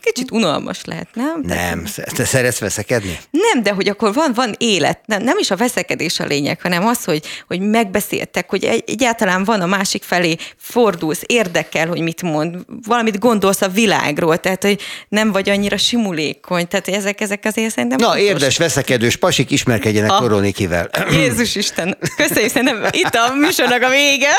[0.00, 1.40] kicsit unalmas lehet, nem?
[1.42, 3.18] Nem, te szeretsz veszekedni?
[3.30, 5.00] Nem, de hogy akkor van, van élet.
[5.06, 9.44] Nem, nem is a veszekedés a lényeg, hanem az, hogy, hogy megbeszéltek, hogy egy, egyáltalán
[9.44, 12.56] van a másik felé, fordulsz, érdekel, hogy mit mond,
[12.86, 17.98] valamit gondolsz a világról, tehát hogy nem vagy annyira simulékony, tehát ezek, ezek azért szerintem
[17.98, 18.22] Na, fontos.
[18.22, 20.20] érdes, veszekedős pasik, ismerkedjenek Ah.
[20.20, 20.90] Koronikivel.
[21.10, 24.30] Jézus Isten, köszönjük, szerintem itt a műsornak a vége.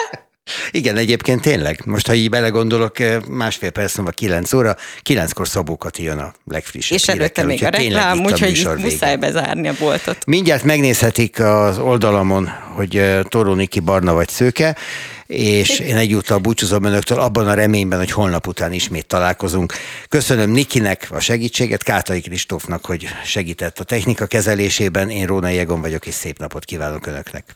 [0.71, 1.81] Igen, egyébként tényleg.
[1.85, 6.97] Most, ha így belegondolok, eh, másfél perc múlva 9 óra, 9-kor Szabó jön a legfrissebb
[6.97, 10.25] És előtte még a reklám, úgyhogy muszáj bezárni a boltot.
[10.25, 14.75] Mindjárt megnézhetik az oldalamon, hogy eh, Toró Niki barna vagy szőke,
[15.29, 19.73] és én egyúttal búcsúzom önöktől abban a reményben, hogy holnap után ismét találkozunk.
[20.07, 25.09] Köszönöm Nikinek a segítséget, Kátai Kristófnak, hogy segített a technika kezelésében.
[25.09, 27.55] Én Róna Jegon vagyok, és szép napot kívánok önöknek.